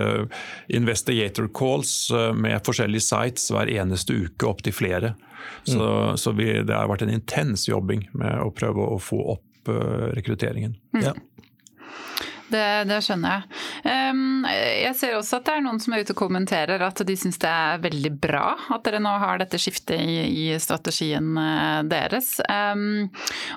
investigator 0.71 1.49
calls 1.51 1.95
med 2.39 2.63
forskjellige 2.67 3.03
sites 3.03 3.49
hver 3.51 3.73
eneste 3.73 4.15
uke, 4.15 4.47
opptil 4.47 4.77
flere. 4.77 5.15
Så, 5.67 5.81
mm. 5.81 6.21
så 6.23 6.33
vi, 6.39 6.47
det 6.63 6.77
har 6.77 6.87
vært 6.91 7.03
en 7.07 7.13
intens 7.17 7.67
jobbing 7.67 8.07
med 8.15 8.39
å 8.45 8.53
prøve 8.55 8.87
å 8.95 9.01
få 9.03 9.19
opp 9.35 9.71
rekrutteringen. 10.15 10.77
Mm. 10.95 11.03
Ja. 11.09 11.15
Det, 12.45 12.85
det, 12.89 12.99
skjønner 13.05 13.39
jeg. 13.39 13.61
Um, 14.13 14.45
jeg 14.45 14.93
ser 14.99 15.17
også 15.17 15.39
at 15.39 15.47
det 15.49 15.55
er 15.57 15.65
noen 15.65 15.81
som 15.81 15.95
er 15.97 16.05
ute 16.05 16.13
og 16.13 16.21
kommenterer 16.21 16.83
at 16.85 17.01
de 17.07 17.17
syns 17.17 17.41
det 17.41 17.51
er 17.51 17.81
veldig 17.83 18.13
bra 18.21 18.45
at 18.75 18.85
dere 18.85 19.01
nå 19.03 19.15
har 19.23 19.41
dette 19.41 19.61
skiftet 19.61 19.97
i, 19.97 20.19
i 20.29 20.45
strategien 20.61 21.33
eh, 21.41 21.81
deres. 21.89 22.37
Um, 22.45 23.09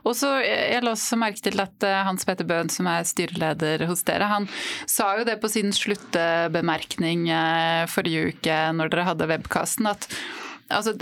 og 0.08 0.16
så 0.18 0.38
Jeg 0.44 0.84
la 0.84 0.94
også 0.94 1.20
merke 1.20 1.44
til 1.44 1.60
at 1.62 1.84
eh, 1.86 2.02
Hans 2.08 2.26
Petter 2.28 2.48
Bøhn, 2.48 2.72
som 2.72 2.88
er 2.92 3.08
styreleder 3.08 3.86
hos 3.90 4.06
dere, 4.08 4.30
han 4.32 4.48
sa 4.90 5.14
jo 5.20 5.28
det 5.28 5.40
på 5.42 5.52
sin 5.52 5.74
sluttbemerkning 5.76 7.28
eh, 7.34 7.86
forrige 7.92 8.32
uke 8.32 8.60
når 8.78 8.94
dere 8.94 9.08
hadde 9.12 9.32
webkasten, 9.32 9.92
at 9.92 10.08
altså, 10.70 10.94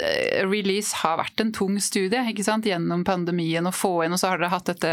Release 0.46 0.96
har 1.02 1.20
vært 1.20 1.42
en 1.42 1.52
tung 1.56 1.78
studie 1.84 2.22
ikke 2.32 2.46
sant? 2.46 2.66
gjennom 2.66 3.04
pandemien 3.08 3.66
å 3.66 3.74
få 3.76 4.06
inn. 4.06 4.16
Og 4.16 4.22
så 4.22 4.32
har 4.32 4.42
dere 4.42 4.52
hatt 4.54 4.70
dette 4.72 4.92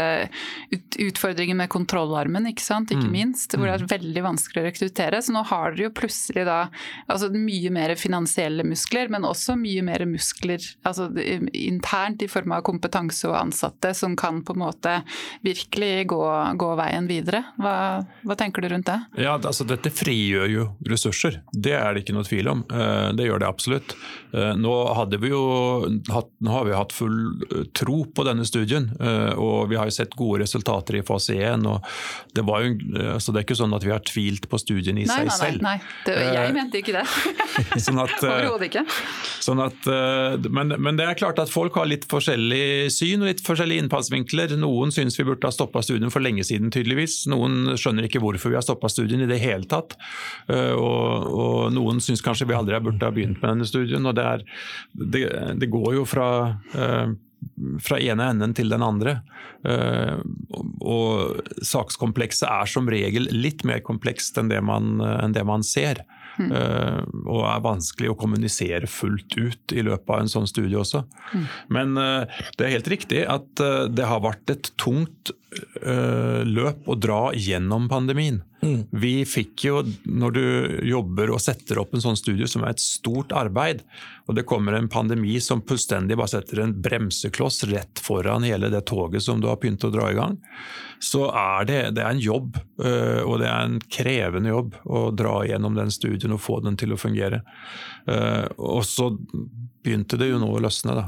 utfordringen 1.01 1.57
med 1.59 1.71
kontrollarmen, 1.73 2.47
ikke 2.51 2.65
sant? 2.65 2.93
ikke 2.93 3.07
mm. 3.07 3.13
minst. 3.13 3.55
Hvor 3.55 3.67
det 3.67 3.75
er 3.77 3.85
mm. 3.85 3.91
veldig 3.93 4.25
vanskelig 4.27 4.63
å 4.63 4.67
rekruttere. 4.67 5.21
Så 5.23 5.35
nå 5.35 5.43
har 5.49 5.73
dere 5.73 5.87
jo 5.87 5.93
plutselig 5.95 6.45
da 6.49 6.59
altså, 7.07 7.31
mye 7.33 7.73
mer 7.73 7.95
finansielle 7.99 8.65
muskler, 8.67 9.11
men 9.13 9.27
også 9.27 9.57
mye 9.59 9.85
mer 9.85 10.05
muskler 10.09 10.63
altså, 10.87 11.09
internt 11.53 12.25
i 12.25 12.31
form 12.31 12.55
av 12.57 12.65
kompetanse 12.67 13.27
og 13.29 13.37
ansatte 13.39 13.93
som 13.97 14.17
kan 14.19 14.41
på 14.45 14.55
en 14.55 14.63
måte 14.63 14.97
virkelig 15.45 16.07
gå, 16.11 16.23
gå 16.59 16.71
veien 16.79 17.09
videre. 17.09 17.43
Hva, 17.61 17.75
hva, 18.23 18.37
tenker 18.39 18.63
du 18.63 18.71
rundt 18.73 18.89
det? 18.89 18.99
Ja, 19.23 19.37
altså 19.37 19.65
Dette 19.67 19.91
frigjør 19.93 20.49
jo 20.51 20.67
ressurser. 20.89 21.41
Det 21.51 21.75
er 21.77 21.93
det 21.93 22.03
ikke 22.03 22.17
noe 22.17 22.27
tvil 22.27 22.49
om. 22.51 22.65
Eh, 22.69 23.09
det 23.17 23.27
gjør 23.27 23.43
det 23.43 23.49
absolutt. 23.49 23.95
Nå, 24.63 24.73
vi 25.19 25.29
jo, 25.31 25.43
nå, 25.87 26.51
har 26.51 26.65
vi 26.67 26.75
hatt 26.75 26.93
full 26.95 27.17
eh, 27.43 27.65
tro 27.75 28.03
på 28.15 28.25
denne 28.27 28.45
studien, 28.47 28.89
eh, 29.01 29.33
og 29.39 29.69
vi 29.71 29.77
har 29.79 29.89
jo 29.89 29.95
sett 29.95 30.15
gode 30.17 30.43
resultater 30.43 30.99
i 30.99 31.03
fase 31.05 31.35
1. 31.35 31.65
og 31.69 31.83
det, 32.35 32.43
jo, 32.43 32.71
eh, 32.95 33.09
altså 33.15 33.33
det 33.33 33.41
er 33.41 33.47
ikke 33.47 33.59
sånn 33.59 33.75
at 33.75 33.85
vi 33.85 33.91
har 33.93 34.03
tvilt 34.07 34.47
på 34.49 34.59
studien 34.61 34.99
i 34.99 35.07
nei, 35.07 35.09
seg 35.09 35.29
nei, 35.29 35.37
selv. 35.39 35.65
Nei, 35.65 35.75
det, 36.07 36.15
jeg 36.37 36.55
mente 36.55 36.81
ikke 36.81 36.95
det. 36.95 37.05
sånn 37.85 38.01
Overhodet 38.03 38.69
ikke. 38.69 38.85
Sånn 39.43 39.59
at, 39.63 39.87
men, 40.47 40.75
men, 40.79 40.97
det 40.99 41.05
er 41.09 41.17
klart 41.19 41.39
at 41.41 41.51
folk 41.51 41.75
har 41.79 41.87
litt 41.89 42.05
forskjellig 42.09 42.91
syn 42.93 43.23
og 43.23 43.31
litt 43.31 43.43
forskjellige 43.43 43.83
innfallsvinkler. 43.83 44.55
Noen 44.59 44.93
syns 44.95 45.17
vi 45.19 45.25
burde 45.27 45.49
ha 45.49 45.53
stoppa 45.55 45.83
studien 45.83 46.11
for 46.13 46.23
lenge 46.23 46.45
siden, 46.47 46.71
tydeligvis. 46.73 47.23
Noen 47.31 47.75
skjønner 47.79 48.07
ikke 48.07 48.21
hvorfor 48.23 48.53
vi 48.53 48.59
har 48.59 48.65
stoppa 48.65 48.91
studien 48.91 49.23
i 49.25 49.29
det 49.29 49.41
hele 49.43 49.67
tatt. 49.69 49.97
Og, 50.47 51.27
og 51.27 51.73
noen 51.75 51.99
syns 52.03 52.23
kanskje 52.23 52.47
vi 52.49 52.57
aldri 52.57 52.79
burde 52.83 53.07
ha 53.07 53.13
begynt 53.13 53.41
med 53.41 53.55
denne 53.55 53.67
studien. 53.67 54.05
og 54.07 54.15
det 54.17 54.25
er 54.27 54.45
det, 54.91 55.27
det 55.59 55.71
går 55.73 55.93
jo 55.99 56.07
fra 56.09 56.29
eh, 56.73 57.13
fra 57.83 57.99
ene 57.99 58.29
enden 58.31 58.55
til 58.55 58.71
den 58.71 58.83
andre. 58.85 59.19
Uh, 59.63 60.19
og 60.83 61.43
sakskomplekset 61.63 62.47
er 62.49 62.69
som 62.69 62.89
regel 62.91 63.29
litt 63.31 63.63
mer 63.67 63.83
komplekst 63.85 64.39
enn 64.39 64.51
det 64.51 64.59
man, 64.65 64.97
enn 65.01 65.35
det 65.35 65.45
man 65.47 65.65
ser. 65.67 66.03
Mm. 66.39 66.49
Uh, 66.49 67.01
og 67.29 67.43
er 67.45 67.63
vanskelig 67.63 68.11
å 68.11 68.17
kommunisere 68.17 68.89
fullt 68.89 69.37
ut 69.37 69.75
i 69.75 69.83
løpet 69.85 70.09
av 70.09 70.23
en 70.23 70.33
sånn 70.33 70.49
studie 70.49 70.79
også. 70.79 71.03
Mm. 71.33 71.45
Men 71.77 71.99
uh, 71.99 72.41
det 72.57 72.67
er 72.67 72.75
helt 72.77 72.91
riktig 72.95 73.23
at 73.29 73.63
det 73.93 74.09
har 74.09 74.23
vært 74.23 74.55
et 74.55 74.73
tungt 74.81 75.35
løp 76.43 76.87
og 76.89 76.99
dra 77.03 77.21
gjennom 77.35 77.89
pandemien. 77.91 78.41
Mm. 78.63 78.83
Vi 78.95 79.25
fikk 79.27 79.65
jo, 79.67 79.81
når 80.07 80.35
du 80.35 80.43
jobber 80.87 81.33
og 81.33 81.41
setter 81.43 81.81
opp 81.81 81.95
en 81.95 82.03
sånn 82.03 82.19
studie 82.19 82.47
som 82.47 82.63
er 82.63 82.73
et 82.73 82.83
stort 82.83 83.33
arbeid, 83.35 83.81
og 84.27 84.37
det 84.37 84.45
kommer 84.47 84.77
en 84.77 84.87
pandemi 84.91 85.35
som 85.43 85.63
fullstendig 85.67 86.15
bare 86.19 86.31
setter 86.31 86.63
en 86.63 86.75
bremsekloss 86.85 87.65
rett 87.71 87.99
foran 88.03 88.47
hele 88.47 88.71
det 88.71 88.85
toget 88.87 89.25
som 89.25 89.43
du 89.43 89.49
har 89.51 89.59
begynt 89.59 89.83
å 89.83 89.91
dra 89.91 90.07
i 90.11 90.17
gang, 90.17 90.37
så 91.03 91.27
er 91.35 91.67
det, 91.67 91.81
det 91.97 92.05
er 92.05 92.13
en 92.13 92.23
jobb, 92.23 92.61
øh, 92.79 93.21
og 93.27 93.41
det 93.41 93.49
er 93.51 93.67
en 93.67 93.79
krevende 93.91 94.53
jobb 94.53 94.77
å 94.87 95.03
dra 95.11 95.41
gjennom 95.49 95.75
den 95.75 95.91
studien 95.91 96.35
og 96.35 96.43
få 96.45 96.61
den 96.63 96.79
til 96.79 96.95
å 96.95 96.99
fungere. 96.99 97.43
Uh, 98.07 98.47
og 98.59 98.81
så 98.83 99.13
begynte 99.83 100.17
det 100.19 100.29
jo 100.31 100.39
nå 100.41 100.49
å 100.55 100.61
løsne. 100.63 100.95
Da. 100.97 101.05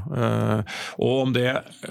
og 1.02 1.22
om 1.26 1.32
det, 1.34 1.46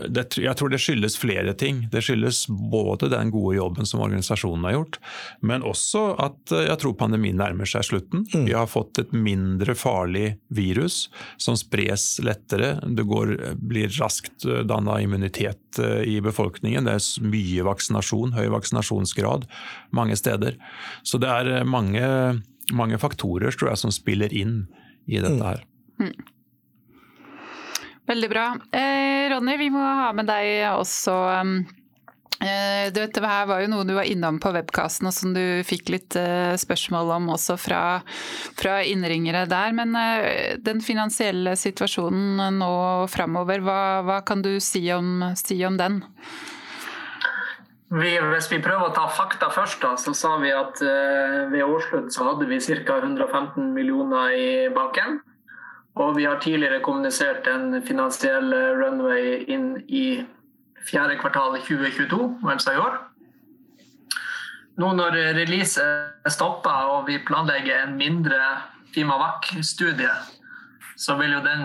det, 0.10 0.28
Jeg 0.42 0.56
tror 0.58 0.72
det 0.72 0.82
skyldes 0.84 1.18
flere 1.20 1.56
ting. 1.58 1.86
Det 1.92 2.04
skyldes 2.06 2.46
både 2.50 3.10
den 3.14 3.32
gode 3.34 3.58
jobben 3.58 3.88
som 3.90 4.04
organisasjonen 4.06 4.68
har 4.68 4.78
gjort, 4.78 5.00
men 5.46 5.66
også 5.66 6.04
at 6.22 6.54
uh, 6.54 6.64
jeg 6.66 6.80
tror 6.82 6.98
pandemien 7.00 7.38
nærmer 7.40 7.70
seg 7.70 7.86
slutten. 7.88 8.26
Mm. 8.34 8.46
Vi 8.50 8.56
har 8.58 8.70
fått 8.72 9.02
et 9.02 9.14
mindre 9.16 9.76
farlig 9.78 10.36
virus 10.54 11.06
som 11.42 11.58
spres 11.60 12.20
lettere. 12.26 12.76
Det 12.86 13.08
går, 13.08 13.36
blir 13.60 13.92
raskt 14.00 14.46
danna 14.68 15.00
immunitet 15.04 15.80
i 16.06 16.20
befolkningen. 16.24 16.88
Det 16.88 16.96
er 16.96 17.26
mye 17.28 17.66
vaksinasjon, 17.68 18.36
høy 18.38 18.48
vaksinasjonsgrad 18.54 19.48
mange 19.96 20.16
steder. 20.20 20.58
Så 21.04 21.20
det 21.22 21.32
er 21.32 21.68
mange, 21.68 22.06
mange 22.74 23.00
faktorer 23.02 23.56
tror 23.56 23.74
jeg, 23.74 23.82
som 23.84 23.94
spiller 23.94 24.34
inn 24.34 24.66
i 25.06 25.22
dette 25.22 25.42
her. 25.42 25.66
Mm. 26.02 26.16
Veldig 28.06 28.30
bra. 28.30 28.46
Eh, 28.72 29.30
Ronny, 29.32 29.58
vi 29.58 29.72
må 29.74 29.82
ha 29.82 30.12
med 30.14 30.28
deg 30.30 30.68
også. 30.70 31.14
Um, 31.42 31.56
eh, 32.38 32.92
det 32.94 33.08
her 33.18 33.48
var 33.50 33.64
jo 33.64 33.72
noe 33.72 33.88
du 33.88 33.96
var 33.98 34.06
innom 34.06 34.38
på 34.42 34.52
webkasten, 34.54 35.10
og 35.10 35.16
som 35.16 35.34
du 35.34 35.42
fikk 35.66 35.90
litt 35.90 36.18
eh, 36.20 36.54
spørsmål 36.62 37.16
om 37.18 37.32
også 37.34 37.58
fra, 37.58 37.82
fra 38.60 38.78
innringere 38.86 39.48
der. 39.50 39.74
Men 39.74 39.98
eh, 39.98 40.54
den 40.62 40.86
finansielle 40.86 41.56
situasjonen 41.58 42.62
nå 42.62 42.76
framover, 43.10 43.66
hva, 43.66 43.80
hva, 44.06 44.22
kan 44.28 44.46
du 44.46 44.54
si 44.62 44.86
om, 44.94 45.32
si 45.42 45.58
om 45.66 45.82
den? 45.82 46.04
Vi, 47.96 48.16
hvis 48.18 48.50
vi 48.52 48.62
prøver 48.62 48.90
å 48.90 48.94
ta 48.94 49.10
fakta 49.10 49.50
først, 49.54 49.82
da, 49.82 49.96
så 49.98 50.14
sa 50.18 50.36
vi 50.42 50.50
at 50.54 50.82
uh, 50.82 51.46
ved 51.52 51.62
årsslutt 51.64 52.10
så 52.12 52.26
hadde 52.32 52.48
vi 52.50 52.58
ca. 52.60 52.98
115 52.98 53.70
millioner 53.74 54.34
i 54.34 54.50
banken. 54.74 55.22
Og 55.96 56.18
vi 56.18 56.26
har 56.28 56.40
tidligere 56.44 56.82
kommunisert 56.84 57.48
en 57.48 57.82
finansiell 57.88 58.52
runway 58.82 59.46
inn 59.48 59.76
i 59.88 60.06
fjerde 60.86 61.18
kvartal 61.22 61.56
2022, 61.64 62.20
altså 62.52 62.76
i 62.76 62.82
år. 62.82 62.98
Nå 64.76 64.92
når 64.92 65.16
release 65.38 65.80
er 65.82 66.34
stoppa 66.34 66.74
og 66.92 67.08
vi 67.08 67.22
planlegger 67.24 67.86
en 67.86 67.96
mindre 67.96 68.40
Fimavac-studie, 68.96 70.12
så 71.00 71.16
vil 71.20 71.32
jo 71.36 71.42
den 71.44 71.64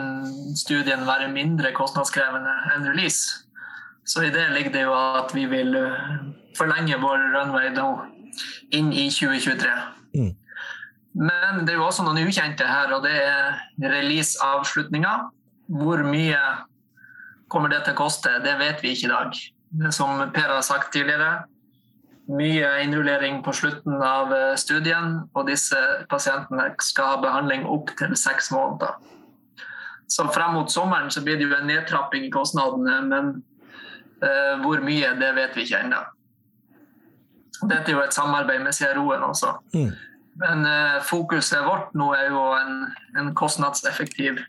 studien 0.58 1.02
være 1.06 1.30
mindre 1.32 1.72
kostnadskrevende 1.74 2.54
enn 2.74 2.86
release. 2.86 3.46
Så 4.06 4.24
i 4.26 4.32
det 4.34 4.46
ligger 4.54 4.72
det 4.74 4.86
jo 4.86 4.94
at 4.94 5.34
vi 5.34 5.44
vil 5.50 5.74
forlenge 6.58 6.98
vår 7.02 7.26
runway 7.34 7.70
nå 7.74 7.88
inn 8.74 8.90
i 8.94 9.06
2023. 9.10 9.74
Mm. 10.14 10.32
Men 11.12 11.64
det 11.66 11.74
er 11.74 11.80
jo 11.80 11.86
også 11.88 12.04
noen 12.06 12.22
ukjente 12.22 12.66
her, 12.66 12.92
og 12.94 13.02
det 13.06 13.14
er 13.18 13.58
release-avslutninga. 13.82 15.14
Hvor 15.80 16.02
mye 16.06 16.40
kommer 17.50 17.72
det 17.72 17.82
til 17.84 17.96
å 17.96 18.00
koste? 18.04 18.36
Det 18.44 18.54
vet 18.60 18.82
vi 18.84 18.94
ikke 18.94 19.08
i 19.08 19.14
dag. 19.14 19.40
Som 19.94 20.22
Per 20.34 20.52
har 20.52 20.62
sagt 20.66 20.92
tidligere, 20.94 21.44
mye 22.30 22.68
innrullering 22.84 23.40
på 23.42 23.54
slutten 23.54 24.02
av 24.02 24.32
eh, 24.34 24.56
studien, 24.58 25.16
og 25.34 25.48
disse 25.50 25.78
pasientene 26.10 26.68
skal 26.82 27.14
ha 27.14 27.22
behandling 27.22 27.66
opp 27.66 27.90
til 27.98 28.14
seks 28.18 28.52
måneder. 28.54 28.98
Så 30.10 30.26
frem 30.34 30.54
mot 30.54 30.70
sommeren 30.70 31.10
så 31.10 31.22
blir 31.26 31.38
det 31.38 31.46
jo 31.46 31.54
en 31.54 31.68
nedtrapping 31.70 32.26
i 32.26 32.32
kostnadene, 32.34 32.96
men 33.06 33.28
uh, 34.24 34.56
hvor 34.58 34.82
mye, 34.82 35.12
det 35.20 35.28
vet 35.36 35.54
vi 35.54 35.62
ikke 35.62 35.84
ennå. 35.84 36.00
Dette 37.60 37.92
er 37.92 37.94
jo 37.94 38.02
et 38.02 38.16
samarbeid 38.16 38.64
med 38.64 38.74
CRO-en 38.74 39.22
også. 39.28 39.52
Mm. 39.70 39.92
Men 40.40 40.64
uh, 40.64 41.00
fokuset 41.04 41.64
vårt 41.66 41.92
nå 41.98 42.10
er 42.16 42.30
jo 42.32 42.44
en, 42.56 42.84
en 43.20 43.32
kostnadseffektiv 43.36 44.40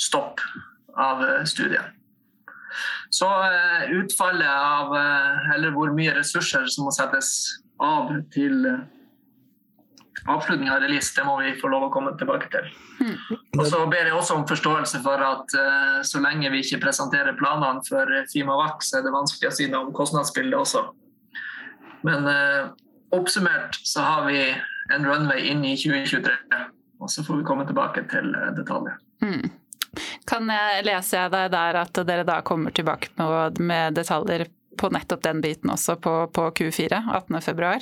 stopp 0.00 0.42
av 0.98 1.22
studiet. 1.22 1.48
studien. 1.48 1.98
Så 3.12 3.28
uh, 3.28 3.84
utfallet 3.92 4.48
av 4.48 4.94
Eller 5.54 5.70
hvor 5.74 5.92
mye 5.94 6.14
ressurser 6.16 6.66
som 6.66 6.88
må 6.88 6.94
settes 6.94 7.60
av 7.82 8.10
til 8.34 8.66
avslutning 10.30 10.70
av 10.70 10.78
release, 10.84 11.10
det 11.16 11.24
må 11.26 11.34
vi 11.40 11.54
få 11.58 11.66
lov 11.70 11.88
å 11.88 11.90
komme 11.90 12.12
tilbake 12.18 12.46
til. 12.52 12.68
Mm. 13.02 13.16
Og 13.58 13.64
så 13.66 13.80
ber 13.90 14.06
jeg 14.06 14.14
også 14.14 14.36
om 14.38 14.44
forståelse 14.46 15.00
for 15.02 15.24
at 15.26 15.54
så 16.06 16.20
lenge 16.22 16.52
vi 16.52 16.60
ikke 16.62 16.78
presenterer 16.84 17.34
planene 17.34 17.82
for 17.88 18.06
Fimavac, 18.30 18.84
så 18.86 19.00
er 19.00 19.08
det 19.08 19.14
vanskelig 19.16 19.50
å 19.50 19.56
si 19.56 19.66
noe 19.72 19.88
om 19.88 19.96
kostnadsbildet 19.96 20.60
også. 20.60 20.84
Men 22.06 22.30
oppsummert 23.18 23.80
så 23.82 24.06
har 24.06 24.30
vi 24.30 24.44
en 24.94 25.06
runway 25.08 25.48
inn 25.50 25.64
i 25.64 25.74
2023. 25.76 26.36
Og 27.02 27.10
så 27.10 27.24
får 27.26 27.40
vi 27.40 27.46
komme 27.48 27.66
tilbake 27.66 28.04
til 28.10 28.34
eh, 28.38 28.50
detaljer. 28.56 28.98
Mm. 29.22 29.50
Kan 30.28 30.48
jeg 30.48 30.84
lese 30.86 31.26
deg 31.32 31.50
der 31.52 31.78
at 31.82 32.02
dere 32.08 32.24
da 32.24 32.40
kommer 32.46 32.72
tilbake 32.74 33.12
med, 33.18 33.58
med 33.60 33.98
detaljer 33.98 34.46
på 34.78 34.88
nettopp 34.94 35.24
den 35.24 35.42
biten 35.44 35.72
også 35.72 35.98
på, 36.00 36.14
på 36.32 36.46
Q4 36.58 37.02
18.2? 37.12 37.72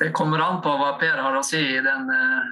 Det 0.00 0.10
kommer 0.16 0.42
an 0.42 0.62
på 0.64 0.72
hva 0.80 0.94
Per 0.98 1.20
har 1.20 1.36
å 1.36 1.44
si 1.44 1.60
i 1.60 1.82
den 1.84 2.08
uh, 2.08 2.50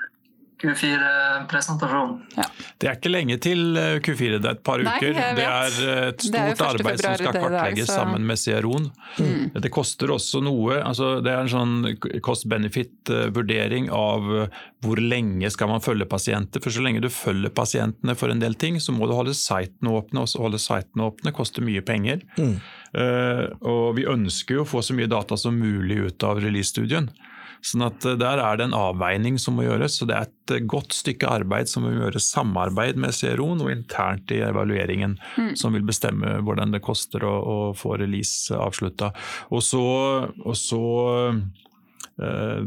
Q4-presentasjon. 0.59 2.15
Ja. 2.35 2.45
Det 2.79 2.89
er 2.91 2.97
ikke 2.99 3.13
lenge 3.13 3.37
til 3.43 3.79
eh, 3.79 3.99
Q4, 4.03 4.39
det 4.43 4.49
er 4.49 4.57
et 4.57 4.65
par 4.67 4.83
Nei, 4.83 4.97
uker. 4.99 5.19
Det 5.39 5.45
er 5.47 5.77
et 6.09 6.25
stort 6.25 6.39
er 6.39 6.65
arbeid 6.67 7.03
som 7.03 7.15
skal 7.21 7.37
kartlegges 7.37 7.87
så... 7.87 7.99
sammen 8.01 8.27
med 8.27 8.41
CRO-en. 8.43 8.89
Mm. 9.19 9.45
Det 9.63 9.71
koster 9.75 10.11
også 10.15 10.43
noe. 10.43 10.81
Altså, 10.83 11.13
det 11.23 11.31
er 11.31 11.45
en 11.45 11.53
sånn 11.53 11.77
cost-benefit-vurdering 12.27 13.87
av 13.95 14.27
eh, 14.43 14.59
hvor 14.83 15.03
lenge 15.03 15.51
skal 15.55 15.71
man 15.71 15.85
følge 15.85 16.09
pasienter. 16.11 16.63
For 16.65 16.75
så 16.75 16.83
lenge 16.83 17.05
du 17.07 17.11
følger 17.13 17.55
pasientene 17.55 18.19
for 18.19 18.35
en 18.35 18.43
del 18.43 18.59
ting, 18.59 18.83
så 18.83 18.95
må 18.95 19.07
du 19.07 19.15
holde 19.15 19.37
sitene 19.39 19.95
åpne. 19.95 20.27
Og 20.27 20.33
så 20.33 20.43
holde 20.43 20.63
sitene 20.63 21.07
åpne 21.07 21.35
koster 21.35 21.67
mye 21.67 21.83
penger. 21.87 22.23
Mm. 22.39 22.59
Uh, 22.89 23.45
og 23.69 23.99
vi 23.99 24.07
ønsker 24.09 24.59
jo 24.59 24.63
å 24.65 24.69
få 24.69 24.81
så 24.83 24.95
mye 24.97 25.11
data 25.11 25.37
som 25.39 25.59
mulig 25.59 25.99
ut 26.09 26.25
av 26.27 26.41
release-studien. 26.43 27.11
Sånn 27.65 27.85
at 27.87 28.05
eh, 28.07 28.17
Der 28.21 28.41
er 28.43 28.59
det 28.59 28.69
en 28.69 28.77
avveining 28.77 29.39
som 29.41 29.59
må 29.59 29.67
gjøres. 29.67 29.99
så 29.99 30.09
Det 30.09 30.17
er 30.17 30.29
et 30.29 30.55
eh, 30.55 30.67
godt 30.69 30.97
stykke 30.97 31.31
arbeid 31.31 31.71
som 31.71 31.87
må 31.87 31.95
gjøres 31.95 32.31
samarbeid 32.33 33.01
med 33.01 33.17
CRO 33.17 33.51
og 33.59 33.71
internt 33.73 34.31
i 34.35 34.43
evalueringen, 34.47 35.19
mm. 35.37 35.55
som 35.59 35.77
vil 35.77 35.87
bestemme 35.89 36.39
hvordan 36.45 36.75
det 36.75 36.85
koster 36.85 37.25
å, 37.27 37.37
å 37.39 37.59
få 37.77 37.97
release 38.01 38.55
avslutta. 38.55 39.13
Og 39.55 39.65
så, 39.65 39.85
og 40.45 40.59
så 40.59 40.83
øh, 41.33 42.61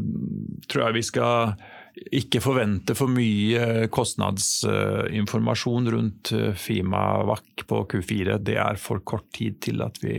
tror 0.68 0.84
jeg 0.86 0.98
vi 0.98 1.06
skal 1.06 1.54
ikke 1.92 2.40
forvente 2.40 2.94
for 2.96 3.12
mye 3.12 3.86
kostnadsinformasjon 3.92 5.90
rundt 5.92 6.30
Fima-VAC 6.56 7.66
på 7.68 7.82
Q4. 7.92 8.38
Det 8.40 8.56
er 8.56 8.80
for 8.80 9.04
kort 9.04 9.28
tid 9.36 9.60
til 9.62 9.84
at 9.84 10.00
vi 10.00 10.16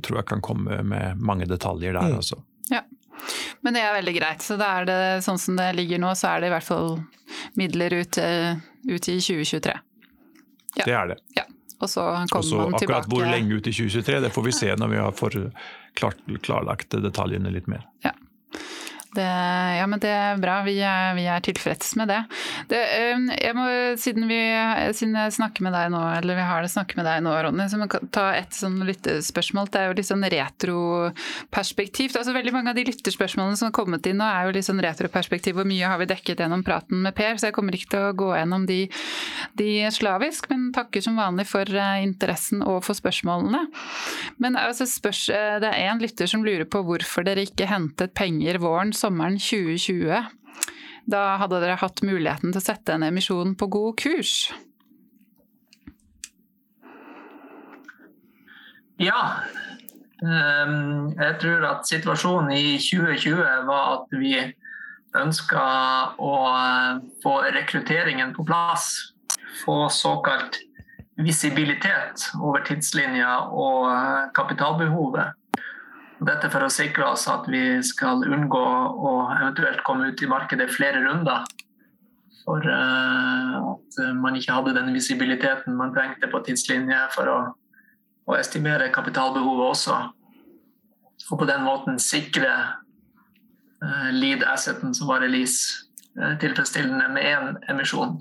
tror 0.00 0.20
jeg 0.20 0.28
kan 0.30 0.42
komme 0.44 0.80
med 0.86 1.20
mange 1.20 1.48
detaljer 1.50 1.92
der. 1.92 2.08
Mm. 2.08 2.22
Altså. 2.22 2.40
Men 3.60 3.76
det 3.76 3.84
er 3.84 3.94
veldig 3.98 4.14
greit. 4.16 4.44
Så 4.44 4.56
da 4.60 4.72
er 4.80 4.88
det 4.88 4.98
sånn 5.26 5.38
som 5.40 5.58
det 5.58 5.70
ligger 5.78 6.02
nå, 6.02 6.12
så 6.18 6.34
er 6.34 6.42
det 6.42 6.50
i 6.50 6.54
hvert 6.54 6.66
fall 6.66 6.98
midler 7.60 7.94
ut, 8.00 8.18
eh, 8.18 8.60
ut 8.88 9.08
i 9.08 9.16
2023. 9.20 9.76
Ja. 10.78 10.84
Det 10.84 10.94
er 10.94 11.12
det. 11.12 11.18
Ja. 11.36 11.46
Og 11.80 11.88
så 11.88 12.02
kommer 12.04 12.42
Også, 12.42 12.56
man 12.56 12.74
tilbake 12.76 12.98
Akkurat 12.98 13.06
hvor 13.08 13.24
lenge 13.24 13.56
ut 13.56 13.66
i 13.66 13.72
2023, 13.72 14.20
det 14.20 14.30
får 14.34 14.44
vi 14.44 14.52
se 14.52 14.74
når 14.76 14.90
vi 14.92 14.98
har 15.00 15.14
klart, 15.96 16.18
klarlagt 16.44 16.96
detaljene 17.06 17.52
litt 17.54 17.70
mer. 17.72 17.86
Ja. 18.04 18.12
Det, 19.10 19.26
ja, 19.78 19.86
men 19.90 19.98
det 20.02 20.10
er 20.14 20.38
bra. 20.38 20.60
Vi 20.62 20.76
er, 20.86 21.14
vi 21.16 21.24
er 21.26 21.42
tilfreds 21.42 21.96
med 21.98 22.12
det. 22.12 22.20
det 22.70 22.82
må, 23.56 23.66
siden, 23.98 24.28
vi, 24.30 24.38
siden, 24.94 25.16
jeg 25.18 25.34
snakker 25.34 25.66
med 25.66 25.74
deg 25.74 25.88
nå, 25.90 26.02
eller 26.20 26.38
vi 26.38 26.44
har 26.46 26.62
det 26.62 26.70
snakket 26.70 27.00
med 27.00 27.08
deg 27.08 27.24
nå, 27.26 27.32
Ronny, 27.42 27.66
så 27.70 27.80
må 27.80 27.88
jeg 27.88 28.10
ta 28.14 28.28
et 28.38 28.54
sånn 28.54 28.78
lyttespørsmål. 28.86 29.70
Det 29.72 29.80
er 29.80 29.90
jo 29.90 29.96
litt 29.98 30.10
sånn 30.10 30.26
retroperspektivt. 30.36 32.18
Altså, 32.20 32.34
veldig 32.36 32.54
mange 32.54 32.70
av 32.70 32.78
de 32.78 32.86
lytterspørsmålene 32.86 33.58
som 33.58 33.70
har 33.70 33.74
kommet 33.80 34.06
inn 34.06 34.20
nå, 34.20 34.28
er 34.28 34.46
jo 34.46 34.54
litt 34.54 34.68
sånn 34.68 34.84
retroperspektiv. 34.84 35.58
Hvor 35.58 35.66
mye 35.66 35.90
har 35.90 35.98
vi 35.98 36.08
dekket 36.12 36.44
gjennom 36.44 36.62
praten 36.66 37.02
med 37.02 37.16
Per? 37.18 37.34
Så 37.34 37.50
jeg 37.50 37.58
kommer 37.58 37.74
ikke 37.74 37.90
til 37.96 38.06
å 38.06 38.14
gå 38.22 38.30
gjennom 38.36 38.68
de, 38.70 38.78
de 39.58 39.70
slavisk, 39.90 40.46
men 40.52 40.70
takker 40.76 41.02
som 41.02 41.18
vanlig 41.18 41.48
for 41.50 41.66
eh, 41.66 42.04
interessen 42.06 42.62
og 42.62 42.84
for 42.86 42.98
spørsmålene. 42.98 43.66
Men 44.38 44.58
altså, 44.60 44.86
spørs, 44.86 45.26
eh, 45.34 45.58
det 45.66 45.74
er 45.74 45.90
en 45.90 46.06
lytter 46.06 46.30
som 46.30 46.46
lurer 46.46 46.68
på 46.70 46.84
hvorfor 46.86 47.26
dere 47.26 47.48
ikke 47.48 47.66
hentet 47.70 48.14
penger 48.14 48.62
våren 48.62 48.94
sommeren 49.00 49.38
2020. 49.40 50.28
Da 51.10 51.22
hadde 51.40 51.60
dere 51.62 51.78
hatt 51.80 52.02
muligheten 52.06 52.52
til 52.52 52.60
å 52.60 52.64
sette 52.64 52.94
en 52.94 53.06
emisjon 53.06 53.56
på 53.58 53.70
god 53.72 53.96
kurs. 54.00 54.34
Ja. 59.00 59.20
Ehm, 60.20 61.14
jeg 61.16 61.36
tror 61.40 61.64
at 61.70 61.88
situasjonen 61.88 62.52
i 62.52 62.76
2020 62.76 63.64
var 63.68 63.94
at 63.94 64.18
vi 64.20 64.34
ønska 65.16 65.62
å 66.20 66.34
eh, 66.50 66.98
få 67.22 67.38
rekrutteringen 67.56 68.34
på 68.36 68.44
plass. 68.46 68.92
Få 69.64 69.88
såkalt 69.92 70.60
visibilitet 71.20 72.28
over 72.40 72.62
tidslinja 72.68 73.32
og 73.48 73.88
eh, 73.90 74.28
kapitalbehovet. 74.36 75.39
Dette 76.20 76.50
for 76.52 76.66
å 76.66 76.72
sikre 76.72 77.06
oss 77.14 77.24
at 77.32 77.46
vi 77.48 77.80
skal 77.86 78.26
unngå 78.28 78.60
å 78.60 79.12
eventuelt 79.38 79.80
komme 79.86 80.10
ut 80.10 80.20
i 80.20 80.28
markedet 80.28 80.68
flere 80.72 81.00
runder. 81.06 81.46
For 82.44 82.64
uh, 82.64 83.56
at 83.72 84.00
man 84.20 84.36
ikke 84.36 84.58
hadde 84.58 84.74
den 84.76 84.92
visibiliteten 84.92 85.76
man 85.78 85.94
trengte 85.96 86.28
på 86.28 86.42
tidslinje 86.44 86.98
for 87.14 87.30
å, 87.30 87.38
å 88.28 88.36
estimere 88.36 88.90
kapitalbehovet 88.92 89.70
også. 89.70 89.96
Og 91.30 91.40
på 91.40 91.48
den 91.48 91.64
måten 91.64 92.00
sikre 92.02 92.50
uh, 93.80 94.10
lead-asseten 94.12 94.92
som 94.96 95.08
var 95.08 95.24
release, 95.24 95.86
uh, 96.20 96.34
tilfredsstillende 96.42 97.08
med 97.14 97.30
én 97.30 97.56
emisjon. 97.72 98.18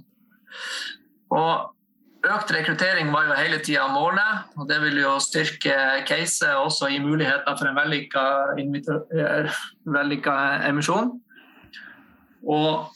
Og 1.36 1.76
Økt 2.20 2.51
rekruttering 2.51 3.13
var 3.13 3.30
jo 3.30 3.36
hele 3.38 3.61
tida 3.63 3.86
målet, 3.93 4.49
og 4.59 4.67
det 4.67 4.82
vil 4.84 4.97
jo 4.99 5.13
styrke 5.24 5.76
caset 6.07 6.51
også 6.51 6.89
gi 6.91 6.99
muligheter 6.99 7.55
for 7.55 7.70
en 7.70 7.78
vellykka, 7.78 8.24
eh, 8.59 9.59
vellykka 9.88 10.34
emisjon. 10.67 11.13
Og 12.43 12.89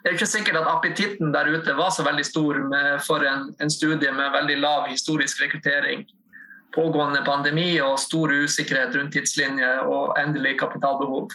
det 0.00 0.08
er 0.08 0.16
ikke 0.16 0.26
sikkert 0.26 0.60
at 0.60 0.68
appetitten 0.68 1.32
der 1.32 1.48
ute 1.48 1.76
var 1.76 1.90
så 1.96 2.04
veldig 2.04 2.24
stor 2.24 2.60
med, 2.68 3.00
for 3.06 3.24
en, 3.24 3.54
en, 3.60 3.70
studie 3.70 4.12
med 4.12 4.32
veldig 4.32 4.58
lav 4.60 4.88
historisk 4.88 5.40
rekruttering. 5.42 6.04
Pågående 6.74 7.24
pandemi 7.24 7.80
og 7.80 7.98
stor 7.98 8.32
usikkerhet 8.32 8.96
rundt 8.96 9.12
tidslinje 9.16 9.80
og 9.88 10.16
endelig 10.20 10.58
kapitalbehov. 10.60 11.28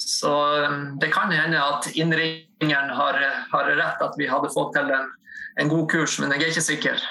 Så 0.00 0.32
um, 0.64 0.84
det 1.00 1.10
kan 1.12 1.32
hende 1.34 1.60
at 1.60 1.90
innringeren 1.92 2.92
har, 2.96 3.18
har, 3.52 3.72
rett 3.76 4.04
at 4.04 4.14
vi 4.16 4.28
hadde 4.30 4.52
fått 4.54 4.72
til 4.76 4.88
en, 4.88 5.10
en 5.60 5.72
god 5.72 5.90
kurs, 5.92 6.18
men 6.22 6.32
jeg 6.32 6.46
er 6.46 6.54
ikke 6.54 6.68
sikker. 6.70 7.08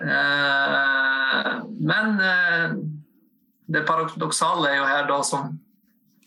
Eh, 0.00 1.52
men 1.80 2.20
eh, 2.20 2.70
det 3.66 3.86
paradoksale 3.86 4.70
er 4.70 4.78
jo 4.78 4.86
her 4.88 5.08
da 5.08 5.18
som 5.26 5.58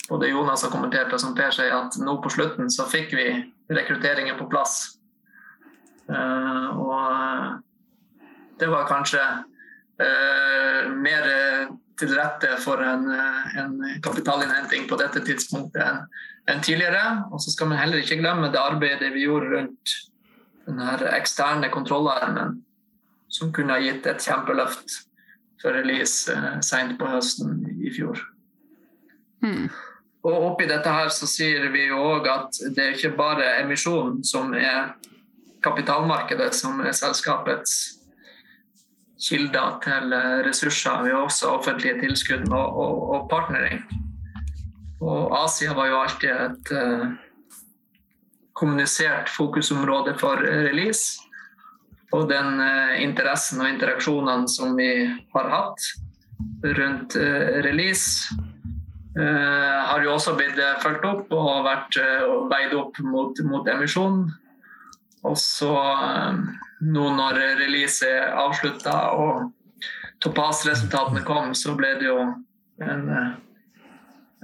både 0.09 0.29
Jonas 0.29 0.65
har 0.65 0.71
kommentert 0.73 1.13
og 1.15 1.21
som 1.21 1.33
Per 1.37 1.53
sier, 1.55 1.73
at 1.73 1.97
nå 1.97 2.19
på 2.21 2.31
slutten 2.33 2.69
så 2.73 2.85
fikk 2.89 3.15
vi 3.17 3.27
rekrutteringen 3.73 4.37
på 4.37 4.49
plass. 4.51 4.99
Eh, 6.09 6.67
og 6.77 7.61
det 8.61 8.69
var 8.69 8.89
kanskje 8.89 9.23
mer 11.03 11.25
til 11.99 12.13
rette 12.17 12.57
for 12.63 12.81
en, 12.83 13.07
eh, 13.11 13.57
en 13.61 14.01
kapitalinnhenting 14.03 14.87
på 14.89 14.97
dette 14.99 15.21
tidspunktet 15.25 15.81
enn 15.83 16.03
en 16.51 16.61
tidligere. 16.61 17.23
Og 17.31 17.41
så 17.41 17.53
skal 17.53 17.69
man 17.71 17.79
heller 17.79 18.01
ikke 18.01 18.19
glemme 18.19 18.51
det 18.51 18.59
arbeidet 18.59 19.13
vi 19.13 19.27
gjorde 19.27 19.55
rundt 19.57 19.95
den 20.65 20.79
eksterne 21.13 21.69
kontrollarmen, 21.71 22.61
som 23.29 23.51
kunne 23.53 23.73
ha 23.73 23.79
gitt 23.83 24.05
et 24.07 24.23
kjempeløft 24.23 24.99
for 25.61 25.75
release 25.75 26.31
eh, 26.31 26.59
seint 26.61 26.97
på 26.99 27.07
høsten 27.07 27.63
i 27.83 27.91
fjor. 27.95 28.19
Mm. 29.43 29.69
Og 30.23 30.45
oppi 30.51 30.67
dette 30.69 30.91
her 30.91 31.09
så 31.11 31.27
sier 31.27 31.67
vi 31.73 31.89
jo 31.89 31.99
òg 31.99 32.27
at 32.31 32.61
det 32.75 32.83
er 32.83 32.93
ikke 32.95 33.17
bare 33.17 33.57
emisjonen 33.63 34.21
som 34.23 34.53
er 34.55 34.93
kapitalmarkedet 35.63 36.53
som 36.55 36.79
er 36.83 36.95
selskapets 36.95 38.02
kilder 39.23 39.77
til 39.83 40.15
eh, 40.15 40.39
ressurser. 40.47 41.03
Vi 41.05 41.13
har 41.13 41.23
også 41.23 41.53
offentlige 41.57 41.99
tilskudd 42.01 42.49
og, 42.51 42.79
og, 42.83 43.03
og 43.15 43.29
partnering. 43.31 43.83
Og 45.03 45.35
Asia 45.35 45.75
var 45.75 45.89
jo 45.91 45.99
alltid 45.99 46.31
et 46.31 46.71
uh, 46.71 47.09
kommunisert 48.55 49.27
fokusområde 49.29 50.15
for 50.19 50.39
release. 50.39 51.19
Og 52.15 52.29
den 52.29 52.61
uh, 52.61 52.95
interessen 53.03 53.59
og 53.59 53.67
interaksjonene 53.73 54.47
som 54.47 54.77
vi 54.79 54.89
har 55.35 55.51
hatt 55.51 55.89
rundt 56.79 57.19
uh, 57.19 57.61
release, 57.67 58.39
har 59.13 60.01
jo 60.01 60.15
også 60.15 60.31
blitt 60.33 60.57
fulgt 60.81 61.03
opp 61.05 61.33
og 61.37 61.67
vært 61.67 61.99
veid 62.49 62.71
opp 62.73 62.95
mot, 63.05 63.37
mot 63.45 63.67
emisjon. 63.69 64.23
Og 65.21 65.35
så 65.37 65.69
nå 66.83 67.09
når 67.15 67.39
release 67.61 68.07
er 68.07 68.33
avslutta 68.43 68.95
og 69.19 69.51
Topaz-resultatene 70.23 71.19
kom, 71.27 71.51
så 71.51 71.73
ble 71.75 71.89
det 71.99 72.07
jo 72.07 72.19
en, 72.83 73.09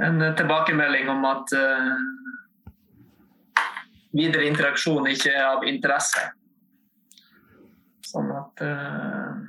en 0.03 0.23
tilbakemelding 0.35 1.07
om 1.13 1.23
at 1.29 1.53
uh, 1.55 1.93
videre 4.11 4.49
interaksjon 4.49 5.07
ikke 5.07 5.31
er 5.31 5.45
av 5.45 5.63
interesse. 5.69 6.25
Sånn 8.09 8.27
at 8.35 8.65
uh, 8.65 9.39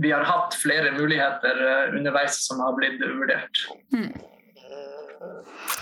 vi 0.00 0.14
har 0.14 0.24
hatt 0.24 0.56
flere 0.56 0.94
muligheter 0.96 1.60
underveis 1.92 2.40
som 2.46 2.64
har 2.64 2.72
blitt 2.78 3.04
vurdert. 3.04 3.66
Mm. 3.92 4.14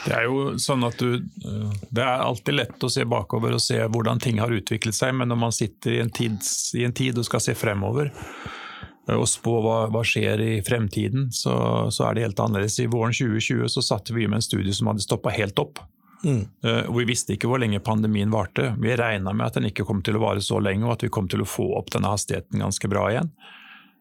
Det 0.03 0.15
er 0.17 0.27
jo 0.27 0.57
sånn 0.59 0.83
at 0.87 0.99
du 0.99 1.15
eh, 1.15 1.75
Det 1.91 2.03
er 2.03 2.25
alltid 2.25 2.57
lett 2.57 2.85
å 2.85 2.91
se 2.91 3.05
bakover 3.09 3.55
og 3.57 3.63
se 3.63 3.79
hvordan 3.83 4.23
ting 4.23 4.41
har 4.43 4.53
utviklet 4.53 4.97
seg, 4.97 5.15
men 5.19 5.31
når 5.31 5.41
man 5.45 5.55
sitter 5.55 5.97
i 5.97 6.03
en, 6.03 6.11
tids, 6.11 6.73
i 6.79 6.87
en 6.87 6.97
tid 6.97 7.19
og 7.19 7.29
skal 7.29 7.43
se 7.45 7.55
fremover 7.59 8.11
eh, 8.11 9.17
og 9.17 9.29
spå 9.31 9.59
hva, 9.63 9.79
hva 9.93 10.05
skjer 10.07 10.43
i 10.43 10.53
fremtiden, 10.67 11.31
så, 11.35 11.55
så, 11.95 12.09
er 12.09 12.19
det 12.19 12.27
helt 12.29 12.43
annerledes. 12.43 12.81
I 12.83 12.91
våren 12.91 13.15
2020 13.15 13.71
så 13.77 13.85
satte 13.93 14.17
vi 14.17 14.27
med 14.29 14.41
en 14.41 14.47
studie 14.49 14.75
som 14.75 14.91
hadde 14.91 15.07
stoppa 15.07 15.35
helt 15.35 15.59
opp. 15.63 15.83
Mm. 16.23 16.45
Uh, 16.63 16.87
vi 16.95 17.07
visste 17.09 17.35
ikke 17.35 17.49
hvor 17.51 17.59
lenge 17.59 17.83
pandemien 17.83 18.31
varte. 18.31 18.73
Vi 18.79 18.95
regna 18.99 19.35
med 19.35 19.49
at 19.49 19.59
den 19.59 19.67
ikke 19.71 19.87
kom 19.89 20.05
til 20.07 20.19
å 20.19 20.23
vare 20.23 20.43
så 20.45 20.61
lenge, 20.63 20.87
og 20.87 20.95
at 20.95 21.07
vi 21.07 21.11
kom 21.11 21.27
til 21.31 21.43
å 21.43 21.49
få 21.49 21.67
opp 21.79 21.91
denne 21.95 22.13
hastigheten 22.13 22.63
ganske 22.63 22.91
bra 22.91 23.09
igjen. 23.11 23.33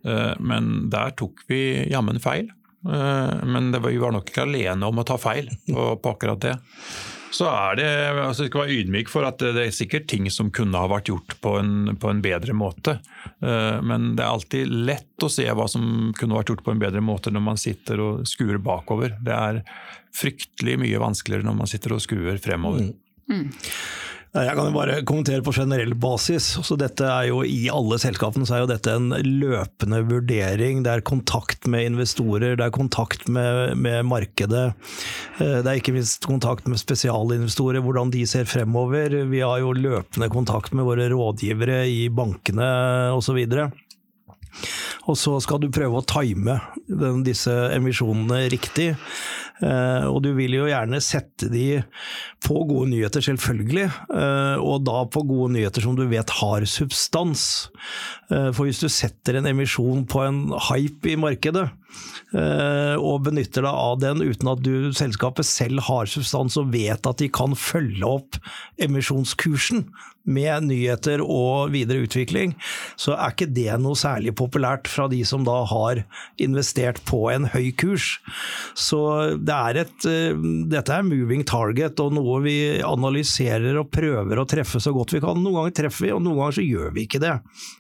Uh, 0.06 0.34
men 0.38 0.92
der 0.94 1.16
tok 1.18 1.42
vi 1.50 1.62
jammen 1.90 2.22
feil. 2.22 2.52
Eh, 2.86 3.46
men 3.46 3.72
var, 3.72 3.90
vi 3.90 4.02
var 4.02 4.14
nok 4.16 4.30
ikke 4.30 4.46
alene 4.48 4.88
om 4.88 5.02
å 5.02 5.08
ta 5.08 5.18
feil 5.22 5.50
på, 5.68 5.88
på 6.02 6.14
akkurat 6.16 6.42
det. 6.42 6.56
Så 7.32 7.48
er 7.48 7.78
det, 7.80 7.90
altså 8.20 8.46
skal 8.50 8.66
være 8.66 8.82
ydmyk 8.82 9.10
for 9.10 9.24
at 9.24 9.40
det, 9.40 9.54
er 9.56 9.76
sikkert 9.76 10.10
ting 10.12 10.28
som 10.34 10.50
kunne 10.52 10.80
ha 10.82 10.90
vært 10.92 11.08
gjort 11.14 11.38
på 11.44 11.54
en, 11.62 11.94
på 12.00 12.12
en, 12.12 12.20
bedre 12.24 12.56
måte. 12.58 12.98
Eh, 13.40 13.78
men 13.88 14.12
det 14.18 14.26
er 14.26 14.34
alltid 14.34 14.74
lett 14.90 15.24
å 15.24 15.32
se 15.32 15.48
hva 15.48 15.70
som 15.72 16.12
kunne 16.18 16.36
vært 16.36 16.52
gjort 16.52 16.66
på 16.66 16.76
en 16.76 16.84
bedre 16.84 17.04
måte 17.06 17.32
når 17.32 17.46
man 17.46 17.62
sitter 17.62 18.04
og 18.04 18.28
skuer 18.30 18.60
bakover. 18.62 19.16
Det 19.24 19.38
er 19.38 19.62
fryktelig 20.16 20.76
mye 20.82 21.00
vanskeligere 21.00 21.48
når 21.48 21.60
man 21.64 21.72
sitter 21.72 21.96
og 21.96 22.04
skuer 22.04 22.42
fremover. 22.44 22.92
Mm. 23.32 23.48
Jeg 24.32 24.56
kan 24.56 24.70
jo 24.70 24.72
bare 24.72 25.02
kommentere 25.04 25.44
på 25.44 25.52
generell 25.52 25.92
basis. 26.00 26.46
Så 26.64 26.78
dette 26.80 27.04
er 27.04 27.26
jo 27.28 27.42
I 27.44 27.66
alle 27.74 27.98
selskapene 28.00 28.48
så 28.48 28.56
er 28.56 28.62
jo 28.64 28.70
dette 28.70 28.94
en 28.96 29.10
løpende 29.12 30.00
vurdering. 30.08 30.86
Det 30.86 30.94
er 30.94 31.04
kontakt 31.04 31.68
med 31.68 31.90
investorer, 31.90 32.56
det 32.56 32.64
er 32.64 32.72
kontakt 32.72 33.28
med, 33.28 33.76
med 33.76 34.08
markedet. 34.08 34.70
Eh, 35.36 35.58
det 35.60 35.68
er 35.68 35.82
ikke 35.82 35.98
minst 35.98 36.24
kontakt 36.24 36.70
med 36.72 36.80
spesialinvestorer, 36.80 37.84
hvordan 37.84 38.14
de 38.16 38.24
ser 38.30 38.48
fremover. 38.48 39.18
Vi 39.28 39.44
har 39.44 39.60
jo 39.66 39.76
løpende 39.76 40.32
kontakt 40.32 40.72
med 40.72 40.88
våre 40.88 41.12
rådgivere 41.12 41.84
i 41.92 42.06
bankene 42.08 42.72
osv. 43.18 43.44
Og 45.12 45.20
så 45.20 45.36
skal 45.44 45.60
du 45.60 45.72
prøve 45.76 46.00
å 46.00 46.08
time 46.08 46.56
disse 47.28 47.52
emisjonene 47.76 48.46
riktig. 48.54 48.94
Eh, 49.62 50.06
og 50.10 50.22
du 50.26 50.32
vil 50.38 50.56
jo 50.58 50.68
gjerne 50.70 51.02
sette 51.04 51.50
de 51.52 51.82
på 52.42 52.64
gode 52.70 52.90
nyheter, 52.92 53.24
selvfølgelig, 53.26 53.88
eh, 54.10 54.58
og 54.62 54.86
da 54.88 55.04
på 55.12 55.24
gode 55.30 55.54
nyheter 55.58 55.86
som 55.86 55.98
du 55.98 56.08
vet 56.10 56.34
har 56.42 56.66
substans. 56.70 57.44
Eh, 58.32 58.50
for 58.56 58.66
hvis 58.66 58.82
du 58.82 58.90
setter 58.92 59.38
en 59.38 59.50
emisjon 59.52 60.08
på 60.10 60.26
en 60.26 60.44
hype 60.70 61.14
i 61.14 61.20
markedet, 61.20 61.70
og 62.32 63.26
benytter 63.26 63.66
deg 63.66 63.76
av 63.76 63.98
den 64.00 64.22
uten 64.24 64.52
at 64.54 64.62
du, 64.64 64.92
selskapet 64.96 65.48
selv 65.48 65.84
har 65.90 66.08
substans 66.08 66.56
og 66.62 66.70
vet 66.72 67.08
at 67.10 67.20
de 67.20 67.28
kan 67.34 67.58
følge 67.60 68.08
opp 68.08 68.40
emisjonskursen, 68.82 69.86
med 70.30 70.68
nyheter 70.68 71.22
og 71.24 71.72
videre 71.74 72.06
utvikling, 72.06 72.54
så 73.00 73.16
er 73.16 73.34
ikke 73.34 73.50
det 73.50 73.74
noe 73.82 73.98
særlig 73.98 74.36
populært 74.38 74.90
fra 74.92 75.08
de 75.12 75.22
som 75.28 75.46
da 75.48 75.62
har 75.70 76.04
investert 76.42 77.02
på 77.10 77.24
en 77.34 77.48
høy 77.52 77.72
kurs. 77.74 78.20
Så 78.78 79.02
det 79.42 79.56
er 79.56 79.82
et, 79.86 80.06
eh, 80.06 80.38
dette 80.72 80.94
er 80.94 81.08
moving 81.08 81.44
target 81.48 82.00
og 82.04 82.14
noe 82.18 82.42
vi 82.46 82.58
analyserer 82.86 83.80
og 83.82 83.92
prøver 83.94 84.38
å 84.38 84.48
treffe 84.48 84.82
så 84.82 84.94
godt 84.94 85.16
vi 85.16 85.24
kan. 85.24 85.42
Noen 85.42 85.58
ganger 85.58 85.78
treffer 85.84 86.08
vi, 86.08 86.14
og 86.14 86.22
noen 86.22 86.38
ganger 86.38 86.60
så 86.60 86.68
gjør 86.68 86.94
vi 86.94 87.08
ikke 87.08 87.24
det. 87.24 87.36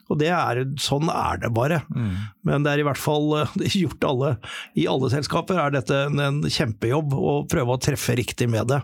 Og 0.09 0.19
det 0.19 0.31
er, 0.33 0.65
Sånn 0.81 1.09
er 1.09 1.37
det 1.41 1.51
bare. 1.53 1.81
Mm. 1.93 2.15
Men 2.47 2.65
det 2.65 2.73
er 2.73 2.81
i 2.81 2.85
hvert 2.87 3.01
fall 3.01 3.33
eh, 3.41 3.57
gjort 3.83 4.07
alle. 4.07 4.35
I 4.79 4.87
alle 4.91 5.11
selskaper 5.13 5.59
er 5.61 5.75
dette 5.75 6.05
en, 6.09 6.41
kjempejobb 6.47 7.13
å 7.17 7.35
prøve 7.49 7.75
å 7.75 7.81
treffe 7.81 8.17
riktig 8.19 8.49
med 8.51 8.71
det. 8.73 8.81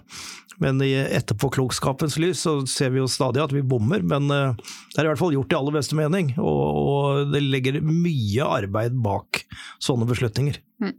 Men 0.62 0.82
i 0.82 0.94
etterpåklokskapens 0.98 2.18
lys 2.18 2.42
så 2.48 2.60
ser 2.70 2.90
vi 2.94 3.02
jo 3.04 3.10
stadig 3.12 3.44
at 3.44 3.54
vi 3.54 3.62
bommer, 3.62 4.02
men 4.02 4.32
eh, 4.34 4.70
det 4.94 5.02
er 5.02 5.06
i 5.06 5.12
hvert 5.12 5.22
fall 5.22 5.36
gjort 5.36 5.54
i 5.54 5.60
aller 5.60 5.78
beste 5.78 5.98
mening. 5.98 6.34
Og, 6.42 6.64
og 6.78 7.34
det 7.34 7.44
legger 7.46 7.84
mye 7.86 8.48
arbeid 8.62 8.98
bak 9.04 9.44
sånne 9.84 10.10
beslutninger. 10.10 10.58
Mm. 10.82 10.96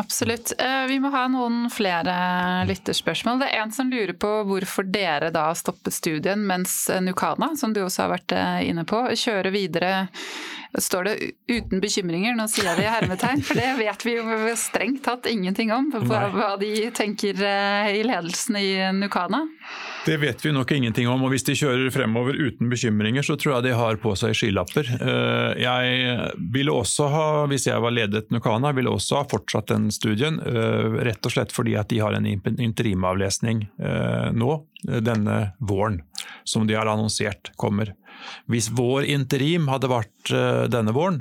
Absolutt. 0.00 0.54
Eh, 0.58 0.86
vi 0.88 0.96
må 1.04 1.12
ha 1.12 1.26
noen 1.30 1.68
flere 1.70 2.14
lytterspørsmål. 2.66 3.42
Det 3.42 3.50
er 3.52 3.60
en 3.60 3.74
som 3.76 3.92
lurer 3.92 4.16
på 4.16 4.30
hvorfor 4.48 4.88
dere 4.88 5.28
da 5.34 5.50
stoppet 5.56 5.94
studien 5.94 6.40
mens 6.48 6.86
Nukana, 7.04 7.52
som 7.60 7.76
du 7.76 7.84
også 7.84 8.06
har 8.06 8.14
vært 8.16 8.34
inne 8.64 8.88
på, 8.88 9.04
kjører 9.12 9.52
videre 9.54 9.92
Står 10.76 11.04
det 11.04 11.14
'uten 11.48 11.80
bekymringer'? 11.80 12.36
Nå 12.36 12.44
sier 12.52 12.66
jeg 12.68 12.76
det 12.76 12.84
i 12.84 12.92
hermetegn, 12.92 13.40
for 13.42 13.56
det 13.56 13.70
vet 13.78 14.04
vi 14.04 14.16
jo 14.18 14.56
strengt 14.60 15.00
tatt 15.06 15.24
ingenting 15.26 15.72
om. 15.72 15.88
Hva, 15.90 16.28
hva 16.28 16.50
de 16.60 16.90
tenker 16.92 17.40
eh, 17.40 17.96
i 17.96 18.02
ledelsen 18.04 18.58
i 18.60 18.68
Nukana. 18.92 19.46
Det 20.04 20.18
vet 20.20 20.44
vi 20.44 20.52
nok 20.52 20.70
ingenting 20.72 21.08
om. 21.08 21.24
og 21.24 21.32
Hvis 21.32 21.46
de 21.48 21.56
kjører 21.56 21.88
fremover 21.92 22.36
uten 22.36 22.68
bekymringer, 22.68 23.24
så 23.24 23.38
tror 23.40 23.56
jeg 23.56 23.68
de 23.70 23.76
har 23.80 23.96
på 24.02 24.12
seg 24.20 24.36
skylapper. 24.36 24.92
Eh, 24.98 25.62
jeg 25.64 26.42
ville 26.52 26.74
også 26.74 27.08
ha, 27.12 27.28
hvis 27.48 27.68
jeg 27.70 27.80
var 27.80 27.96
ledet 27.96 28.28
Nukana, 28.34 28.74
ville 28.76 28.92
også 28.92 29.22
ha 29.22 29.28
fortsatt 29.28 29.72
den 29.72 29.88
studien. 29.94 30.36
Eh, 30.36 31.00
rett 31.08 31.24
og 31.24 31.32
slett 31.32 31.54
fordi 31.54 31.78
at 31.80 31.88
de 31.88 32.02
har 32.04 32.12
en 32.12 32.28
interimavlesning 32.28 33.64
nå, 34.36 34.52
denne 34.84 35.36
våren, 35.64 36.02
som 36.44 36.66
de 36.68 36.76
har 36.76 36.86
annonsert 36.90 37.50
kommer. 37.56 37.94
Hvis 38.48 38.70
vår 38.74 39.08
interim 39.08 39.68
hadde 39.72 39.90
vært 39.92 40.32
eh, 40.32 40.64
denne 40.72 40.94
våren, 40.96 41.20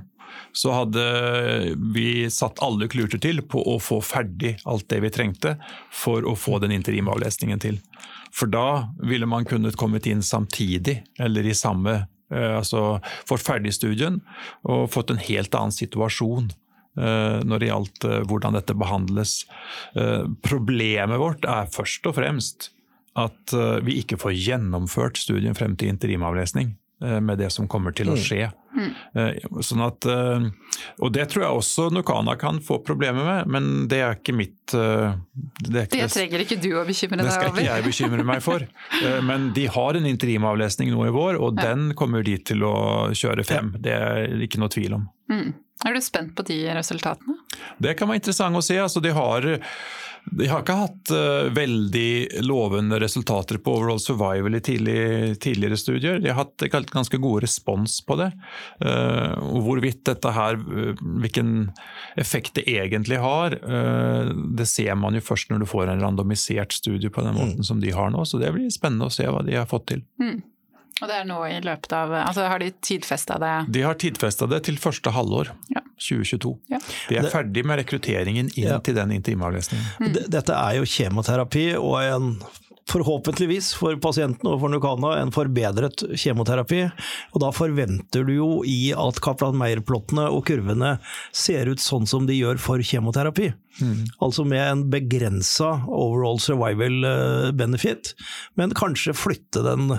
så 0.51 0.73
hadde 0.73 1.03
vi 1.93 2.27
satt 2.33 2.61
alle 2.63 2.87
kluter 2.91 3.19
til 3.21 3.41
på 3.47 3.61
å 3.61 3.77
få 3.81 3.99
ferdig 4.05 4.55
alt 4.69 4.87
det 4.91 5.01
vi 5.03 5.11
trengte 5.13 5.55
for 5.93 6.25
å 6.27 6.35
få 6.37 6.59
den 6.63 6.73
interimavlesningen 6.75 7.61
til. 7.63 7.79
For 8.33 8.49
da 8.51 8.93
ville 9.01 9.29
man 9.29 9.47
kunnet 9.47 9.77
kommet 9.79 10.07
inn 10.09 10.23
samtidig, 10.25 10.99
eller 11.19 11.47
i 11.47 11.55
samme 11.57 11.97
eh, 12.33 12.55
altså 12.57 12.99
fått 13.27 13.45
ferdig 13.45 13.75
studien 13.77 14.21
og 14.67 14.89
fått 14.93 15.13
en 15.13 15.21
helt 15.21 15.55
annen 15.57 15.75
situasjon 15.75 16.49
eh, 16.51 17.37
når 17.43 17.61
det 17.63 17.71
gjaldt 17.71 18.09
hvordan 18.29 18.57
dette 18.59 18.77
behandles. 18.77 19.39
Problemet 20.45 21.21
vårt 21.21 21.47
er 21.49 21.71
først 21.73 22.09
og 22.09 22.17
fremst 22.19 22.71
at 23.17 23.53
vi 23.81 23.95
ikke 23.97 24.19
får 24.21 24.35
gjennomført 24.37 25.17
studien 25.17 25.55
frem 25.57 25.73
til 25.73 25.89
interimavlesning. 25.89 26.75
Eh, 27.03 27.21
med 27.21 27.37
det 27.37 27.49
som 27.49 27.67
kommer 27.69 27.93
til 27.93 28.09
å 28.09 28.15
mm. 28.15 28.21
skje. 28.25 28.47
Mm. 28.73 28.87
Mm. 29.13 29.57
Sånn 29.61 29.83
at, 29.85 30.05
eh, 30.09 30.47
og 31.05 31.11
Det 31.13 31.27
tror 31.29 31.43
jeg 31.43 31.59
også 31.59 31.83
Nukana 31.93 32.33
kan 32.41 32.57
få 32.57 32.79
problemer 32.85 33.21
med, 33.25 33.51
men 33.53 33.67
det 33.89 33.99
er 34.01 34.17
ikke 34.17 34.33
mitt 34.33 34.73
Det, 34.73 34.79
er 34.81 35.85
ikke 35.85 36.01
det 36.01 36.07
trenger 36.09 36.43
ikke 36.43 36.57
du 36.61 36.71
å 36.73 36.85
bekymre 36.87 37.19
deg 37.21 37.21
over. 37.21 37.29
Det 37.29 37.35
skal 37.35 37.53
ikke 37.53 37.67
jeg 37.67 37.85
bekymre 37.85 38.25
meg 38.27 38.41
for. 38.43 38.65
Men 39.29 39.51
de 39.55 39.67
har 39.71 39.99
en 39.99 40.09
interimavlesning 40.09 40.89
nå 40.91 41.05
i 41.07 41.13
vår, 41.13 41.37
og 41.39 41.61
ja. 41.61 41.69
den 41.69 41.93
kommer 41.97 42.25
de 42.25 42.35
til 42.49 42.65
å 42.67 42.75
kjøre 43.15 43.45
frem. 43.47 43.71
Det 43.79 43.93
er 43.93 44.43
ikke 44.43 44.59
noe 44.59 44.73
tvil 44.73 44.97
om. 44.97 45.07
Mm. 45.31 45.53
Er 45.85 45.93
du 45.93 46.01
spent 46.01 46.33
på 46.35 46.43
de 46.49 46.57
resultatene? 46.75 47.37
Det 47.77 47.93
kan 47.97 48.09
være 48.09 48.23
interessant 48.23 48.57
å 48.57 48.65
se. 48.65 48.79
Altså, 48.81 49.01
de 49.05 49.13
har 49.15 49.47
de 50.31 50.47
har 50.49 50.63
ikke 50.63 50.75
hatt 50.75 51.11
uh, 51.13 51.47
veldig 51.55 52.43
lovende 52.45 52.99
resultater 53.01 53.59
på 53.63 53.77
overall 53.77 53.99
survival 54.01 54.57
i 54.57 54.61
tidlig, 54.63 54.99
tidligere 55.43 55.79
studier. 55.79 56.19
De 56.23 56.31
har 56.31 56.41
hatt 56.41 56.67
ganske 56.91 57.19
god 57.21 57.43
respons 57.45 57.99
på 58.05 58.17
det. 58.19 58.31
Uh, 58.83 59.37
og 59.47 59.61
hvorvidt 59.67 60.03
dette 60.09 60.33
her, 60.35 60.59
uh, 60.59 61.05
hvilken 61.23 61.71
effekt 62.19 62.57
det 62.57 62.67
egentlig 62.67 63.19
har, 63.21 63.53
det 64.57 64.65
ser 64.69 64.95
man 64.99 65.15
jo 65.15 65.21
først 65.23 65.51
når 65.51 65.61
du 65.61 65.67
får 65.69 65.91
en 65.91 66.01
randomisert 66.01 66.73
studie 66.73 67.11
på 67.13 67.21
den 67.23 67.35
måten 67.37 67.61
mm. 67.61 67.67
som 67.67 67.81
de 67.81 67.93
har 67.93 68.11
nå. 68.13 68.25
Så 68.25 68.39
det 68.41 68.51
blir 68.55 68.69
spennende 68.73 69.09
å 69.09 69.13
se 69.13 69.27
hva 69.29 69.43
de 69.45 69.57
har 69.57 69.69
fått 69.69 69.89
til. 69.93 70.03
Mm. 70.21 70.41
Og 71.01 71.09
det 71.09 71.17
er 71.19 71.27
nå 71.29 71.37
i 71.45 71.57
løpet 71.61 71.93
av 71.93 72.13
Altså 72.23 72.47
har 72.49 72.61
de 72.63 72.71
tidfesta 72.81 73.37
det? 73.41 73.53
De 73.73 73.83
har 73.85 73.97
tidfesta 74.01 74.47
det 74.49 74.63
til 74.65 74.79
første 74.81 75.13
halvår 75.13 75.51
ja. 75.73 75.83
2022. 76.01 76.53
Ja. 76.73 76.79
De 77.09 77.19
er 77.21 77.29
ferdig 77.33 77.65
med 77.65 77.81
rekrutteringen 77.81 78.51
inn 78.53 78.71
ja. 78.71 78.79
til 78.81 78.97
den 78.97 79.13
intimavlesningen. 79.17 79.87
Mm. 80.01 80.17
Dette 80.33 80.55
er 80.57 80.79
jo 80.79 80.89
kjemoterapi 80.89 81.67
og 81.77 81.99
en 82.01 82.31
forhåpentligvis 82.87 83.73
for 83.75 83.97
pasienten 83.99 84.47
og 84.47 84.61
for 84.61 84.71
Nukana 84.71 85.17
en 85.21 85.33
forbedret 85.35 86.05
kjemoterapi. 86.15 86.85
Og 87.35 87.43
da 87.43 87.51
forventer 87.55 88.23
du 88.27 88.33
jo 88.37 88.49
i 88.67 88.93
at 88.95 89.19
Kaplan-Meyer-plottene 89.23 90.29
og 90.31 90.45
kurvene 90.47 90.95
ser 91.35 91.71
ut 91.71 91.83
sånn 91.83 92.07
som 92.09 92.29
de 92.29 92.37
gjør 92.37 92.61
for 92.61 92.83
kjemoterapi. 92.83 93.51
Mm. 93.81 94.05
Altså 94.25 94.45
med 94.47 94.63
en 94.63 94.83
begrensa 94.91 95.69
overall 95.85 96.39
survival 96.41 97.07
eh, 97.07 97.51
benefit, 97.57 98.15
men 98.57 98.73
kanskje 98.77 99.13
flytte 99.17 99.61
den 99.65 99.93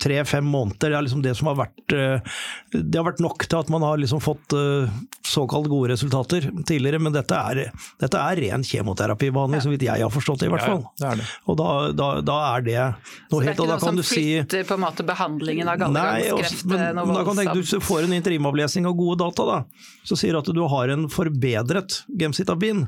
tre-fem 0.00 0.46
måneder. 0.46 0.94
Det 0.94 0.98
er 0.98 1.06
liksom 1.08 1.24
det 1.24 1.34
som 1.38 1.50
har 1.50 1.58
vært 1.64 1.94
eh, 1.96 2.38
Det 2.74 2.98
har 2.98 3.08
vært 3.08 3.22
nok 3.24 3.46
til 3.48 3.58
at 3.58 3.72
man 3.72 3.84
har 3.86 3.98
liksom 3.98 4.22
fått 4.22 4.54
eh, 4.54 4.92
såkalt 5.26 5.68
gode 5.72 5.92
resultater 5.94 6.46
tidligere, 6.66 7.02
men 7.02 7.14
dette 7.14 7.34
er, 7.34 7.64
dette 8.00 8.20
er 8.20 8.42
ren 8.44 8.64
kjemoterapibehandling, 8.66 9.58
ja. 9.58 9.66
så 9.66 9.72
vidt 9.72 9.86
jeg 9.88 10.04
har 10.06 10.14
forstått 10.14 10.44
det 10.44 10.50
i 10.50 10.54
hvert 10.54 10.66
fall. 10.68 10.84
Ja, 11.02 11.14
det 11.14 11.24
det. 11.24 11.30
Og 11.50 11.58
da, 11.58 11.70
da, 11.96 12.08
da, 12.24 12.38
er 12.54 12.64
det 12.64 12.78
noe 12.78 12.84
helt 12.84 13.30
Så 13.30 13.40
det 13.40 13.46
er 13.46 13.52
ikke 13.52 13.68
noe 13.70 13.80
som 13.82 14.00
flytter 14.00 14.62
si, 14.62 14.68
på 14.68 14.76
en 14.76 14.84
måte 14.84 15.06
behandlingen 15.08 15.70
av 15.70 15.80
gallegangskreft 15.82 16.66
noe 16.68 16.78
voldsomt? 16.78 17.14
Da 17.14 17.24
kan 17.28 17.40
tenke, 17.40 17.56
du 17.60 17.88
får 17.88 18.06
en 18.06 18.16
interimavlesning 18.18 18.88
av 18.90 18.96
gode 18.98 19.18
data, 19.24 19.48
da, 19.48 19.58
så 20.06 20.18
sier 20.18 20.38
at 20.40 20.50
du 20.54 20.62
har 20.70 20.94
en 20.94 21.08
forbedret 21.12 22.02
gemcitabin. 22.20 22.84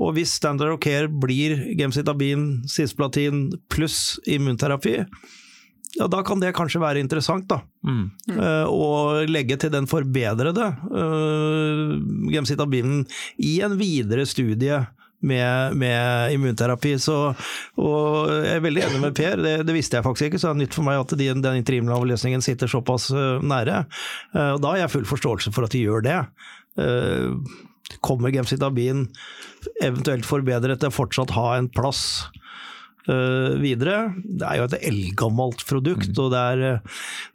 Og 0.00 0.16
hvis 0.16 0.34
standard 0.38 0.74
of 0.74 0.80
care 0.82 1.08
blir 1.08 1.56
gemcitabin, 1.78 2.62
cisplatin 2.70 3.48
pluss 3.72 4.18
immunterapi, 4.26 5.00
ja, 5.94 6.06
da 6.08 6.22
kan 6.24 6.40
det 6.40 6.54
kanskje 6.56 6.80
være 6.80 7.02
interessant, 7.02 7.44
da. 7.50 7.60
Mm. 7.84 8.04
Uh, 8.32 8.66
og 8.70 9.28
legge 9.30 9.58
til 9.60 9.72
den 9.74 9.88
forbedrede 9.90 10.70
uh, 10.88 11.94
gemcitabinen 12.32 13.04
i 13.42 13.58
en 13.64 13.76
videre 13.80 14.24
studie 14.28 14.80
med, 15.22 15.76
med, 15.78 16.32
immunterapi. 16.34 16.94
Så, 17.02 17.18
og 17.78 18.32
jeg 18.32 18.56
er 18.56 18.64
veldig 18.64 18.86
enig 18.86 19.02
med 19.04 19.18
Per, 19.18 19.44
det, 19.44 19.56
det, 19.68 19.76
visste 19.76 19.98
jeg 19.98 20.06
faktisk 20.06 20.30
ikke, 20.30 20.40
så 20.40 20.50
det 20.50 20.54
er 20.56 20.62
nytt 20.64 20.78
for 20.78 20.88
meg 20.88 21.02
at 21.02 21.14
de, 21.20 21.28
den 21.36 21.60
interimavlesningen 21.60 22.44
sitter 22.44 22.72
såpass 22.72 23.10
uh, 23.12 23.44
nære. 23.44 23.84
Uh, 24.32 24.54
og 24.54 24.64
da 24.64 24.72
har 24.72 24.84
jeg 24.84 24.94
full 24.96 25.08
forståelse 25.12 25.52
for 25.52 25.68
at 25.68 25.76
de 25.76 25.84
gjør 25.84 26.08
det. 26.08 26.20
Kommer 28.00 28.32
gemcitabin 28.32 29.10
eventuelt 29.82 30.28
forbedret 30.28 30.82
til 30.82 30.94
fortsatt 30.94 31.34
ha 31.36 31.52
en 31.56 31.68
plass 31.72 32.02
uh, 33.08 33.58
videre. 33.62 34.12
Det 34.24 34.46
er 34.46 34.60
jo 34.60 34.66
et 34.68 34.78
eldgammelt 34.90 35.64
produkt, 35.68 36.10
mm. 36.12 36.20
og 36.22 36.32
det 36.34 36.42
er 36.42 36.64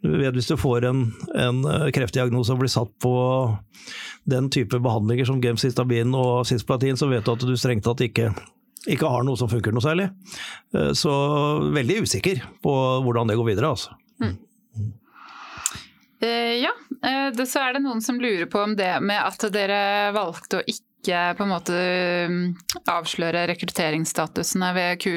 du 0.02 0.12
vet, 0.20 0.34
Hvis 0.36 0.50
du 0.50 0.56
får 0.60 0.88
en, 0.88 1.06
en 1.34 1.64
eh, 1.64 1.88
kreftdiagnose 1.94 2.54
og 2.54 2.62
blir 2.62 2.72
satt 2.72 2.92
på 3.02 3.14
den 4.28 4.50
type 4.52 4.80
behandlinger 4.84 5.28
som 5.28 5.42
gemcistabin 5.42 6.14
og 6.16 6.46
cisplatin, 6.48 6.98
så 7.00 7.08
vet 7.10 7.24
du 7.24 7.32
at 7.34 7.46
du 7.48 7.56
strengt 7.56 7.86
tatt 7.88 8.04
ikke 8.04 8.32
ikke 8.88 9.08
har 9.10 9.24
noe 9.26 9.36
som 9.36 9.50
funker 9.50 9.74
noe 9.74 9.84
særlig. 9.84 10.08
Uh, 10.74 10.92
så 10.96 11.12
veldig 11.74 12.02
usikker 12.06 12.44
på 12.64 12.74
hvordan 13.04 13.28
det 13.28 13.36
går 13.38 13.50
videre, 13.50 13.72
altså. 13.74 13.96
Mm. 14.22 14.36
Uh, 16.18 16.54
ja, 16.58 16.72
uh, 17.04 17.44
så 17.44 17.62
er 17.62 17.76
det 17.76 17.84
noen 17.84 18.00
som 18.04 18.20
lurer 18.22 18.48
på 18.50 18.62
om 18.62 18.76
det 18.78 18.90
med 19.04 19.20
at 19.20 19.44
dere 19.54 20.12
valgte 20.16 20.60
å 20.60 20.66
ikke 20.66 20.87
på 21.06 21.44
en 21.44 21.52
måte 21.52 21.76
um, 22.28 22.38
avsløre 22.90 23.46
rekrutteringsstatusene 23.48 24.72
ved 24.76 24.98
Q, 25.00 25.12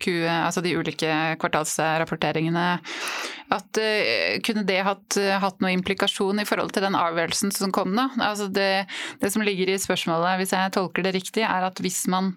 Q, 0.00 0.06
altså 0.30 0.62
de 0.64 0.76
ulike 0.78 1.10
kvartalsrapporteringene. 1.42 2.66
At 3.52 3.80
uh, 3.82 4.38
Kunne 4.46 4.64
det 4.68 4.80
hatt, 4.86 5.18
hatt 5.42 5.60
noen 5.60 5.80
implikasjon 5.80 6.40
i 6.40 6.46
forhold 6.48 6.72
til 6.76 6.86
den 6.86 6.98
avgjørelsen 6.98 7.52
som 7.54 7.74
kom 7.74 7.92
nå? 7.96 8.08
Altså 8.22 8.48
det, 8.48 8.86
det 9.20 9.32
som 9.34 9.44
ligger 9.44 9.74
i 9.74 9.80
spørsmålet, 9.82 10.40
hvis 10.40 10.54
jeg 10.56 10.74
tolker 10.76 11.06
det 11.06 11.16
riktig, 11.18 11.44
er 11.44 11.68
at 11.68 11.82
hvis 11.82 12.06
man 12.12 12.34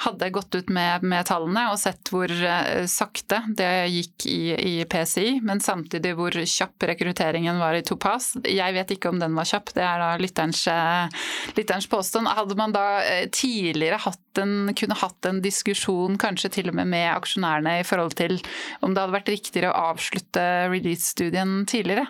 hadde 0.00 0.30
gått 0.32 0.54
ut 0.54 0.70
med, 0.72 1.04
med, 1.04 1.26
tallene 1.28 1.66
og 1.72 1.78
sett 1.80 2.08
hvor 2.12 2.30
uh, 2.30 2.86
sakte 2.88 3.42
det 3.56 3.70
gikk 3.92 4.26
i, 4.30 4.40
i, 4.56 4.74
PCI, 4.88 5.40
men 5.44 5.60
samtidig 5.60 6.14
hvor 6.18 6.34
kjapp 6.34 6.86
rekrutteringen 6.90 7.60
var 7.60 7.76
i 7.76 7.84
Topaz. 7.86 8.32
Jeg 8.48 8.76
vet 8.76 8.94
ikke 8.94 9.12
om 9.12 9.20
den 9.20 9.36
var 9.36 9.48
kjapp, 9.48 9.74
det 9.76 9.84
er 9.84 10.00
da 10.00 10.10
lytterens, 10.20 10.64
uh, 10.72 11.22
lytterens 11.58 11.88
påstand. 11.90 12.32
Hadde 12.32 12.56
man 12.58 12.74
da 12.76 12.86
uh, 13.04 13.24
tidligere 13.34 14.00
hatt 14.06 14.40
en, 14.40 14.72
kunne 14.76 14.98
hatt 15.00 15.28
en 15.28 15.42
diskusjon, 15.44 16.16
kanskje 16.20 16.52
til 16.60 16.72
og 16.72 16.78
med 16.80 16.88
med 16.90 17.10
aksjonærene, 17.12 17.80
i 17.80 17.86
forhold 17.86 18.16
til 18.18 18.38
om 18.80 18.94
det 18.94 19.02
hadde 19.02 19.18
vært 19.18 19.34
riktigere 19.34 19.72
å 19.72 19.90
avslutte 19.92 20.46
release-studien 20.72 21.60
tidligere? 21.68 22.08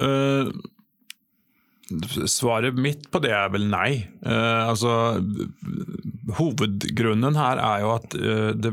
Uh 0.00 0.54
Svaret 2.30 2.76
mitt 2.78 3.08
på 3.10 3.18
det 3.22 3.32
er 3.34 3.48
vel 3.50 3.64
nei. 3.70 4.04
Eh, 4.22 4.68
altså, 4.70 5.18
hovedgrunnen 6.38 7.34
her 7.34 7.58
er 7.58 7.82
jo 7.82 7.90
at 7.96 8.14
eh, 8.14 8.50
det, 8.54 8.72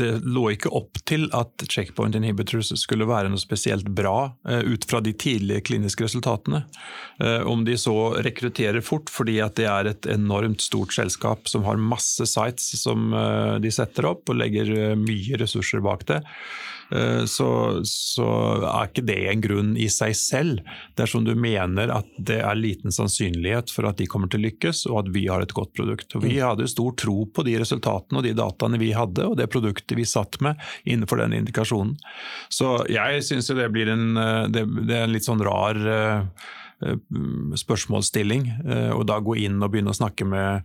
det, 0.00 0.10
lå 0.28 0.50
ikke 0.52 0.72
opp 0.76 1.00
til 1.08 1.24
at 1.36 1.64
checkpoint 1.72 2.18
inhibitors 2.18 2.72
skulle 2.82 3.08
være 3.08 3.32
noe 3.32 3.40
spesielt 3.40 3.88
bra 3.96 4.32
eh, 4.48 4.60
ut 4.68 4.84
fra 4.90 5.00
de 5.04 5.14
tidlige 5.16 5.64
kliniske 5.70 6.04
resultatene. 6.04 6.64
om 7.48 7.64
de 7.64 7.74
så 7.78 7.94
rekrutterer 8.24 8.80
fort 8.84 9.10
fordi 9.12 9.38
at 9.44 9.56
det 9.58 9.66
er 9.68 9.88
et 9.90 10.06
enormt 10.08 10.62
stort 10.64 10.94
selskap 10.94 11.48
som 11.48 11.64
har 11.66 11.80
masse 11.80 12.24
sites 12.28 12.70
som 12.80 13.12
de 13.60 13.72
setter 13.72 14.08
opp 14.08 14.30
og 14.30 14.38
legger 14.40 14.96
mye 14.96 15.40
ressurser 15.40 15.82
bak 15.84 16.06
det 16.08 16.20
eh, 16.20 16.60
så, 17.30 17.48
så, 17.86 18.26
er 18.66 18.88
ikke 18.88 19.04
det 19.06 19.18
en 19.30 19.42
grunn 19.44 19.72
i 19.78 19.86
seg 19.92 20.14
selv. 20.18 20.60
Dersom 20.98 21.24
du 21.26 21.32
mener 21.38 21.92
at 21.94 22.08
det 22.18 22.40
er 22.42 22.58
liten 22.58 22.94
sannsynlighet 22.94 23.70
for 23.74 23.88
at 23.90 24.00
de 24.00 24.08
kommer 24.10 24.30
til 24.30 24.42
å 24.42 24.46
lykkes, 24.48 24.84
og 24.90 25.02
at 25.04 25.10
vi 25.14 25.26
har 25.30 25.44
et 25.44 25.54
godt 25.56 25.72
produkt. 25.78 26.16
Og 26.16 26.24
vi 26.26 26.36
mm. 26.38 26.44
hadde 26.48 26.70
stor 26.70 26.94
tro 26.98 27.24
på 27.30 27.46
de 27.46 27.58
resultatene 27.62 28.20
og 28.20 28.26
de 28.26 28.34
dataene 28.36 28.80
vi 28.82 28.92
hadde, 28.96 29.26
og 29.30 29.38
det 29.38 29.50
produktet 29.52 29.98
vi 29.98 30.08
satt 30.08 30.40
med 30.44 30.60
innenfor 30.84 31.22
den 31.22 31.36
indikasjonen. 31.40 31.96
Så 32.52 32.80
jeg 32.90 33.22
syns 33.26 33.52
det 33.54 33.70
blir 33.74 33.92
en, 33.92 34.08
eh, 34.18 34.46
det, 34.52 34.66
det 34.88 34.96
er 34.96 35.06
en 35.06 35.14
litt 35.14 35.28
sånn 35.28 35.44
rar 35.46 35.78
spørsmålsstilling, 37.60 38.46
og 38.96 39.02
da 39.04 39.18
gå 39.20 39.34
inn 39.42 39.58
og 39.60 39.68
begynne 39.68 39.92
å 39.92 39.98
snakke 39.98 40.24
med 40.24 40.64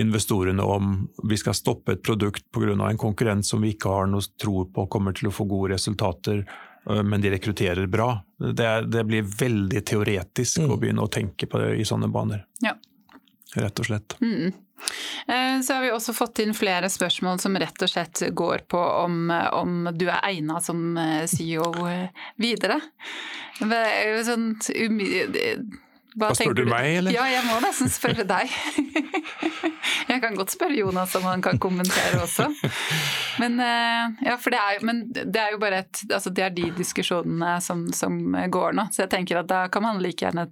investorene 0.00 0.62
om 0.62 0.96
vi 1.28 1.36
skal 1.38 1.54
stoppe 1.54 1.92
et 1.92 2.02
produkt 2.02 2.46
pga. 2.52 2.74
en 2.88 2.98
konkurrent 2.98 3.46
som 3.46 3.62
vi 3.62 3.74
ikke 3.74 3.88
har 3.88 4.06
noe 4.10 4.22
tro 4.40 4.64
på 4.66 4.86
kommer 4.86 5.12
til 5.12 5.28
å 5.28 5.34
få 5.34 5.44
gode 5.44 5.74
resultater, 5.74 6.44
øh, 6.90 7.02
men 7.02 7.20
de 7.20 7.30
rekrutterer 7.30 7.86
bra. 7.86 8.18
Det, 8.38 8.64
er, 8.64 8.82
det 8.82 9.04
blir 9.04 9.22
veldig 9.22 9.84
teoretisk 9.84 10.64
mm. 10.64 10.70
å 10.70 10.76
begynne 10.76 11.06
å 11.06 11.12
tenke 11.12 11.46
på 11.46 11.62
det 11.62 11.76
i 11.78 11.86
sånne 11.88 12.08
baner. 12.08 12.46
Ja. 12.62 12.76
Rett 13.54 13.78
og 13.78 13.86
slett. 13.86 14.16
Mm. 14.20 14.52
Eh, 15.26 15.60
så 15.60 15.74
har 15.74 15.82
vi 15.82 15.92
også 15.92 16.12
fått 16.12 16.38
inn 16.38 16.54
flere 16.54 16.90
spørsmål 16.90 17.38
som 17.40 17.56
rett 17.58 17.82
og 17.82 17.90
slett 17.90 18.22
går 18.34 18.66
på 18.68 18.78
om, 18.78 19.30
om 19.52 19.88
du 19.94 20.08
er 20.08 20.20
egna 20.28 20.60
som 20.60 20.96
eh, 21.00 21.24
CEO 21.30 21.70
eh, 21.88 22.26
videre. 22.36 22.80
Sånn, 24.24 24.50
hva, 26.14 26.28
da 26.30 26.36
spør 26.38 26.54
du 26.54 26.64
meg, 26.70 26.88
eller? 27.00 27.14
Ja, 27.14 27.24
jeg 27.26 27.42
må 27.48 27.56
nesten 27.64 27.90
spørre 27.90 28.22
deg. 28.28 28.52
jeg 30.12 30.20
kan 30.22 30.36
godt 30.38 30.54
spørre 30.54 30.76
Jonas 30.78 31.14
om 31.18 31.26
han 31.26 31.42
kan 31.42 31.58
kommentere 31.62 32.20
også. 32.22 32.46
Men, 33.42 33.58
eh, 33.58 34.14
ja, 34.28 34.36
det 34.38 34.60
er, 34.60 34.84
men 34.86 35.02
det 35.10 35.40
er 35.42 35.56
jo 35.56 35.58
bare 35.62 35.82
et 35.82 36.04
altså 36.06 36.30
Det 36.30 36.44
er 36.44 36.52
de 36.54 36.68
diskusjonene 36.76 37.56
som, 37.64 37.88
som 37.92 38.20
går 38.30 38.78
nå. 38.78 38.86
Så 38.94 39.04
jeg 39.04 39.14
tenker 39.16 39.42
at 39.42 39.50
da 39.50 39.64
kan 39.72 39.82
man 39.82 39.98
like 40.02 40.22
gjerne 40.22 40.46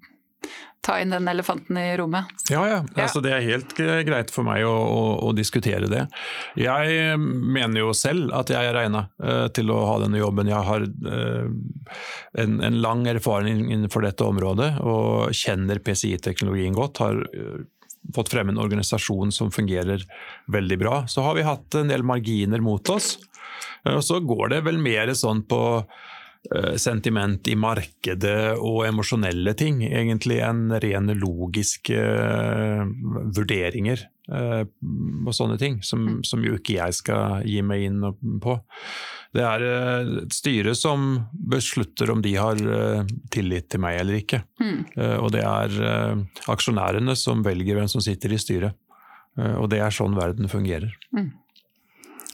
ta 0.82 0.96
inn 1.00 1.10
den 1.14 1.28
elefanten 1.28 1.78
i 1.78 1.96
rommet. 1.96 2.24
Ja, 2.50 2.62
ja. 2.68 2.78
Altså, 2.98 3.20
det 3.22 3.30
er 3.36 3.44
helt 3.46 3.74
greit 3.78 4.32
for 4.34 4.46
meg 4.46 4.64
å, 4.66 4.72
å, 4.74 5.02
å, 5.28 5.30
diskutere 5.36 5.86
det. 5.86 6.02
Jeg 6.58 7.14
mener 7.22 7.84
jo 7.84 7.92
selv 7.94 8.34
at 8.34 8.50
jeg 8.50 8.66
er 8.66 8.74
regna 8.74 9.04
uh, 9.22 9.46
til 9.54 9.70
å 9.70 9.78
ha 9.86 10.00
denne 10.02 10.18
jobben. 10.18 10.50
Jeg 10.50 10.66
har 10.66 10.82
uh, 10.82 11.46
en, 12.42 12.58
en, 12.58 12.80
lang 12.82 13.06
erfaring 13.06 13.68
innenfor 13.68 14.02
dette 14.08 14.26
området 14.26 14.72
og 14.82 15.30
kjenner 15.38 15.78
PCI-teknologien 15.86 16.74
godt. 16.74 17.04
har 17.04 17.22
uh, 17.30 17.62
fått 18.16 18.34
frem 18.34 18.50
en 18.50 18.58
organisasjon 18.58 19.30
som 19.30 19.54
fungerer 19.54 20.02
veldig 20.50 20.80
bra. 20.82 21.04
Så 21.06 21.22
har 21.22 21.38
vi 21.38 21.46
hatt 21.46 21.78
en 21.78 21.94
del 21.94 22.02
marginer 22.02 22.58
mot 22.58 22.90
oss. 22.90 23.20
Og 23.86 24.02
så 24.02 24.18
går 24.18 24.56
det 24.56 24.64
vel 24.66 24.82
mer 24.82 25.14
sånn 25.14 25.46
på 25.46 25.62
Eh, 25.86 26.21
sentiment 26.76 27.46
i 27.48 27.54
markedet 27.54 28.56
og 28.58 28.82
emosjonelle 28.88 29.54
ting, 29.58 29.82
egentlig, 29.86 30.40
enn 30.42 30.74
rene 30.82 31.14
logiske 31.14 31.94
uh, 31.94 32.82
vurderinger 33.36 34.02
uh, 34.32 34.64
og 35.22 35.32
sånne 35.36 35.58
ting, 35.60 35.78
som, 35.86 36.02
mm. 36.02 36.20
som, 36.26 36.42
jo 36.42 36.58
ikke 36.58 36.80
jeg 36.80 36.98
skal 36.98 37.46
gi 37.46 37.60
meg 37.66 37.86
inn 37.86 38.02
på. 38.42 38.58
Det 39.32 39.44
er 39.48 39.62
et 39.64 40.34
styre 40.34 40.74
som 40.76 41.22
beslutter 41.32 42.10
om 42.12 42.20
de 42.20 42.34
har 42.36 42.58
tillit 43.32 43.70
til 43.72 43.80
meg 43.80 44.02
eller 44.02 44.18
ikke. 44.18 44.42
Mm. 44.60 44.82
og 45.24 45.30
det 45.32 45.40
er 45.40 46.18
aksjonærene 46.52 47.14
som 47.16 47.40
velger 47.46 47.78
hvem 47.78 47.88
som 47.88 48.04
sitter 48.04 48.34
i 48.34 48.40
styret. 48.42 48.76
og 49.40 49.70
det 49.72 49.80
er 49.80 49.94
sånn 49.96 50.18
verden 50.18 50.52
fungerer. 50.52 50.92
Mm. 51.16 51.30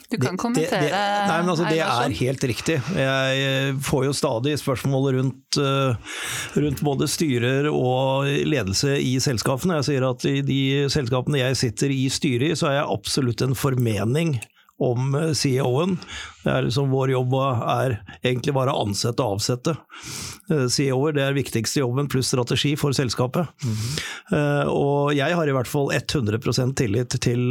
Du 0.09 0.17
kan 0.17 0.37
kommentere. 0.37 0.81
Det, 0.81 0.89
det, 0.89 0.99
nei, 1.29 1.37
men 1.43 1.51
altså, 1.53 1.65
det 1.69 1.81
er 1.85 2.13
helt 2.17 2.45
riktig. 2.49 2.79
Jeg 2.97 3.41
eh, 3.45 3.75
får 3.85 4.07
jo 4.07 4.13
stadig 4.17 4.55
spørsmål 4.57 5.11
rundt, 5.19 5.59
eh, 5.61 6.15
rundt, 6.57 6.81
både 6.81 7.05
styrer 7.11 7.69
og 7.69 8.25
ledelse 8.25 8.95
i 8.97 9.19
selskapene. 9.21 9.77
Jeg 9.77 9.89
sier 9.91 10.07
at 10.09 10.25
i 10.25 10.39
de 10.45 10.61
selskapene 10.89 11.43
jeg 11.43 11.59
sitter 11.61 11.93
i 11.93 12.07
styret 12.09 12.47
i, 12.49 12.57
så 12.57 12.71
er 12.71 12.79
jeg 12.79 12.89
absolutt 12.97 13.45
en 13.45 13.53
formening 13.57 14.39
om 14.79 15.15
eh, 15.15 15.31
CEO-en. 15.35 15.97
Det 16.43 16.51
er 16.51 16.65
liksom 16.67 16.89
Vår 16.93 17.11
jobb 17.13 17.35
er 17.39 17.97
egentlig 18.23 18.55
bare 18.55 18.73
å 18.73 18.85
ansette 18.85 19.23
og 19.23 19.37
avsette 19.37 19.75
eh, 19.75 20.65
CEO-er. 20.71 21.17
Det 21.17 21.25
er 21.25 21.37
viktigste 21.37 21.83
jobben, 21.83 22.09
pluss 22.11 22.31
strategi 22.31 22.75
for 22.79 22.95
selskapet. 22.95 23.47
Mm 23.63 23.75
-hmm. 23.75 24.67
Og 24.69 25.13
jeg 25.13 25.35
har 25.35 25.47
i 25.47 25.51
hvert 25.51 25.67
fall 25.67 25.91
100% 25.91 26.75
tillit 26.75 27.21
til 27.21 27.49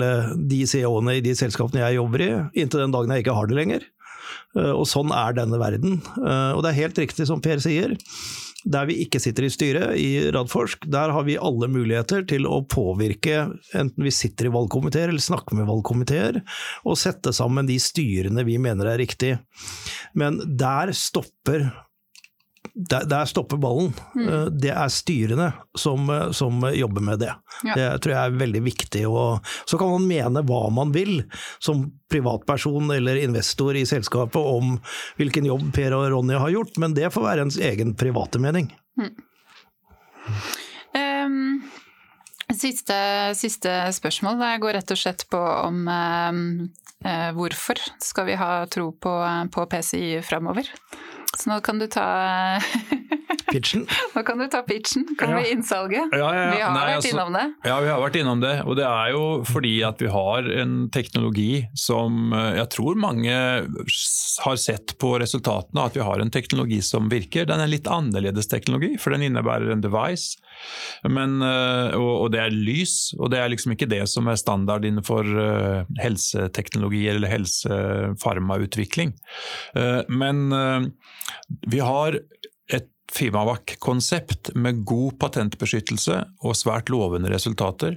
de 0.48 0.66
CEO-ene 0.66 1.16
i 1.16 1.20
de 1.20 1.34
selskapene 1.34 1.80
jeg 1.80 1.96
jobber 1.96 2.20
i, 2.20 2.30
inntil 2.62 2.80
den 2.80 2.92
dagen 2.92 3.10
jeg 3.10 3.24
ikke 3.24 3.34
har 3.34 3.46
det 3.46 3.56
lenger. 3.56 3.80
Og 4.54 4.86
sånn 4.86 5.12
er 5.12 5.32
denne 5.32 5.58
verden. 5.58 6.02
Og 6.54 6.62
det 6.62 6.70
er 6.70 6.82
helt 6.82 6.98
riktig 6.98 7.26
som 7.26 7.40
Per 7.40 7.58
sier. 7.58 7.96
Der 8.66 8.88
vi 8.88 8.96
ikke 9.04 9.20
sitter 9.22 9.46
i 9.46 9.52
styret, 9.54 9.92
i 10.02 10.30
Radforsk, 10.34 10.88
der 10.90 11.12
har 11.14 11.26
vi 11.28 11.36
alle 11.38 11.68
muligheter 11.70 12.24
til 12.26 12.48
å 12.50 12.64
påvirke, 12.66 13.44
enten 13.78 14.02
vi 14.02 14.10
sitter 14.14 14.48
i 14.48 14.54
valgkomiteer 14.54 15.12
eller 15.12 15.22
snakker 15.22 15.60
med 15.60 15.68
valgkomiteer, 15.70 16.40
og 16.82 16.98
sette 16.98 17.30
sammen 17.36 17.68
de 17.70 17.78
styrene 17.82 18.42
vi 18.48 18.58
mener 18.58 18.90
er 18.90 18.98
riktig. 18.98 19.36
Men 20.18 20.40
der 20.58 20.90
stopper 20.90 21.68
der, 22.78 23.04
der, 23.04 23.24
stopper 23.24 23.56
ballen. 23.56 23.92
Mm. 24.14 24.28
Eh, 24.28 24.44
det 24.46 24.70
er 24.70 24.90
styrene 24.92 25.48
som, 25.78 26.10
eh, 26.10 26.30
som 26.30 26.62
jobber 26.74 27.02
med 27.02 27.18
det. 27.18 27.32
Ja. 27.66 27.74
Det 27.74 27.88
tror 28.02 28.14
jeg 28.14 28.20
er 28.22 28.38
veldig 28.38 28.62
viktig. 28.62 29.02
Og, 29.10 29.48
så 29.66 29.78
kan 29.80 29.90
man 29.96 30.06
mene 30.06 30.44
hva 30.46 30.68
man 30.70 30.92
vil 30.94 31.24
som 31.58 31.88
privatperson 32.12 32.92
eller 32.94 33.18
investor 33.24 33.76
i 33.76 33.82
selskapet 33.88 34.38
om 34.38 34.76
hvilken 35.18 35.48
jobb 35.50 35.72
Per 35.74 35.96
og 35.96 36.06
Ronny 36.14 36.38
har 36.38 36.54
gjort, 36.54 36.78
men 36.78 36.94
det 36.94 37.10
får 37.14 37.26
være 37.26 37.48
ens 37.48 37.58
egen 37.58 37.96
private 37.98 38.38
mening. 38.42 38.70
Mm. 39.00 39.10
Um, 40.98 41.42
siste, 42.54 42.96
siste, 43.38 43.74
spørsmål 43.96 44.38
det 44.40 44.54
går 44.62 44.78
rett 44.78 44.94
og 44.94 45.00
slett 45.02 45.26
på 45.32 45.40
om 45.40 45.82
um, 45.88 46.40
hvorfor 47.34 47.80
skal 48.02 48.26
vi 48.28 48.38
ha 48.38 48.52
tro 48.70 48.90
på, 48.94 49.18
på 49.54 49.68
PCI 49.74 50.18
framover? 50.26 50.70
Så 51.38 51.50
nå 51.50 51.60
kan 51.60 51.78
du 51.78 51.86
ta 51.86 52.06
Pitchen? 53.52 53.86
Nå 54.14 54.22
kan 54.22 54.38
du 54.38 54.46
ta 54.50 54.62
pitchen. 54.62 55.06
Kan 55.18 55.30
ja. 55.30 55.40
vi 55.40 55.52
innsalget? 55.52 56.12
Ja, 56.12 56.28
ja, 56.34 56.50
vi 56.52 56.60
har 56.60 56.74
Nei, 56.74 56.82
vært 56.84 56.98
altså, 56.98 57.12
innom 57.14 57.36
det. 57.36 57.44
Ja, 57.64 57.78
vi 57.80 57.90
har 57.90 58.02
vært 58.02 58.18
innom 58.20 58.42
det. 58.42 58.54
Og 58.68 58.76
det 58.78 58.86
er 58.88 59.12
jo 59.14 59.22
fordi 59.48 59.74
at 59.88 60.02
vi 60.02 60.10
har 60.12 60.50
en 60.62 60.74
teknologi 60.94 61.52
som 61.78 62.34
eh, 62.36 62.58
jeg 62.58 62.70
tror 62.74 63.00
mange 63.00 63.34
har 64.44 64.60
sett 64.60 64.96
på 65.00 65.14
resultatene, 65.22 65.86
at 65.88 65.96
vi 65.96 66.04
har 66.04 66.22
en 66.22 66.32
teknologi 66.34 66.80
som 66.84 67.08
virker. 67.12 67.48
Den 67.48 67.62
er 67.64 67.72
litt 67.72 67.88
annerledes 67.90 68.50
teknologi, 68.52 68.94
for 69.00 69.16
den 69.16 69.26
innebærer 69.30 69.72
en 69.72 69.84
device. 69.84 70.38
Men, 71.08 71.38
eh, 71.44 71.96
og, 71.96 72.12
og, 72.12 72.28
det 72.34 72.44
er 72.44 72.54
lys, 72.54 73.14
og 73.18 73.32
det 73.32 73.40
er 73.40 73.52
liksom 73.52 73.74
ikke 73.74 73.90
det 73.90 74.04
som 74.10 74.28
er 74.28 74.40
standard 74.40 74.84
innenfor 74.84 75.26
uh, 75.38 75.88
helseteknologi 76.02 77.04
eller 77.10 77.30
helsefarmautvikling. 77.30 79.14
Men 80.08 80.38
vi 81.70 81.80
har 81.80 82.18
Fimavac-konsept 83.08 84.50
med 84.54 84.82
god 84.84 85.16
patentbeskyttelse 85.22 86.18
og 86.44 86.56
svært 86.56 86.90
lovende 86.92 87.30
resultater 87.32 87.94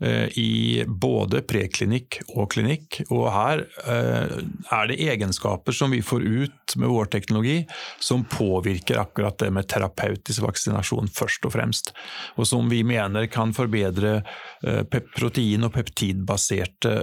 eh, 0.00 0.32
i 0.40 0.84
både 0.88 1.42
preklinikk 1.44 2.22
og 2.32 2.48
klinikk. 2.54 3.02
Og 3.12 3.28
her 3.34 3.64
eh, 3.84 4.38
er 4.72 4.88
det 4.88 4.98
egenskaper 5.04 5.76
som 5.76 5.92
vi 5.92 6.00
får 6.00 6.24
ut 6.24 6.76
med 6.80 6.88
vår 6.88 7.12
teknologi 7.12 7.58
som 8.00 8.24
påvirker 8.24 9.02
akkurat 9.02 9.36
det 9.44 9.52
med 9.52 9.68
terapeutisk 9.68 10.46
vaksinasjon 10.46 11.12
først 11.12 11.44
og 11.44 11.54
fremst. 11.58 11.92
Og 12.40 12.48
som 12.48 12.72
vi 12.72 12.80
mener 12.88 13.28
kan 13.28 13.52
forbedre 13.52 14.16
eh, 14.64 14.80
protein- 14.88 15.68
og 15.68 15.74
peptidbaserte 15.76 16.94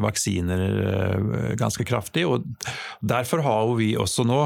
vaksiner 0.00 1.54
ganske 1.58 1.84
kraftig. 1.84 2.24
Og 2.26 2.46
derfor 3.04 3.44
har 3.44 3.74
vi 3.76 3.92
også 3.98 4.24
nå 4.28 4.40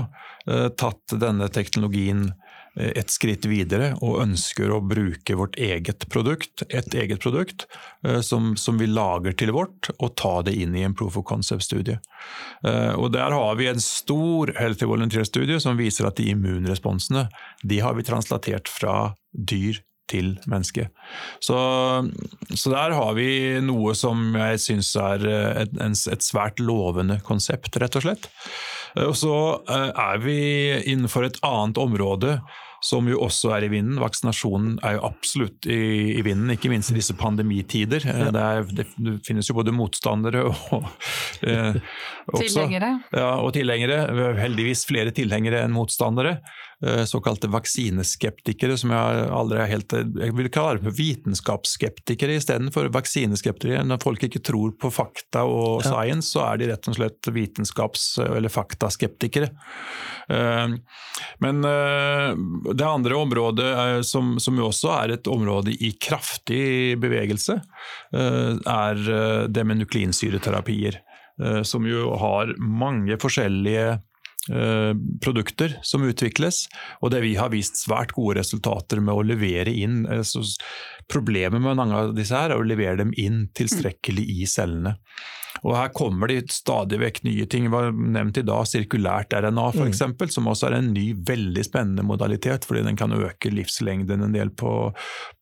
tatt 0.77 1.15
denne 1.21 1.47
teknologien 1.53 2.27
et 2.75 3.13
skritt 3.13 3.47
videre 3.47 3.93
og 4.03 4.19
ønsker 4.25 4.73
å 4.75 4.81
bruke 4.83 5.37
vårt 5.39 5.57
eget 5.63 6.09
produkt, 6.11 6.65
et 6.67 6.95
eget 6.99 7.23
produkt 7.23 7.69
eh, 8.07 8.21
som, 8.25 8.55
som 8.59 8.81
vi 8.81 8.89
lager 8.91 9.37
til 9.39 9.55
vårt, 9.55 9.93
og 10.01 10.17
ta 10.19 10.41
det 10.47 10.57
inn 10.59 10.75
i 10.75 10.83
en 10.87 10.97
proof 10.97 11.21
of 11.21 11.27
concept-studie. 11.29 12.01
Eh, 12.67 12.93
og 12.99 13.13
Der 13.15 13.35
har 13.35 13.55
vi 13.61 13.71
en 13.71 13.83
stor 13.83 14.51
healthy 14.59 14.91
volunteer-studie 14.91 15.61
som 15.63 15.79
viser 15.79 16.11
at 16.11 16.19
de 16.19 16.33
immunresponsene 16.35 17.29
de 17.63 17.83
har 17.85 17.95
vi 17.95 18.07
translatert 18.07 18.71
fra 18.71 19.15
dyr 19.33 19.79
til 20.11 20.35
menneske. 20.51 20.91
Så, 21.41 21.57
så, 22.53 22.73
der 22.75 22.93
har 22.93 23.15
vi 23.17 23.57
noe 23.65 23.95
som 23.97 24.35
jeg 24.37 24.61
syns 24.61 24.91
er 25.01 25.25
et, 25.65 25.79
et, 25.81 26.27
svært 26.27 26.61
lovende 26.61 27.17
konsept, 27.25 27.79
rett 27.81 27.97
og 27.97 28.05
slett. 28.05 28.29
Og 29.01 29.15
så 29.17 29.37
er 29.73 30.21
vi 30.23 30.37
innenfor 30.93 31.25
et 31.27 31.41
annet 31.47 31.81
område 31.81 32.37
som 32.85 33.07
jo 33.09 33.23
også 33.25 33.55
er 33.57 33.65
i 33.65 33.71
vinden. 33.73 33.97
Vaksinasjonen 34.03 34.77
er 34.85 34.99
jo 34.99 35.05
absolutt 35.09 35.69
i, 35.71 36.19
i 36.19 36.25
vinden, 36.25 36.53
ikke 36.53 36.69
minst 36.73 36.93
i 36.93 36.99
disse 36.99 37.17
pandemitider. 37.17 38.05
Eh, 38.13 38.27
det, 38.35 38.43
er, 38.43 38.67
det, 38.69 38.87
det, 38.99 39.15
finnes 39.25 39.49
jo 39.49 39.57
både 39.57 39.73
motstandere 39.73 40.45
og 40.51 40.91
eh, 41.49 41.81
Tilhengere. 42.43 42.91
Ja, 43.15 43.31
og 43.41 43.55
tilhengere. 43.57 44.03
Heldigvis 44.41 44.85
flere 44.89 45.15
tilhengere 45.17 45.65
enn 45.65 45.73
motstandere. 45.75 46.39
Eh, 46.85 47.05
såkalte 47.05 47.49
vaksineskeptikere, 47.49 48.75
som 48.77 48.91
jeg 48.93 49.21
aldri 49.33 49.61
er 49.63 49.71
helt 49.71 49.93
Jeg 49.95 50.35
vil 50.37 50.51
kalle 50.53 50.83
det 50.83 50.93
vitenskapsskeptikere 50.99 52.37
istedenfor 52.37 52.91
vaksineskeptikere. 52.93 53.87
Når 53.89 54.03
folk 54.03 54.27
ikke 54.27 54.43
tror 54.45 54.75
på 54.77 54.91
fakta 54.93 55.47
og 55.49 55.81
ja. 55.81 55.95
science, 55.95 56.35
så 56.35 56.45
er 56.51 56.61
de 56.61 56.69
rett 56.73 56.91
og 56.91 56.99
slett 56.99 57.31
vitenskaps- 57.33 58.19
eller 58.27 58.53
faktaskeptikere. 58.53 59.49
Eh, 60.29 60.77
men 61.47 61.65
eh, 61.71 62.31
det 62.75 62.91
andre 62.91 63.17
området, 63.17 63.73
som, 64.05 64.37
som 64.43 64.61
jo 64.61 64.69
også 64.69 64.93
er 64.99 65.17
et 65.17 65.31
område 65.31 65.73
i 65.73 65.95
kraftig 65.97 66.99
bevegelse, 67.01 67.61
er 68.15 69.01
det 69.51 69.65
med 69.67 69.81
nukleinsyreterapier. 69.81 70.99
Som 71.67 71.87
jo 71.89 72.13
har 72.21 72.53
mange 72.59 73.17
forskjellige 73.21 73.97
produkter 75.25 75.79
som 75.87 76.05
utvikles, 76.05 76.65
og 77.01 77.15
det 77.15 77.23
vi 77.25 77.35
har 77.39 77.53
vist 77.55 77.81
svært 77.81 78.13
gode 78.17 78.39
resultater 78.41 79.01
med 79.01 79.17
å 79.17 79.25
levere 79.25 79.73
inn. 79.73 80.03
Altså, 80.11 80.45
problemet 81.11 81.63
med 81.65 81.79
mange 81.81 81.97
av 81.97 82.13
disse 82.17 82.37
her 82.37 82.53
er 82.53 82.61
å 82.61 82.67
levere 82.67 83.01
dem 83.01 83.15
inn 83.17 83.47
tilstrekkelig 83.57 84.27
i 84.37 84.51
cellene. 84.51 84.99
Og 85.65 85.73
Her 85.79 85.93
kommer 85.97 86.29
det 86.29 86.53
stadig 86.53 86.99
vekk 87.01 87.23
nye 87.25 87.47
ting. 87.51 87.69
Det 87.69 87.73
var 87.73 87.93
nevnt 87.93 88.41
i 88.41 88.45
dag 88.45 88.67
sirkulært 88.69 89.33
RNA 89.33 89.67
for 89.73 89.89
mm. 89.89 90.29
som 90.33 90.51
også 90.51 90.69
er 90.69 90.79
en 90.79 90.91
ny, 90.93 91.07
veldig 91.27 91.65
spennende 91.65 92.05
modalitet, 92.05 92.67
fordi 92.69 92.85
den 92.85 92.99
kan 93.01 93.15
øke 93.17 93.53
livslengden 93.53 94.27
en 94.27 94.37
del 94.37 94.53
på, 94.53 94.93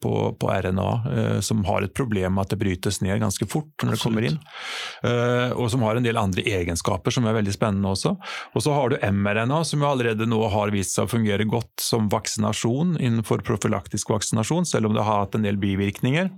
på, 0.03 0.15
på 0.39 0.53
RNA, 0.53 0.89
eh, 1.13 1.41
som 1.43 1.65
har 1.67 1.83
et 1.83 1.95
problem 1.95 2.37
med 2.37 2.47
at 2.47 2.55
det 2.55 2.61
brytes 2.63 3.01
ned 3.03 3.19
ganske 3.23 3.49
fort 3.51 3.83
når 3.83 3.97
det 3.97 4.03
kommer 4.05 4.29
inn. 4.31 4.39
Eh, 5.03 5.51
og 5.57 5.73
som 5.75 5.83
har 5.87 5.99
en 5.99 6.07
del 6.07 6.21
andre 6.21 6.47
egenskaper 6.47 7.15
som 7.15 7.27
er 7.27 7.39
veldig 7.41 7.57
spennende 7.57 7.95
også. 7.97 8.15
Og 8.55 8.63
så 8.63 8.77
har 8.79 8.93
du 8.93 9.01
mRNA, 9.03 9.63
som 9.67 9.83
jo 9.83 9.91
allerede 9.91 10.29
nå 10.31 10.43
har 10.55 10.75
vist 10.75 10.95
seg 10.95 11.09
å 11.09 11.15
fungere 11.17 11.49
godt 11.51 11.83
som 11.83 12.07
vaksinasjon 12.13 12.95
innenfor 13.01 13.43
profylaktisk 13.47 14.15
vaksinasjon, 14.15 14.71
selv 14.71 14.91
om 14.91 14.95
det 14.95 15.07
har 15.07 15.25
hatt 15.25 15.35
en 15.39 15.49
del 15.51 15.59
bivirkninger 15.59 16.31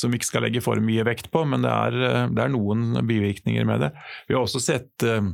som 0.00 0.10
vi 0.10 0.20
ikke 0.20 0.30
skal 0.30 0.44
legge 0.46 0.62
for 0.64 0.80
mye 0.82 1.04
vekt 1.06 1.30
på, 1.32 1.42
men 1.48 1.64
det 1.64 1.70
er, 1.70 1.96
eh, 2.08 2.28
det 2.32 2.44
er 2.44 2.52
noen 2.54 3.00
bivirkninger 3.06 3.19
med 3.68 3.86
det. 3.86 3.92
Vi 4.28 4.36
har 4.36 4.42
også 4.42 4.62
sett 4.62 5.06
uh, 5.06 5.30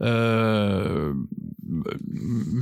Uh, 0.00 1.10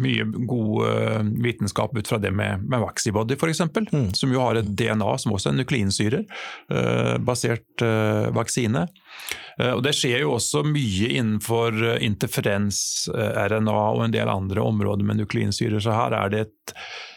mye 0.03 0.25
god 0.25 0.87
uh, 0.89 1.21
vitenskap 1.43 1.97
ut 1.97 2.09
fra 2.09 2.19
det 2.19 2.31
med, 2.33 2.65
med 2.65 2.81
Vaxibody 2.81 3.37
f.eks., 3.37 3.61
mm. 3.93 4.15
som 4.17 4.33
jo 4.33 4.41
har 4.41 4.57
et 4.57 4.71
DNA 4.79 5.11
som 5.21 5.35
også 5.37 5.53
er 5.53 5.59
nukleinsyrer, 5.59 6.25
uh, 6.73 7.17
basert 7.21 7.85
vaksine. 8.33 8.87
og 9.61 9.83
Det 9.85 9.93
skjer 9.97 10.23
jo 10.23 10.33
også 10.39 10.63
mye 10.65 11.11
innenfor 11.19 11.77
interferens-RNA 12.05 13.77
og 13.77 14.05
en 14.07 14.15
del 14.15 14.33
andre 14.33 14.65
områder 14.65 15.05
med 15.07 15.21
nukleinsyrer, 15.21 15.79
så 15.81 15.95
her 15.95 16.17
er 16.17 16.33
det 16.33 16.41
et 16.47 16.75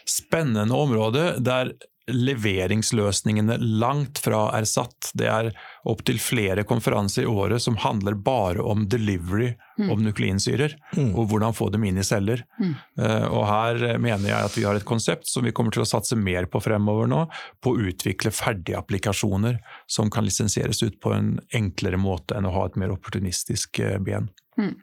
spennende 0.08 0.76
område 0.76 1.32
der 1.40 1.72
leveringsløsningene 2.12 3.56
langt 3.60 4.20
fra 4.24 4.46
er 4.56 4.66
satt. 4.68 5.10
Det 5.16 5.28
er 5.30 5.50
opptil 5.88 6.20
flere 6.22 6.64
konferanser 6.68 7.24
i 7.24 7.30
året 7.30 7.62
som 7.62 7.78
handler 7.80 8.18
bare 8.20 8.62
om 8.62 8.86
delivery 8.90 9.52
mm. 9.78 9.88
om 9.92 10.02
nukleinsyrer, 10.04 10.76
mm. 10.96 11.14
og 11.14 11.30
hvordan 11.30 11.56
få 11.56 11.70
dem 11.74 11.86
inn 11.88 12.00
i 12.00 12.06
celler. 12.06 12.44
Mm. 12.60 12.74
Uh, 13.00 13.26
og 13.28 13.46
Her 13.48 13.82
mener 14.02 14.28
jeg 14.32 14.50
at 14.50 14.58
vi 14.58 14.66
har 14.68 14.78
et 14.78 14.88
konsept 14.88 15.30
som 15.30 15.46
vi 15.46 15.54
kommer 15.56 15.74
til 15.74 15.84
å 15.84 15.88
satse 15.88 16.18
mer 16.18 16.48
på 16.50 16.62
fremover 16.64 17.10
nå, 17.10 17.24
på 17.62 17.74
å 17.74 17.88
utvikle 17.90 18.34
ferdige 18.34 18.80
applikasjoner 18.80 19.60
som 19.90 20.12
kan 20.12 20.26
lisensieres 20.26 20.82
ut 20.84 21.00
på 21.00 21.14
en 21.16 21.34
enklere 21.56 22.00
måte 22.00 22.36
enn 22.36 22.48
å 22.48 22.54
ha 22.58 22.68
et 22.68 22.78
mer 22.80 22.94
opportunistisk 22.94 23.82
uh, 23.84 23.98
ben. 24.02 24.30
Mm. 24.60 24.76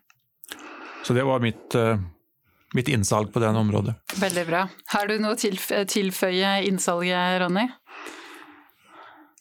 Så 1.05 1.15
det 1.15 1.23
var 1.23 1.43
mitt 1.43 1.75
uh, 1.77 1.95
mitt 2.77 2.91
innsalg 2.93 3.33
på 3.33 3.41
det 3.43 3.49
området. 3.49 3.97
Veldig 4.21 4.45
bra. 4.47 4.67
Har 4.93 5.09
du 5.09 5.17
noe 5.21 5.35
å 5.35 5.83
tilføye 5.89 6.53
innsalget, 6.69 7.41
Ronny? 7.43 7.67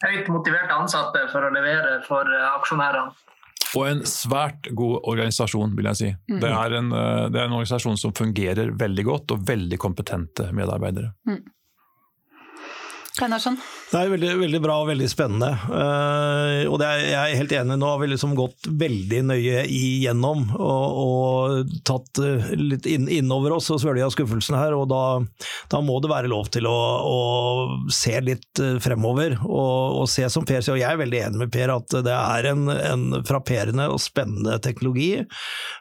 Høyt 0.05 0.29
motiverte 0.29 0.77
ansatte 0.77 1.25
for 1.33 1.47
å 1.47 1.53
levere 1.55 2.01
for 2.05 2.29
eh, 2.29 2.49
aksjonærene. 2.59 3.15
Og 3.77 3.85
en 3.89 4.03
svært 4.09 4.69
god 4.77 5.09
organisasjon, 5.11 5.75
vil 5.77 5.89
jeg 5.91 5.99
si. 6.01 6.11
Mm. 6.31 6.39
Det, 6.43 6.51
er 6.53 6.77
en, 6.79 6.91
eh, 6.93 7.25
det, 7.33 7.41
er 7.41 7.49
en, 7.49 7.57
organisasjon 7.57 8.01
som 8.01 8.15
fungerer 8.17 8.73
veldig 8.79 9.05
godt, 9.09 9.35
og 9.35 9.47
veldig 9.49 9.79
kompetente 9.81 10.51
medarbeidere. 10.57 11.13
Mm. 11.29 11.43
Einarsson? 13.25 13.57
Det 13.91 13.99
er 13.99 14.11
veldig, 14.13 14.31
veldig, 14.43 14.61
bra 14.61 14.77
og 14.83 14.91
veldig 14.91 15.07
spennende. 15.09 15.49
Uh, 15.71 16.67
og 16.69 16.83
er, 16.85 17.05
jeg 17.07 17.17
er 17.17 17.39
helt 17.41 17.55
enig, 17.55 17.79
nå 17.81 17.89
har 17.89 18.01
vi 18.03 18.11
liksom 18.11 18.35
gått 18.37 18.69
veldig 18.69 19.23
nøye 19.31 19.63
igjennom 19.73 20.43
og, 20.59 20.99
og 21.03 21.73
tatt 21.87 22.21
uh, 22.21 22.51
litt 22.59 22.89
inn, 22.91 23.07
innover 23.09 23.57
oss 23.57 23.71
og 23.73 23.81
svølja 23.83 24.11
skuffelsen 24.13 24.59
her. 24.59 24.77
Og 24.77 24.89
da, 24.91 25.03
da, 25.73 25.81
må 25.87 25.97
det 26.03 26.11
være 26.13 26.31
lov 26.33 26.51
til 26.55 26.69
å, 26.69 26.77
å 27.07 27.89
se 27.95 28.19
litt 28.27 28.63
uh, 28.63 28.77
fremover. 28.83 29.39
Og, 29.47 30.03
og, 30.03 30.05
se 30.11 30.29
som 30.33 30.47
Per 30.47 30.61
sier, 30.61 30.77
og 30.77 30.83
jeg 30.83 30.91
er 30.93 31.01
veldig 31.01 31.23
enig 31.29 31.43
med 31.47 31.55
Per, 31.55 31.73
at 31.73 31.99
det 32.07 32.15
er 32.17 32.51
en, 32.53 32.69
en 32.75 33.07
frapperende 33.27 33.89
og 33.93 34.03
spennende 34.03 34.59
teknologi. 34.63 35.25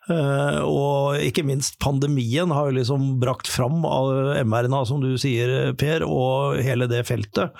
og 0.09 1.17
ikke 1.21 1.43
minst 1.45 1.77
pandemien 1.81 2.51
har 2.53 2.69
jo 2.69 2.77
liksom 2.77 3.07
brakt 3.21 3.49
fram 3.51 3.83
av 3.87 4.11
mRNA, 4.45 4.83
som 4.87 5.01
du 5.03 5.15
sier 5.21 5.73
Per, 5.79 6.05
og 6.05 6.61
hele 6.63 6.87
det 6.89 7.03
feltet 7.07 7.24
feltet. 7.25 7.51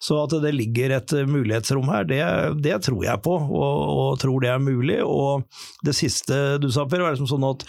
Så 0.00 0.18
at 0.22 0.34
det 0.42 0.52
ligger 0.54 0.90
et 0.96 1.12
mulighetsrom 1.28 1.88
her, 1.88 2.04
det, 2.04 2.22
det 2.62 2.82
tror 2.86 3.04
jeg 3.04 3.22
på, 3.22 3.34
og, 3.34 3.82
og, 3.88 4.18
tror 4.20 4.40
det 4.42 4.50
er 4.52 4.62
mulig. 4.62 5.00
Og 5.04 5.44
det 5.84 5.94
siste 5.96 6.58
du 6.62 6.70
sa, 6.70 6.86
Per, 6.88 7.02
var 7.02 7.14
liksom 7.14 7.28
sånn 7.30 7.46
at 7.48 7.64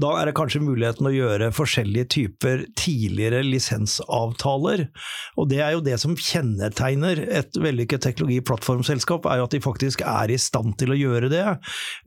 da 0.00 0.14
er 0.20 0.30
det 0.30 0.36
kanskje 0.38 0.62
muligheten 0.64 1.08
å 1.08 1.14
gjøre 1.14 1.52
forskjellige 1.54 2.10
typer 2.16 2.64
tidligere 2.78 3.42
lisensavtaler. 3.46 4.88
Og 5.36 5.50
det 5.50 5.62
er 5.64 5.74
jo 5.76 5.84
det 5.84 5.98
som 6.00 6.16
kjennetegner 6.16 7.24
et 7.28 7.56
vellykket 7.60 8.04
teknologiplattformselskap, 8.06 9.26
er 9.26 9.40
jo 9.40 9.48
at 9.48 9.56
de 9.56 9.64
faktisk 9.64 10.04
er 10.06 10.32
i 10.32 10.40
stand 10.40 10.76
til 10.80 10.94
å 10.94 11.00
gjøre 11.00 11.32
det, 11.32 11.46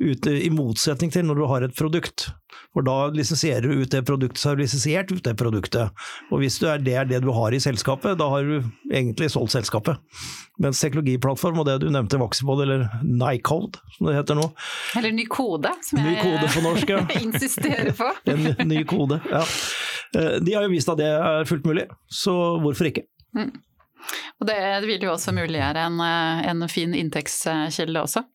i 0.04 0.52
motsetning 0.54 1.12
til 1.14 1.28
når 1.28 1.40
du 1.40 1.46
har 1.50 1.66
et 1.68 1.78
produkt. 1.78 2.30
For 2.74 2.86
da 2.86 2.96
lisensierer 3.14 3.68
du 3.68 3.84
ut 3.84 3.92
det 3.94 4.02
produktet, 4.08 4.44
har 4.50 4.58
du 4.58 4.64
lisensiert 4.64 5.12
ut 5.14 5.24
det 5.24 5.36
produktet. 5.38 6.06
Og 6.34 6.42
hvis 6.42 6.58
er, 6.66 6.82
det 6.82 6.96
er 6.98 7.10
det 7.10 7.20
du 7.22 7.30
har 7.36 7.54
i 7.54 7.62
selskapet, 7.62 8.18
da 8.18 8.30
har 8.32 8.48
du 8.48 8.56
egentlig 8.90 9.30
solgt 9.30 9.54
selskapet. 9.54 10.02
Mens 10.62 10.82
teknologiplattform 10.82 11.62
og 11.62 11.68
det 11.70 11.80
du 11.84 11.88
nevnte, 11.94 12.18
Vaxibod, 12.22 12.64
eller 12.66 12.88
Nycode, 13.06 13.82
som 13.98 14.10
det 14.10 14.18
heter 14.18 14.40
nå. 14.42 14.48
Eller 14.98 15.14
ny 15.14 15.28
kode, 15.30 15.70
som 15.86 16.02
ny 16.02 16.16
jeg 16.16 16.24
kode 16.26 16.50
på 16.56 16.66
norsk, 16.66 16.96
ja. 16.96 17.04
insisterer 17.26 17.94
på. 17.98 18.10
en 18.34 18.68
ny 18.70 18.82
kode, 18.90 19.22
ja. 19.30 19.46
Eh, 20.18 20.36
de 20.42 20.58
har 20.58 20.66
jo 20.66 20.74
vist 20.74 20.90
at 20.90 21.02
det 21.02 21.10
er 21.14 21.50
fullt 21.50 21.70
mulig, 21.70 21.88
så 22.10 22.34
hvorfor 22.64 22.90
ikke? 22.90 23.06
Mm. 23.38 23.54
Og 24.42 24.48
det, 24.50 24.60
vil 24.90 25.06
jo 25.06 25.14
også 25.14 25.34
muliggjøre 25.36 25.88
en, 25.88 26.02
eh, 26.04 26.46
en 26.52 26.70
fin 26.70 26.94
inntektskilde 26.98 28.02
også. 28.02 28.26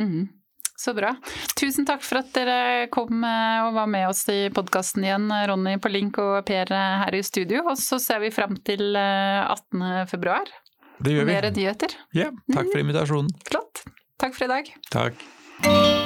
Mm. 0.00 0.28
Så 0.76 0.92
bra. 0.96 1.14
Tusen 1.56 1.86
takk 1.88 2.04
for 2.04 2.20
at 2.20 2.32
dere 2.36 2.86
kom 2.92 3.24
eh, 3.24 3.64
og 3.64 3.76
var 3.78 3.88
med 3.90 4.10
oss 4.10 4.26
i 4.32 4.46
podkasten 4.54 5.06
igjen, 5.06 5.30
Ronny 5.48 5.76
på 5.80 5.92
link 5.92 6.20
og 6.22 6.42
Per 6.48 6.72
her 6.72 7.16
i 7.16 7.22
studio. 7.24 7.64
Og 7.70 7.80
så 7.80 8.00
ser 8.02 8.20
vi 8.24 8.32
fram 8.34 8.56
til 8.66 8.92
18. 8.96 9.82
Eh, 9.82 10.02
februar. 10.12 10.52
Det 11.00 11.12
gjør 11.12 11.28
vi. 11.28 11.32
Mer 11.34 11.50
nyheter. 11.52 11.96
Ja, 12.16 12.30
takk 12.52 12.72
for 12.72 12.80
invitasjonen. 12.80 13.32
Flott. 13.48 13.84
Takk 14.20 14.36
for 14.36 14.48
i 14.48 14.52
dag. 14.54 14.74
Takk. 14.92 16.05